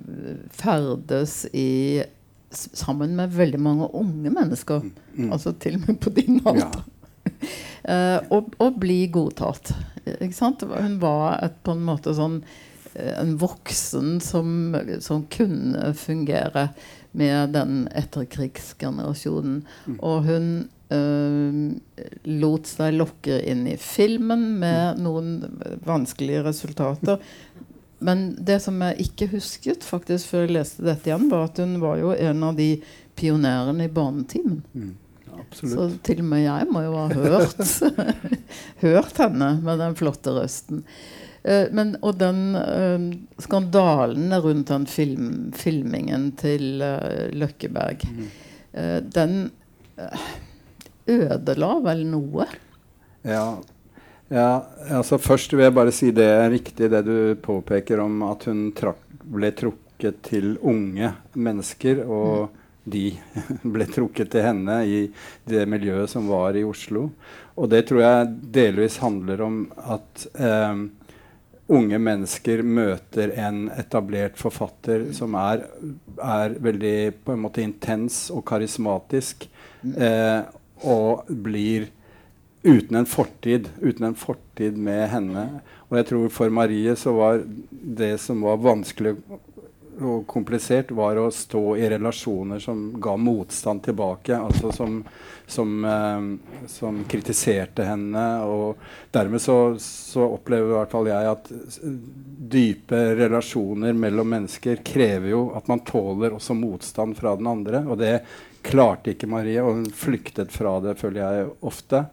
ferdes 0.55 1.41
i 1.51 2.03
sammen 2.51 3.17
med 3.17 3.33
veldig 3.35 3.59
mange 3.59 3.89
unge 3.95 4.31
mennesker. 4.31 4.85
Mm. 4.85 4.93
mm. 5.17 5.33
Altså 5.35 5.53
til 5.59 5.79
og 5.79 5.89
med 5.89 5.99
på 6.03 6.13
din 6.15 6.39
alder. 6.45 6.79
Ja. 6.79 6.85
uh, 7.91 8.19
og, 8.37 8.53
og, 8.63 8.79
bli 8.79 9.01
godtatt. 9.11 9.73
Ikke 10.07 10.35
sant? 10.35 10.63
Hun 10.63 11.01
var 11.03 11.41
et, 11.43 11.59
på 11.67 11.75
en 11.75 11.83
måte 11.87 12.15
sånn 12.15 12.39
uh, 12.39 13.13
en 13.17 13.35
voksen 13.41 14.17
som, 14.23 14.77
som, 15.03 15.27
kunne 15.33 15.91
fungere 15.99 16.69
med 17.17 17.51
den 17.57 17.85
etterkrigsgenerasjonen. 17.97 19.61
Mm. 19.87 19.99
Og 19.99 20.23
hun 20.29 20.49
lot 20.87 22.69
seg 22.69 22.93
lokke 22.95 23.41
inn 23.43 23.65
i 23.67 23.73
filmen 23.75 24.45
med 24.61 24.95
mm. 24.95 25.01
noen 25.03 25.79
vanskelige 25.83 26.45
resultater. 26.45 27.19
Men 27.99 28.29
det 28.45 28.59
som 28.63 28.77
jeg 28.85 29.07
ikke 29.07 29.31
husket 29.33 29.85
faktisk 29.85 30.31
før 30.31 30.45
jeg 30.45 30.55
leste 30.59 30.85
dette 30.85 31.09
igjen, 31.09 31.27
var 31.31 31.49
at 31.49 31.59
hun 31.63 31.77
var 31.81 31.97
jo 31.99 32.13
en 32.13 32.45
av 32.45 32.57
de 32.57 32.69
pionerene 33.17 33.87
i 33.87 33.93
Barnetimen. 33.93 34.61
Mm. 34.77 34.95
Så 35.53 35.87
til 36.05 36.21
og 36.21 36.27
med 36.27 36.43
jeg 36.43 36.67
må 36.73 36.83
jo 36.85 36.97
ha 36.97 37.05
hørt, 37.13 37.61
hørt 38.85 39.21
henne 39.21 39.51
med 39.63 39.81
den 39.81 39.95
flotte 39.97 40.33
røsten. 40.35 40.83
Uh, 41.47 41.69
men, 41.73 41.95
og 42.03 42.17
den 42.19 42.41
uh, 42.57 43.07
skandalen 43.41 44.35
rundt 44.43 44.73
den 44.73 44.87
film, 44.91 45.29
filmingen 45.55 46.31
til 46.37 46.83
Løkkeberg, 47.33 48.03
mm. 48.03 48.27
den 49.13 49.39
ødela 51.07 51.71
vel 51.85 52.05
noe? 52.09 52.47
Ja. 53.27 53.57
ja. 54.33 54.51
altså 54.89 55.19
Først 55.21 55.53
vil 55.53 55.67
jeg 55.67 55.75
bare 55.77 55.95
si 55.95 56.11
det 56.15 56.27
er 56.27 56.51
riktig 56.53 56.91
det 56.93 57.03
du 57.07 57.17
påpeker 57.43 58.03
om 58.03 58.21
at 58.29 58.47
hun 58.49 58.69
trakk, 58.77 59.03
ble 59.27 59.51
trukket 59.55 60.21
til 60.27 60.55
unge 60.61 61.11
mennesker. 61.33 62.03
Og 62.05 62.47
mm. 62.47 62.61
de 62.93 63.05
ble 63.75 63.89
trukket 63.91 64.31
til 64.35 64.47
henne 64.47 64.79
i 64.87 65.01
det 65.49 65.65
miljøet 65.69 66.13
som 66.13 66.29
var 66.31 66.59
i 66.59 66.65
Oslo. 66.67 67.09
Og 67.57 67.71
det 67.73 67.87
tror 67.89 68.03
jeg 68.03 68.31
delvis 68.53 68.99
handler 69.01 69.41
om 69.47 69.61
at 69.89 70.27
eh, 70.37 70.85
unge 71.67 71.99
mennesker 71.99 72.61
møter 72.63 73.33
en 73.43 73.65
etablert 73.75 74.37
forfatter 74.39 75.09
som 75.15 75.35
er, 75.39 75.65
er 76.23 76.55
veldig 76.63 76.99
på 77.25 77.33
en 77.33 77.41
måte 77.43 77.63
intens 77.63 78.27
og 78.33 78.45
karismatisk. 78.47 79.47
Mm. 79.83 79.95
Eh, 79.95 80.39
og 80.81 81.29
blir 81.29 81.89
uten 82.67 82.99
en 82.99 83.05
fortid, 83.07 83.69
uten 83.81 84.09
en 84.09 84.17
fortid 84.17 84.77
med 84.77 85.07
henne. 85.09 85.45
Og 85.87 85.99
jeg 85.99 86.09
tror 86.09 86.31
for 86.33 86.53
Marie 86.53 86.95
så 86.99 87.13
var 87.15 87.43
det 87.69 88.17
som 88.21 88.43
var 88.43 88.59
vanskelig 88.59 89.15
og 89.97 90.27
komplisert, 90.29 90.91
var 90.93 91.17
å 91.17 91.29
stå 91.33 91.61
i 91.77 91.87
relasjoner 91.89 92.59
som 92.61 92.91
ga 93.01 93.15
motstand 93.17 93.81
tilbake. 93.87 94.35
Altså 94.37 94.71
som, 94.75 94.99
som, 95.47 95.71
eh, 95.85 96.67
som 96.69 96.99
kritiserte 97.09 97.85
henne. 97.87 98.25
Og 98.45 98.77
dermed 99.15 99.41
så, 99.41 99.57
så, 99.81 100.27
opplever 100.27 100.69
i 100.69 100.77
hvert 100.77 100.93
fall 100.93 101.09
jeg 101.09 101.31
at 101.31 101.49
dype 102.57 103.01
relasjoner 103.17 103.97
mellom 103.97 104.29
mennesker 104.35 104.83
krever 104.85 105.33
jo 105.33 105.47
at 105.57 105.71
man 105.71 105.81
tåler 105.87 106.37
også 106.37 106.57
motstand 106.57 107.17
fra 107.17 107.35
den 107.39 107.49
andre. 107.49 107.81
Og 107.87 107.97
det 108.01 108.13
klarte 108.67 109.13
ikke 109.13 109.29
Marie, 109.31 109.61
og 109.63 109.79
hun 109.79 109.87
flyktet 109.95 110.51
fra 110.53 110.77
det, 110.83 110.97
føler 110.99 111.23
jeg 111.23 111.47
ofte. 111.67 112.03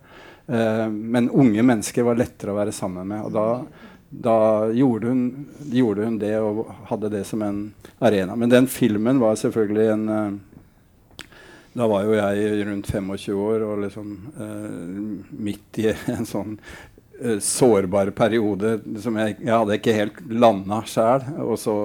Eh, 0.46 0.86
men 0.88 1.30
unge 1.30 1.64
mennesker 1.66 2.06
var 2.06 2.20
lettere 2.20 2.54
å 2.54 2.60
være 2.60 2.74
sammen 2.74 3.10
med. 3.10 3.26
og 3.26 3.34
da 3.34 3.48
da 4.22 4.66
gjorde 4.70 5.06
hun, 5.06 5.46
gjorde 5.72 6.04
hun, 6.04 6.18
det 6.18 6.34
og 6.38 6.68
hadde 6.86 7.10
det 7.10 7.24
som 7.26 7.42
en 7.42 7.60
arena. 7.98 8.36
Men 8.36 8.52
den 8.52 8.66
filmen 8.70 9.18
var 9.18 9.38
selvfølgelig 9.40 9.86
en 9.92 10.08
eh, 10.08 10.34
Da 11.74 11.88
var 11.90 12.04
jo 12.06 12.12
jeg 12.14 12.66
rundt 12.68 12.86
25 12.86 13.38
år 13.42 13.62
og 13.66 13.80
liksom 13.82 14.10
eh, 14.38 15.30
midt 15.42 15.78
i 15.82 15.88
en 16.14 16.28
sånn 16.28 16.52
uh, 17.24 17.38
sårbar 17.40 18.10
periode 18.16 18.76
som 19.02 19.16
jeg, 19.18 19.36
jeg 19.40 19.54
hadde 19.54 19.78
ikke 19.78 19.96
helt 19.96 20.20
landa 20.30 20.80
sjæl. 20.88 21.24
Og 21.44 21.56
så, 21.60 21.76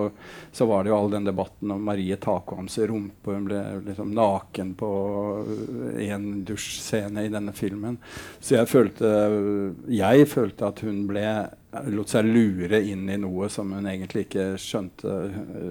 så, 0.52 0.68
var 0.70 0.84
det 0.84 0.94
jo 0.94 0.98
all 0.98 1.14
den 1.14 1.30
debatten 1.30 1.72
om 1.76 1.86
Marie 1.90 2.18
Takvams 2.22 2.78
rumpe. 2.90 3.34
Hun 3.34 3.48
ble 3.48 3.62
liksom 3.88 4.12
naken 4.18 4.74
på 4.80 4.92
en 6.06 6.28
dusjscene 6.48 7.26
i 7.26 7.32
denne 7.34 7.56
filmen. 7.58 7.98
Så 8.40 8.58
jeg 8.58 8.70
følte, 8.72 9.14
jeg 9.94 10.28
følte 10.30 10.70
at 10.70 10.84
hun 10.86 11.06
ble 11.10 11.26
lot 11.94 12.10
seg 12.10 12.26
lure 12.26 12.82
inn 12.82 13.10
i 13.10 13.18
noe 13.22 13.50
som 13.52 13.72
hun 13.76 13.88
egentlig 13.90 14.26
ikke 14.28 14.52
skjønte 14.62 15.16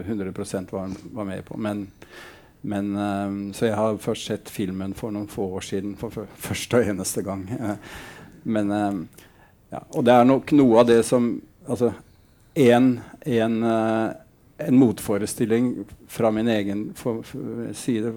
100% 0.07 0.75
var, 0.75 0.93
var 1.15 1.27
med 1.29 1.45
på. 1.49 1.59
Men, 1.59 1.87
men 2.61 2.93
um, 2.97 3.41
Så 3.55 3.69
jeg 3.69 3.79
har 3.79 3.99
først 4.03 4.31
sett 4.31 4.53
filmen 4.53 4.95
for 4.99 5.15
noen 5.15 5.31
få 5.31 5.49
år 5.59 5.67
siden 5.67 5.97
for, 5.99 6.29
første 6.39 6.81
og 6.81 6.93
eneste 6.95 7.25
gang. 7.27 7.49
men 8.55 8.71
ja, 9.71 9.83
Og 9.93 10.05
det 10.05 10.15
er 10.15 10.25
nok 10.29 10.53
noe 10.57 10.81
av 10.83 10.89
det 10.89 11.03
som 11.07 11.35
Altså 11.69 11.93
en, 12.59 13.01
en, 13.21 13.57
uh, 13.63 14.11
en 14.59 14.79
motforestilling 14.81 15.85
fra 16.09 16.31
min 16.33 16.49
egen 16.49 16.95
for, 16.97 17.21
for, 17.23 17.69
side 17.77 18.15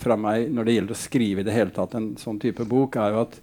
fra 0.00 0.16
meg 0.18 0.48
når 0.50 0.66
det 0.66 0.76
gjelder 0.76 0.96
å 0.96 0.98
skrive 0.98 1.44
i 1.44 1.46
det 1.46 1.54
hele 1.54 1.74
tatt 1.74 1.94
en 1.94 2.14
sånn 2.18 2.40
type 2.42 2.64
bok, 2.66 2.96
er 2.96 3.12
jo 3.12 3.20
at 3.26 3.36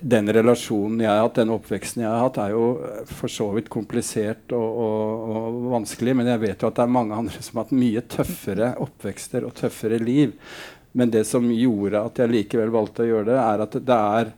den 0.00 0.28
relasjonen 0.32 1.00
jeg 1.02 1.10
har 1.10 1.22
hatt, 1.24 1.38
den 1.40 1.54
oppveksten 1.54 2.04
jeg 2.04 2.10
har 2.10 2.24
hatt, 2.24 2.42
er 2.42 2.52
jo 2.54 2.66
for 3.08 3.32
så 3.32 3.48
vidt 3.54 3.70
komplisert 3.72 4.52
og, 4.56 4.68
og, 4.84 5.30
og, 5.30 5.56
vanskelig. 5.74 6.14
Men 6.18 6.30
jeg 6.30 6.42
vet 6.44 6.62
jo 6.62 6.70
at 6.70 6.78
det 6.78 6.84
er 6.84 6.94
mange 6.98 7.16
andre 7.16 7.42
som 7.42 7.58
har 7.58 7.66
hatt 7.66 7.80
mye 7.80 8.04
tøffere 8.16 8.74
oppvekster 8.84 9.46
og 9.48 9.56
tøffere 9.58 9.98
liv. 10.02 10.36
Men 10.92 11.12
det 11.14 11.24
som 11.28 11.46
gjorde 11.54 12.04
at 12.06 12.22
jeg 12.22 12.32
likevel 12.32 12.72
valgte 12.74 13.04
å 13.04 13.10
gjøre 13.10 13.28
det, 13.32 13.40
er 13.42 13.64
at 13.66 13.76
det 13.90 13.98
er 14.20 14.32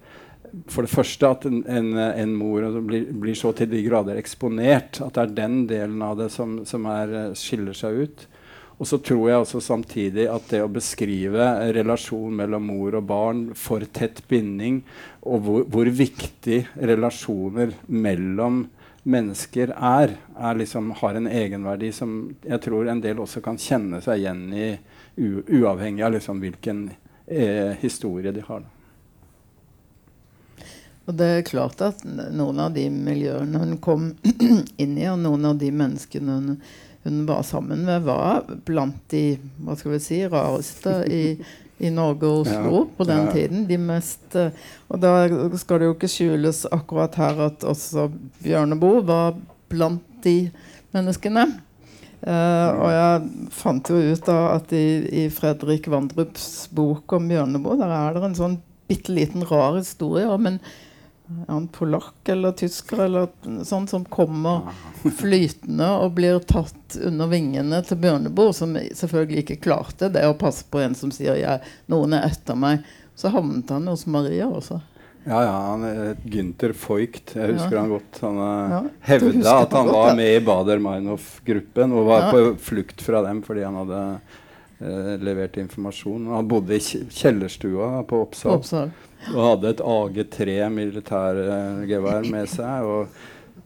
for 0.69 0.85
det 0.85 0.93
første 0.93 1.29
at 1.29 1.47
en, 1.49 1.63
en, 1.65 1.95
en 1.97 2.35
mor 2.37 2.67
blir, 2.85 3.09
blir, 3.13 3.37
så 3.39 3.55
til 3.57 3.71
de 3.73 3.81
grader 3.87 4.19
eksponert. 4.21 5.01
At 5.05 5.17
det 5.17 5.25
er 5.25 5.35
den 5.39 5.63
delen 5.71 6.05
av 6.05 6.19
det 6.21 6.29
som, 6.35 6.61
som 6.69 6.87
er, 6.93 7.33
skiller 7.39 7.77
seg 7.77 8.05
ut. 8.05 8.27
Og 8.83 8.89
så 8.89 8.99
tror 8.99 9.29
jeg 9.29 9.43
også 9.45 9.61
samtidig 9.63 10.27
at 10.27 10.49
det 10.51 10.63
å 10.65 10.71
beskrive 10.73 11.47
relasjon 11.77 12.35
mellom 12.35 12.65
mor 12.67 12.97
og 12.99 13.05
barn, 13.07 13.43
for 13.55 13.85
tett 13.95 14.25
binding, 14.29 14.81
og 15.23 15.45
hvor, 15.47 15.67
hvor 15.71 15.91
viktig 16.03 16.65
relasjoner 16.81 17.77
mellom 17.87 18.65
mennesker 19.03 19.73
er, 19.77 20.17
er 20.35 20.59
liksom, 20.59 20.93
har 20.99 21.19
en 21.19 21.31
egenverdi 21.31 21.93
som 21.95 22.17
jeg 22.43 22.63
tror 22.63 22.91
en 22.91 23.03
del 23.03 23.23
også 23.23 23.43
kan 23.45 23.59
kjenne 23.59 24.03
seg 24.03 24.23
igjen 24.23 24.45
i, 24.55 24.69
uavhengig 25.19 26.07
av 26.07 26.15
liksom 26.17 26.43
hvilken 26.43 26.85
eh, 27.27 27.75
historie 27.83 28.35
de 28.35 28.45
har. 28.47 28.67
Og 31.07 31.17
det 31.19 31.29
er 31.29 31.47
klart 31.49 31.83
at 31.83 32.05
noen 32.07 32.61
av 32.63 32.77
de 32.77 32.87
miljøene 32.93 33.65
hun 33.65 33.77
kom 33.83 34.13
inn 34.83 34.97
i, 34.97 35.09
og 35.11 35.21
noen 35.25 35.51
av 35.51 35.61
de 35.61 35.73
menneskene 35.75 36.39
hun 36.39 36.57
hun 37.03 37.27
var 37.27 37.43
sammen 37.43 37.85
med, 37.85 38.03
var 38.03 38.45
blant 38.65 39.11
de 39.11 39.39
hva 39.63 39.75
skal 39.79 39.97
vi 39.97 40.01
si, 40.03 40.21
rareste 40.31 41.01
i, 41.11 41.23
i 41.83 41.91
Norge 41.91 42.29
og 42.29 42.45
Oslo 42.45 42.77
ja, 42.77 42.85
på 42.97 43.07
den 43.09 43.25
ja. 43.25 43.33
tiden. 43.35 43.65
De 43.67 43.79
mest 43.83 44.37
eh, 44.39 44.55
Og 44.87 45.03
da 45.03 45.27
skal 45.59 45.83
det 45.83 45.89
jo 45.89 45.97
ikke 45.97 46.13
skjules 46.13 46.63
akkurat 46.71 47.19
her 47.19 47.43
at 47.49 47.67
også 47.67 48.07
Bjørneboe 48.45 49.03
var 49.09 49.35
blant 49.73 50.07
de 50.23 50.53
menneskene. 50.95 51.49
Uh, 52.23 52.69
og 52.79 52.89
jeg 52.95 53.49
fant 53.51 53.89
jo 53.91 53.97
ut 53.99 54.21
da 54.29 54.37
at 54.53 54.71
i, 54.79 54.87
i 55.11 55.27
Fredrik 55.35 55.89
Vandrups 55.91 56.69
bok 56.71 57.17
om 57.17 57.25
Bjørneboe 57.27 57.75
der 57.81 57.91
er 57.97 58.15
det 58.15 58.23
en 58.29 58.37
sånn 58.39 58.55
bitte 58.87 59.11
liten 59.11 59.43
rar 59.49 59.75
historie 59.75 60.29
om 60.31 60.47
en 60.47 60.61
han 61.49 61.67
polakk 61.73 62.29
eller 62.33 62.55
tysker 62.57 63.05
eller 63.05 63.29
sånn 63.67 63.89
som 63.91 64.05
kommer 64.05 64.71
flytende 65.21 65.89
og 66.03 66.15
blir 66.19 66.39
tatt 66.49 66.97
under 67.01 67.31
vingene 67.33 67.83
til 67.87 68.01
Bjørneboe, 68.03 68.55
som 68.57 68.77
selvfølgelig 68.77 69.45
ikke 69.45 69.61
klarte 69.65 70.11
det 70.13 70.25
å 70.29 70.39
passe 70.39 70.67
på 70.69 70.83
en 70.83 70.97
som 70.99 71.13
sier 71.15 71.39
jeg, 71.41 71.61
'noen 71.91 72.19
er 72.19 72.31
etter 72.31 72.59
meg'. 72.59 72.87
Så 73.15 73.29
havnet 73.29 73.69
han 73.71 73.87
hos 73.91 74.07
Maria 74.09 74.49
også. 74.49 74.81
Ja, 75.25 75.43
ja. 75.45 75.53
han 75.69 75.85
er 75.85 76.17
Gynter 76.25 76.73
Voigt. 76.73 77.35
Jeg 77.37 77.55
husker 77.55 77.77
ja. 77.77 77.83
han 77.83 77.93
godt. 77.93 78.21
Han 78.25 78.41
ja, 78.73 78.81
hevda 79.07 79.59
at 79.67 79.77
han 79.77 79.87
godt, 79.87 79.97
var 79.99 80.17
med 80.19 80.31
i 80.35 80.41
Bader-Meinhof-gruppen 80.47 81.93
og 81.93 82.09
var 82.09 82.25
ja. 82.25 82.31
på 82.33 82.57
flukt 82.73 83.05
fra 83.05 83.23
dem 83.29 83.45
fordi 83.47 83.63
han 83.69 83.79
hadde 83.83 84.01
eh, 84.81 85.15
levert 85.23 85.61
informasjon. 85.63 86.27
Han 86.33 86.51
bodde 86.51 86.81
i 86.81 86.83
kjellerstua 86.83 88.03
på 88.09 88.25
Oppsal. 88.25 88.57
Oppsal 88.57 88.91
og 89.31 89.45
hadde 89.47 89.71
et 89.71 89.85
AG3 89.87 90.57
militærgevær 90.73 92.27
med 92.31 92.51
seg. 92.51 92.89
og 92.89 93.09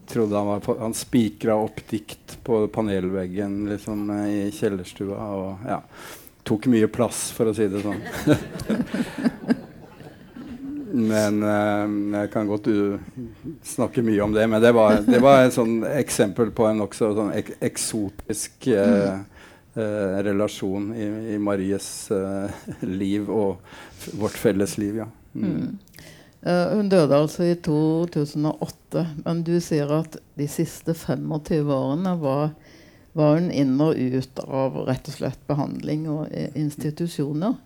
trodde 0.07 0.37
Han 0.37 0.47
var 0.47 0.79
han 0.79 0.95
spikra 0.95 1.57
opp 1.59 1.81
dikt 1.91 2.39
på 2.45 2.69
panelveggen 2.69 3.69
liksom, 3.71 4.11
i 4.29 4.51
kjellerstua. 4.55 5.17
og 5.17 5.67
ja, 5.67 5.81
Tok 6.47 6.69
mye 6.71 6.87
plass, 6.87 7.31
for 7.35 7.51
å 7.51 7.55
si 7.57 7.67
det 7.67 7.83
sånn. 7.83 7.99
men 11.11 11.43
eh, 11.43 11.97
jeg 12.21 12.31
kan 12.31 12.47
godt 12.47 12.69
uh, 12.71 13.01
snakke 13.67 14.05
mye 14.07 14.23
om 14.23 14.37
det. 14.37 14.47
Men 14.47 14.63
det 14.63 14.71
var, 14.77 15.01
det 15.03 15.19
var 15.25 15.43
et 15.43 15.57
sånn 15.57 15.81
eksempel 15.91 16.55
på 16.55 16.69
en 16.69 16.79
nokså 16.85 17.11
sånn 17.19 17.35
ek 17.35 17.57
eksotisk 17.67 18.71
uh, 18.71 19.19
relasjon 19.75 20.93
i, 20.95 21.11
i 21.35 21.41
Maries 21.43 21.89
liv 22.87 23.27
og 23.29 23.59
vårt 24.17 24.39
felles 24.41 24.79
liv. 24.81 25.03
ja. 25.03 25.11
Mm. 25.43 26.07
Uh, 26.47 26.77
hun 26.77 26.89
døde 26.93 27.17
altså 27.17 27.49
i 27.49 27.57
2008, 27.59 29.03
men 29.25 29.43
du 29.47 29.57
sier 29.63 29.91
at 29.97 30.19
de 30.39 30.47
siste 30.51 30.95
25 30.95 31.73
årene 31.75 32.13
var, 32.21 32.53
var 33.19 33.39
hun 33.39 33.51
inn 33.51 33.75
og 33.83 33.99
ut 33.99 34.43
av 34.45 34.77
rett 34.87 35.11
og 35.11 35.17
slett 35.17 35.43
behandling 35.51 36.07
og 36.13 36.31
institusjoner. 36.55 37.57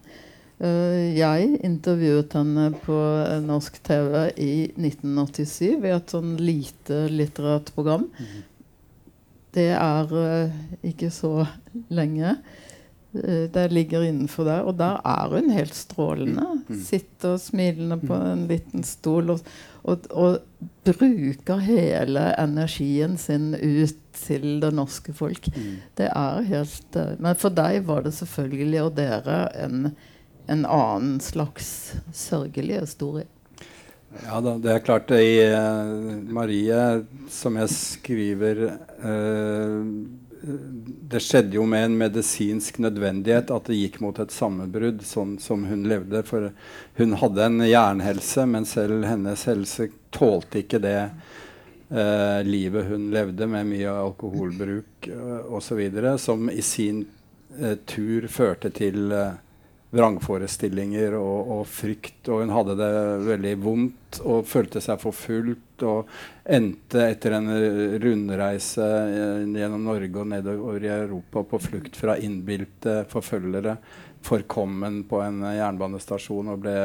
Uh, 0.61 1.11
jeg 1.17 1.59
intervjuet 1.67 2.37
henne 2.37 2.71
på 2.85 2.97
norsk 3.45 3.81
TV 3.85 4.17
i 4.41 4.55
1987 4.77 5.85
i 5.85 5.93
et 5.93 6.17
sånn 6.17 6.35
lite 6.41 7.05
litterært 7.13 7.75
program. 7.77 8.09
Mm. 8.17 8.41
Det 9.57 9.71
er 9.75 10.13
ikke 10.87 11.11
så 11.11 11.43
lenge. 11.91 12.37
Eh, 13.13 13.51
det 13.51 13.69
ligger 13.69 14.03
innenfor 14.03 14.45
der. 14.45 14.67
Og 14.67 14.77
der 14.79 15.01
er 15.05 15.35
hun 15.35 15.51
helt 15.51 15.75
strålende. 15.75 16.43
Mm. 16.43 16.63
Mm. 16.69 16.83
Sitter 16.85 17.37
smilende 17.37 17.99
på 17.99 18.15
mm. 18.15 18.29
en 18.33 18.47
liten 18.51 18.87
stol 18.87 19.35
og, 19.35 19.43
og, 19.83 20.07
og, 20.11 20.39
bruker 20.85 21.61
hele 21.63 22.23
energien 22.41 23.19
sin 23.21 23.53
ut 23.55 23.99
til 24.17 24.61
det 24.63 24.71
norske 24.75 25.13
folk. 25.17 25.51
Det 25.99 26.09
er 26.09 26.47
helt 26.49 26.97
eh, 26.97 27.17
Men 27.19 27.37
for 27.39 27.55
deg 27.55 27.85
var 27.89 28.07
det 28.07 28.15
selvfølgelig, 28.17 28.81
og 28.83 28.97
dere, 28.97 29.43
en, 29.61 29.93
en 30.49 30.65
annen 30.65 31.21
slags 31.21 31.95
sørgelig 32.13 32.81
historie. 32.81 33.29
Ja 34.25 34.41
da, 34.43 34.57
det 34.59 34.73
er 34.73 34.83
klart. 34.83 35.07
det 35.09 35.21
I 35.23 35.37
uh, 35.55 36.19
Marie, 36.35 36.81
som 37.31 37.55
jeg 37.61 37.71
skriver 37.71 38.65
uh, 39.05 39.87
det 40.43 41.21
skjedde 41.21 41.59
jo 41.59 41.67
med 41.69 41.85
en 41.85 41.99
medisinsk 42.01 42.79
nødvendighet 42.81 43.51
at 43.53 43.67
det 43.69 43.77
gikk 43.77 43.99
mot 44.01 44.17
et 44.23 44.33
sammenbrudd, 44.33 45.03
sånn 45.05 45.37
som 45.43 45.67
hun 45.69 45.85
levde. 45.91 46.23
For 46.27 46.51
hun 47.01 47.17
hadde 47.21 47.45
en 47.45 47.61
jernhelse, 47.67 48.47
men 48.49 48.69
selv 48.69 49.05
hennes 49.09 49.45
helse 49.51 49.91
tålte 50.15 50.63
ikke 50.63 50.81
det 50.81 50.97
eh, 51.03 52.41
livet 52.47 52.89
hun 52.89 53.11
levde, 53.13 53.49
med 53.51 53.69
mye 53.69 53.93
alkoholbruk 54.07 55.11
eh, 55.13 55.53
osv., 55.53 55.85
som 56.19 56.51
i 56.51 56.65
sin 56.65 57.05
eh, 57.59 57.77
tur 57.85 58.29
førte 58.33 58.73
til 58.81 59.13
eh, 59.13 59.39
vrangforestillinger 59.91 61.17
og, 61.19 61.53
og, 61.59 61.65
frykt. 61.69 62.23
Og 62.29 62.45
hun 62.45 62.55
hadde 62.55 62.79
det 62.81 62.93
veldig 63.29 63.57
vondt 63.61 64.21
og 64.25 64.47
følte 64.49 64.83
seg 64.85 65.03
forfulgt. 65.03 65.70
Og 65.89 66.11
endte 66.45 67.07
etter 67.09 67.37
en 67.39 67.51
rundreise 68.03 68.85
eh, 68.85 69.49
gjennom 69.61 69.89
Norge 69.89 70.23
og 70.23 70.31
nedover 70.33 70.87
i 70.87 70.93
Europa 70.93 71.45
på 71.53 71.63
flukt 71.63 71.99
fra 71.99 72.19
innbilte 72.21 73.03
forfølgere. 73.11 73.77
Forkommen 74.27 75.03
på 75.09 75.23
en 75.25 75.43
jernbanestasjon 75.57 76.53
og 76.53 76.63
ble 76.67 76.77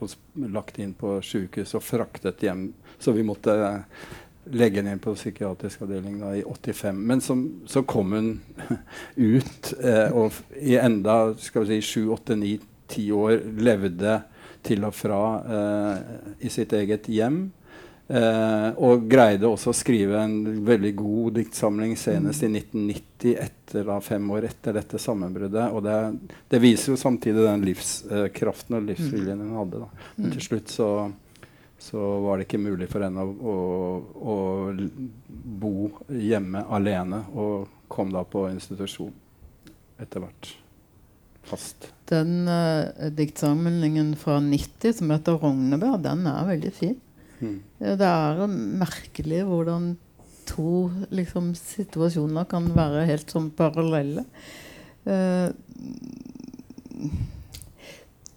hos, 0.00 0.16
lagt 0.54 0.80
inn 0.80 0.94
på 0.96 1.18
sjukehus 1.24 1.76
og 1.76 1.84
fraktet 1.84 2.44
hjem. 2.46 2.70
Så 3.02 3.12
vi 3.12 3.26
måtte 3.26 3.56
legge 4.50 4.80
henne 4.80 4.96
inn 4.96 5.02
på 5.02 5.14
psykiatrisk 5.14 5.84
avdeling 5.84 6.18
da, 6.22 6.32
i 6.34 6.42
85. 6.42 6.98
Men 6.98 7.22
som, 7.22 7.44
så 7.66 7.84
kom 7.86 8.14
hun 8.16 8.32
ut 9.36 9.72
eh, 9.78 10.10
og 10.10 10.34
i 10.58 10.76
enda 10.80 11.34
skal 11.38 11.66
vi 11.66 11.78
si, 11.78 12.00
7, 12.00 12.10
8, 12.16 12.38
9, 12.40 12.52
10 12.88 13.10
år 13.16 13.36
levde 13.62 14.18
til 14.66 14.86
og 14.86 14.94
fra 14.94 15.22
eh, 15.42 16.14
i 16.46 16.52
sitt 16.52 16.74
eget 16.78 17.08
hjem. 17.10 17.44
Eh, 18.12 18.68
og 18.84 19.06
greide 19.08 19.48
også 19.48 19.72
å 19.72 19.76
skrive 19.76 20.18
en 20.20 20.64
veldig 20.66 20.90
god 20.98 21.38
diktsamling 21.38 21.94
senest 21.96 22.44
i 22.44 22.50
1990, 22.50 23.36
etter, 23.40 23.86
da, 23.88 23.96
fem 24.04 24.26
år 24.36 24.50
etter 24.50 24.76
dette 24.76 25.00
sammenbruddet. 25.00 25.70
Og 25.72 25.80
det, 25.86 25.96
det 26.52 26.60
viser 26.60 26.92
jo 26.92 27.00
samtidig 27.00 27.46
den 27.46 27.64
livskraften 27.64 28.76
og 28.76 28.88
livsviljen 28.90 29.40
hun 29.46 29.58
hadde. 29.62 29.84
Da. 29.86 30.08
Men 30.18 30.28
mm. 30.28 30.34
til 30.36 30.48
slutt 30.50 30.74
så 30.74 30.88
så 31.82 31.98
var 32.22 32.38
det 32.38 32.44
ikke 32.46 32.60
mulig 32.62 32.86
for 32.92 33.02
henne 33.02 33.24
å, 33.26 33.30
å, 33.42 34.34
å, 34.34 34.34
bo 35.58 35.88
hjemme 36.14 36.60
alene, 36.70 37.24
og 37.34 37.72
kom 37.90 38.12
da 38.14 38.22
på 38.22 38.44
institusjon 38.52 39.10
etter 39.98 40.22
hvert. 40.22 40.52
Fast. 41.42 41.88
Den 42.06 42.46
uh, 42.46 43.10
diktsamlingen 43.10 44.12
fra 44.20 44.38
90 44.38 44.94
som 45.00 45.10
heter 45.10 45.40
'Rognebær', 45.40 45.98
den 46.04 46.22
er 46.30 46.46
veldig 46.52 46.72
fin. 46.76 46.94
Mm. 47.42 47.58
Det 47.82 48.08
er 48.08 48.42
merkelig 48.82 49.42
hvordan 49.48 49.92
to 50.46 50.90
liksom, 51.14 51.52
situasjoner 51.58 52.46
kan 52.50 52.68
være 52.74 53.06
helt 53.08 53.30
sånn 53.32 53.50
parallelle. 53.56 54.24
Uh, 55.06 55.50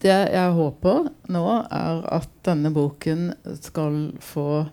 det 0.01 0.15
jeg 0.33 0.53
håper 0.57 1.09
nå, 1.33 1.43
er 1.73 2.05
at 2.13 2.31
denne 2.45 2.71
boken 2.73 3.31
skal 3.61 3.99
få 4.21 4.65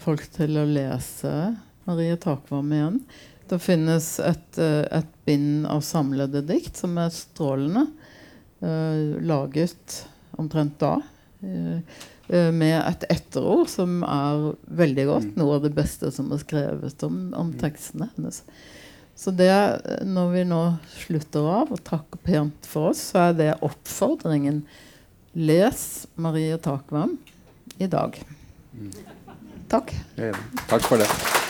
folk 0.00 0.24
til 0.34 0.60
å 0.60 0.68
lese 0.68 1.32
Marie 1.88 2.16
Takvam 2.20 2.70
igjen. 2.74 3.00
Det 3.50 3.58
finnes 3.58 4.06
et, 4.22 4.58
eh, 4.62 4.84
et, 4.94 5.08
bind 5.26 5.66
av 5.66 5.82
samlede 5.82 6.44
dikt 6.46 6.78
som 6.78 6.94
er 7.02 7.10
strålende. 7.10 7.88
Uh, 8.60 9.16
laget 9.24 10.04
omtrent 10.38 10.76
da. 10.78 10.98
Uh, 11.42 11.80
med 12.30 12.76
et 12.78 13.06
etterord 13.10 13.66
som 13.72 14.04
er 14.06 14.52
veldig 14.80 15.06
godt. 15.08 15.30
Mm. 15.32 15.38
Noe 15.40 15.56
av 15.58 15.64
det 15.64 15.72
beste 15.74 16.12
som 16.14 16.30
er 16.30 16.42
skrevet 16.42 17.02
om, 17.06 17.16
om 17.34 17.50
tekstene 17.58 18.10
hennes. 18.14 18.42
Så 19.20 19.34
det, 19.36 19.52
når 20.08 20.30
vi 20.32 20.44
nå 20.48 20.60
slutter 21.02 21.48
av 21.50 21.74
og 21.74 21.82
takker 21.84 22.22
pent 22.24 22.70
for 22.70 22.92
oss, 22.94 23.02
så 23.10 23.26
er 23.26 23.36
det 23.36 23.50
oppfordringen. 23.66 24.62
Les 25.36 25.82
Marie 26.16 26.56
Takvam 26.62 27.18
i 27.78 27.90
dag. 27.90 28.16
Mm. 28.72 28.90
Takk. 29.70 29.94
Ja, 30.16 30.32
takk 30.66 30.88
for 30.88 31.02
det. 31.02 31.49